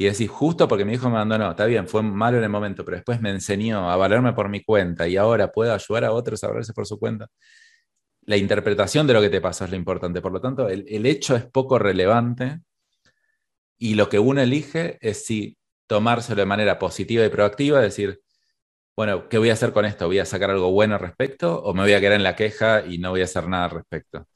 y 0.00 0.06
decís, 0.06 0.30
justo 0.30 0.66
porque 0.66 0.86
mi 0.86 0.94
hijo 0.94 1.10
me 1.10 1.16
abandonó, 1.16 1.50
está 1.50 1.66
bien, 1.66 1.86
fue 1.86 2.02
malo 2.02 2.38
en 2.38 2.44
el 2.44 2.48
momento, 2.48 2.86
pero 2.86 2.96
después 2.96 3.20
me 3.20 3.28
enseñó 3.30 3.90
a 3.90 3.96
valerme 3.96 4.32
por 4.32 4.48
mi 4.48 4.62
cuenta 4.64 5.06
y 5.06 5.18
ahora 5.18 5.52
puedo 5.52 5.74
ayudar 5.74 6.06
a 6.06 6.12
otros 6.12 6.42
a 6.42 6.48
valerse 6.48 6.72
por 6.72 6.86
su 6.86 6.98
cuenta. 6.98 7.28
La 8.22 8.38
interpretación 8.38 9.06
de 9.06 9.12
lo 9.12 9.20
que 9.20 9.28
te 9.28 9.42
pasó 9.42 9.64
es 9.66 9.70
lo 9.70 9.76
importante. 9.76 10.22
Por 10.22 10.32
lo 10.32 10.40
tanto, 10.40 10.68
el, 10.70 10.86
el 10.88 11.04
hecho 11.04 11.36
es 11.36 11.44
poco 11.44 11.78
relevante 11.78 12.60
y 13.78 13.94
lo 13.94 14.08
que 14.08 14.18
uno 14.18 14.40
elige 14.40 14.98
es 15.00 15.24
si 15.26 15.56
tomárselo 15.86 16.40
de 16.40 16.46
manera 16.46 16.78
positiva 16.78 17.24
y 17.24 17.28
proactiva, 17.30 17.80
decir, 17.80 18.20
bueno, 18.96 19.28
¿qué 19.30 19.38
voy 19.38 19.50
a 19.50 19.54
hacer 19.54 19.72
con 19.72 19.86
esto? 19.86 20.06
¿Voy 20.08 20.20
a 20.20 20.26
sacar 20.26 20.50
algo 20.50 20.72
bueno 20.72 20.96
al 20.96 21.02
respecto 21.02 21.62
o 21.62 21.74
me 21.74 21.82
voy 21.82 21.94
a 21.94 22.00
quedar 22.00 22.14
en 22.14 22.24
la 22.24 22.36
queja 22.36 22.86
y 22.86 22.98
no 22.98 23.10
voy 23.12 23.22
a 23.22 23.26
hacer 23.26 23.48
nada 23.48 23.66
al 23.66 23.72
respecto? 23.72 24.28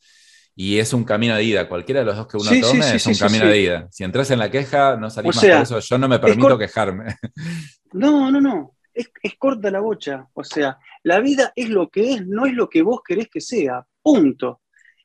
Y 0.56 0.78
es 0.78 0.92
un 0.92 1.04
camino 1.04 1.34
de 1.34 1.44
ida. 1.44 1.68
Cualquiera 1.68 2.00
de 2.00 2.06
los 2.06 2.16
dos 2.16 2.28
que 2.28 2.36
uno 2.36 2.50
tome 2.60 2.94
es 2.94 3.06
un 3.06 3.14
camino 3.14 3.46
de 3.46 3.60
ida. 3.60 3.88
Si 3.90 4.04
entras 4.04 4.30
en 4.30 4.38
la 4.38 4.50
queja, 4.50 4.96
no 4.96 5.10
salís 5.10 5.34
más 5.36 5.44
por 5.44 5.62
eso. 5.62 5.80
Yo 5.80 5.98
no 5.98 6.08
me 6.08 6.18
permito 6.18 6.58
quejarme. 6.58 7.16
No, 7.96 8.28
no, 8.28 8.40
no. 8.40 8.74
Es, 8.92 9.08
corta 9.38 9.70
la 9.70 9.78
bocha. 9.78 10.26
O 10.32 10.42
sea, 10.42 10.78
la 11.04 11.20
vida 11.20 11.52
es 11.54 11.68
lo 11.68 11.88
que 11.90 12.14
es, 12.14 12.26
no 12.26 12.44
es 12.44 12.52
lo 12.52 12.68
que 12.68 12.82
vos 12.82 13.02
querés 13.06 13.28
que 13.28 13.40
sea. 13.40 13.86
Punto. 14.02 14.62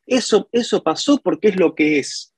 Eso, 0.07 0.49
eso 0.51 0.81
pasó 0.81 1.19
porque 1.19 1.49
es 1.49 1.55
lo 1.55 1.75
que 1.75 1.99
es. 1.99 2.33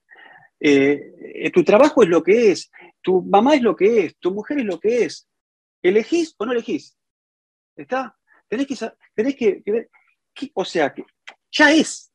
Eh, 0.59 1.49
tu 1.53 1.63
trabajo 1.63 2.03
es 2.03 2.09
lo 2.09 2.21
que 2.21 2.51
es. 2.51 2.69
Tu 3.01 3.21
mamá 3.23 3.55
es 3.55 3.61
lo 3.61 3.77
que 3.77 4.07
es. 4.07 4.17
Tu 4.17 4.29
mujer 4.33 4.59
es 4.59 4.65
lo 4.65 4.77
que 4.77 5.05
es. 5.05 5.25
¿Elegís 5.81 6.35
o 6.37 6.45
no 6.45 6.51
elegís? 6.51 6.97
¿Está? 7.77 8.13
Tenés 8.49 8.67
que, 8.67 8.75
tenés 9.15 9.35
que, 9.35 9.63
ver. 9.65 9.89
o 10.53 10.65
sea, 10.65 10.93
que 10.93 11.05
ya 11.49 11.71
es. 11.71 12.10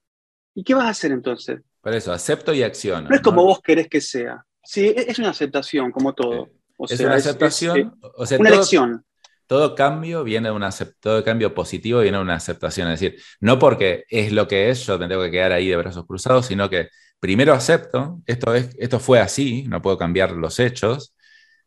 ¿Y 0.56 0.64
qué 0.64 0.72
vas 0.74 0.86
a 0.86 0.88
hacer 0.88 1.12
entonces? 1.12 1.60
Por 1.82 1.94
eso, 1.94 2.12
acepto 2.12 2.52
y 2.54 2.62
acciono. 2.62 3.10
No 3.10 3.14
es 3.14 3.20
como 3.20 3.44
vos 3.44 3.60
querés 3.60 3.88
que 3.88 4.00
sea. 4.00 4.42
Sí, 4.64 4.86
e-, 4.86 5.04
es 5.10 5.18
una 5.18 5.28
aceptación, 5.28 5.92
como 5.92 6.14
todo. 6.14 6.48
es 6.88 6.98
una 6.98 7.14
aceptación, 7.14 7.94
o 8.00 8.24
sea, 8.24 8.38
una 8.38 8.48
elección. 8.48 9.04
Todo 9.46 9.74
cambio 9.74 10.24
viene 10.24 10.48
de 10.48 10.54
una 10.54 10.70
todo 10.98 11.22
cambio 11.22 11.54
positivo 11.54 12.00
viene 12.00 12.16
de 12.16 12.22
una 12.22 12.36
aceptación. 12.36 12.90
Es 12.90 12.98
decir, 12.98 13.20
no 13.38 13.58
porque 13.58 14.04
es 14.08 14.32
lo 14.32 14.48
que 14.48 14.70
es, 14.70 14.84
yo 14.86 14.98
me 14.98 15.06
tengo 15.08 15.22
que 15.22 15.30
quedar 15.30 15.52
ahí 15.52 15.68
de 15.68 15.76
brazos 15.76 16.06
cruzados, 16.06 16.46
sino 16.46 16.70
que 16.70 16.88
primero 17.20 17.52
acepto, 17.52 18.22
esto, 18.24 18.54
es, 18.54 18.74
esto 18.78 18.98
fue 18.98 19.20
así, 19.20 19.64
no 19.68 19.82
puedo 19.82 19.98
cambiar 19.98 20.32
los 20.32 20.58
hechos, 20.58 21.14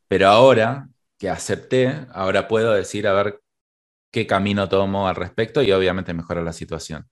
pero 0.07 0.27
ahora 0.27 0.89
que 1.19 1.29
acepté, 1.29 2.07
ahora 2.11 2.47
puedo 2.47 2.73
decir 2.73 3.07
a 3.07 3.13
ver 3.13 3.39
qué 4.11 4.25
camino 4.25 4.67
tomo 4.67 5.07
al 5.07 5.15
respecto 5.15 5.61
y 5.61 5.71
obviamente 5.71 6.13
mejorar 6.13 6.43
la 6.43 6.53
situación. 6.53 7.07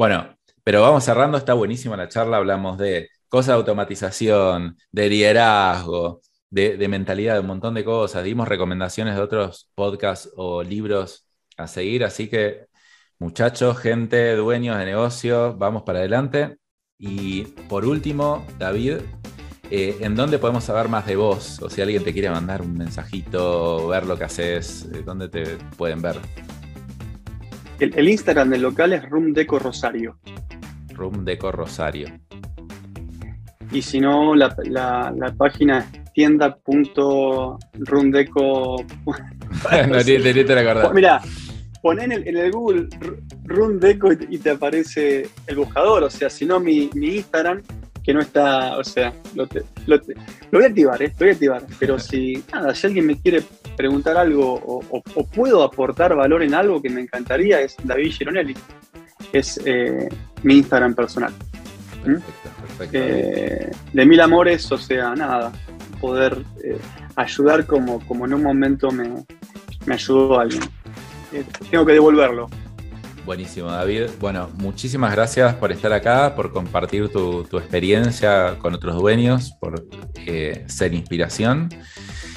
Bueno, 0.00 0.38
pero 0.70 0.82
vamos 0.82 1.02
cerrando, 1.02 1.36
está 1.36 1.52
buenísima 1.54 1.96
la 1.96 2.08
charla, 2.08 2.36
hablamos 2.36 2.78
de 2.78 3.10
cosas 3.26 3.48
de 3.48 3.52
automatización, 3.54 4.78
de 4.92 5.08
liderazgo, 5.08 6.20
de, 6.48 6.86
mentalidad, 6.86 7.34
de 7.34 7.40
un 7.40 7.48
montón 7.48 7.74
de 7.74 7.84
cosas, 7.84 8.22
dimos 8.22 8.46
recomendaciones 8.46 9.16
de 9.16 9.20
otros 9.20 9.68
podcasts 9.74 10.30
o 10.36 10.62
libros 10.62 11.26
a 11.56 11.66
seguir, 11.66 12.04
así 12.04 12.28
que 12.28 12.68
muchachos, 13.18 13.78
gente, 13.80 14.36
dueños 14.36 14.78
de 14.78 14.84
negocios, 14.84 15.58
vamos 15.58 15.82
para 15.82 15.98
adelante. 15.98 16.58
Y 16.98 17.46
por 17.68 17.84
último, 17.84 18.46
David, 18.56 18.98
eh, 19.72 19.96
¿en 19.98 20.14
dónde 20.14 20.38
podemos 20.38 20.62
saber 20.62 20.88
más 20.88 21.04
de 21.04 21.16
vos? 21.16 21.60
O 21.62 21.68
si 21.68 21.82
alguien 21.82 22.04
te 22.04 22.12
quiere 22.12 22.30
mandar 22.30 22.62
un 22.62 22.78
mensajito, 22.78 23.88
ver 23.88 24.06
lo 24.06 24.16
que 24.16 24.22
haces, 24.22 24.88
eh, 24.94 25.02
¿dónde 25.04 25.28
te 25.28 25.56
pueden 25.76 26.00
ver? 26.00 26.20
El, 27.80 28.08
Instagram 28.08 28.50
del 28.50 28.62
local 28.62 28.92
es 28.92 29.08
Room 29.08 29.32
Deco 29.32 29.58
Rosario. 29.58 30.18
Room 30.92 31.24
Deco 31.24 31.50
Rosario. 31.50 32.08
Y 33.72 33.80
si 33.80 34.00
no, 34.00 34.34
la, 34.34 34.54
página 35.38 35.78
es 35.78 35.86
tienda.rundeco. 36.12 38.84
no, 39.88 39.96
ni, 39.96 40.04
te 40.04 40.92
Mira, 40.92 41.22
pon 41.80 42.00
en 42.00 42.12
el, 42.12 42.52
Google 42.52 42.86
Rundeco 43.44 44.12
y, 44.12 44.36
te 44.38 44.50
aparece 44.50 45.30
el 45.46 45.56
buscador. 45.56 46.02
O 46.02 46.10
sea, 46.10 46.28
si 46.28 46.44
no, 46.44 46.60
mi, 46.60 46.90
mi 46.94 47.16
Instagram 47.16 47.62
que 48.02 48.14
no 48.14 48.20
está, 48.20 48.78
o 48.78 48.84
sea, 48.84 49.12
lo, 49.34 49.46
voy 49.46 50.62
a 50.62 50.66
activar, 50.66 51.02
¿eh? 51.02 51.08
lo 51.08 51.18
voy 51.18 51.28
a 51.28 51.32
activar, 51.32 51.62
pero 51.78 51.98
si, 51.98 52.42
nada, 52.52 52.74
si 52.74 52.86
alguien 52.86 53.06
me 53.06 53.20
quiere 53.20 53.42
preguntar 53.76 54.16
algo 54.16 54.54
o, 54.54 55.02
puedo 55.34 55.62
aportar 55.62 56.14
valor 56.14 56.42
en 56.42 56.54
algo 56.54 56.80
que 56.80 56.90
me 56.90 57.00
encantaría, 57.00 57.60
es 57.60 57.76
David 57.82 58.12
Gironelli, 58.12 58.54
es 59.32 59.60
eh, 59.64 60.08
mi 60.42 60.58
Instagram 60.58 60.94
personal. 60.94 61.32
¿Mm? 62.04 62.16
Eh, 62.92 63.70
de 63.92 64.06
mil 64.06 64.20
amores, 64.20 64.70
o 64.72 64.78
sea, 64.78 65.14
nada, 65.14 65.52
poder 66.00 66.38
eh, 66.64 66.78
ayudar 67.16 67.66
como, 67.66 68.04
como 68.06 68.24
en 68.24 68.34
un 68.34 68.42
momento 68.42 68.90
me, 68.90 69.24
me 69.84 69.94
ayudó 69.94 70.40
alguien. 70.40 70.62
tengo 71.70 71.84
que 71.84 71.92
devolverlo. 71.92 72.48
Buenísimo, 73.24 73.70
David. 73.70 74.10
Bueno, 74.18 74.50
muchísimas 74.58 75.12
gracias 75.12 75.54
por 75.54 75.72
estar 75.72 75.92
acá, 75.92 76.34
por 76.34 76.52
compartir 76.52 77.08
tu, 77.10 77.42
experiencia 77.58 78.56
con 78.58 78.74
otros 78.74 78.96
dueños, 78.96 79.52
por 79.60 79.86
eh, 80.26 80.64
ser 80.66 80.94
inspiración. 80.94 81.68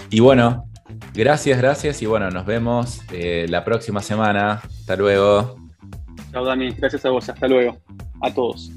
Y 0.09 0.19
bueno, 0.19 0.65
gracias, 1.13 1.57
gracias. 1.57 2.01
Y 2.01 2.05
bueno, 2.05 2.29
nos 2.29 2.45
vemos 2.45 3.01
eh, 3.11 3.45
la 3.49 3.63
próxima 3.63 4.01
semana. 4.01 4.61
Hasta 4.63 4.95
luego. 4.95 5.55
Chao, 6.31 6.45
Dani. 6.45 6.71
Gracias 6.71 7.05
a 7.05 7.09
vos. 7.09 7.29
Hasta 7.29 7.47
luego. 7.47 7.77
A 8.21 8.33
todos. 8.33 8.71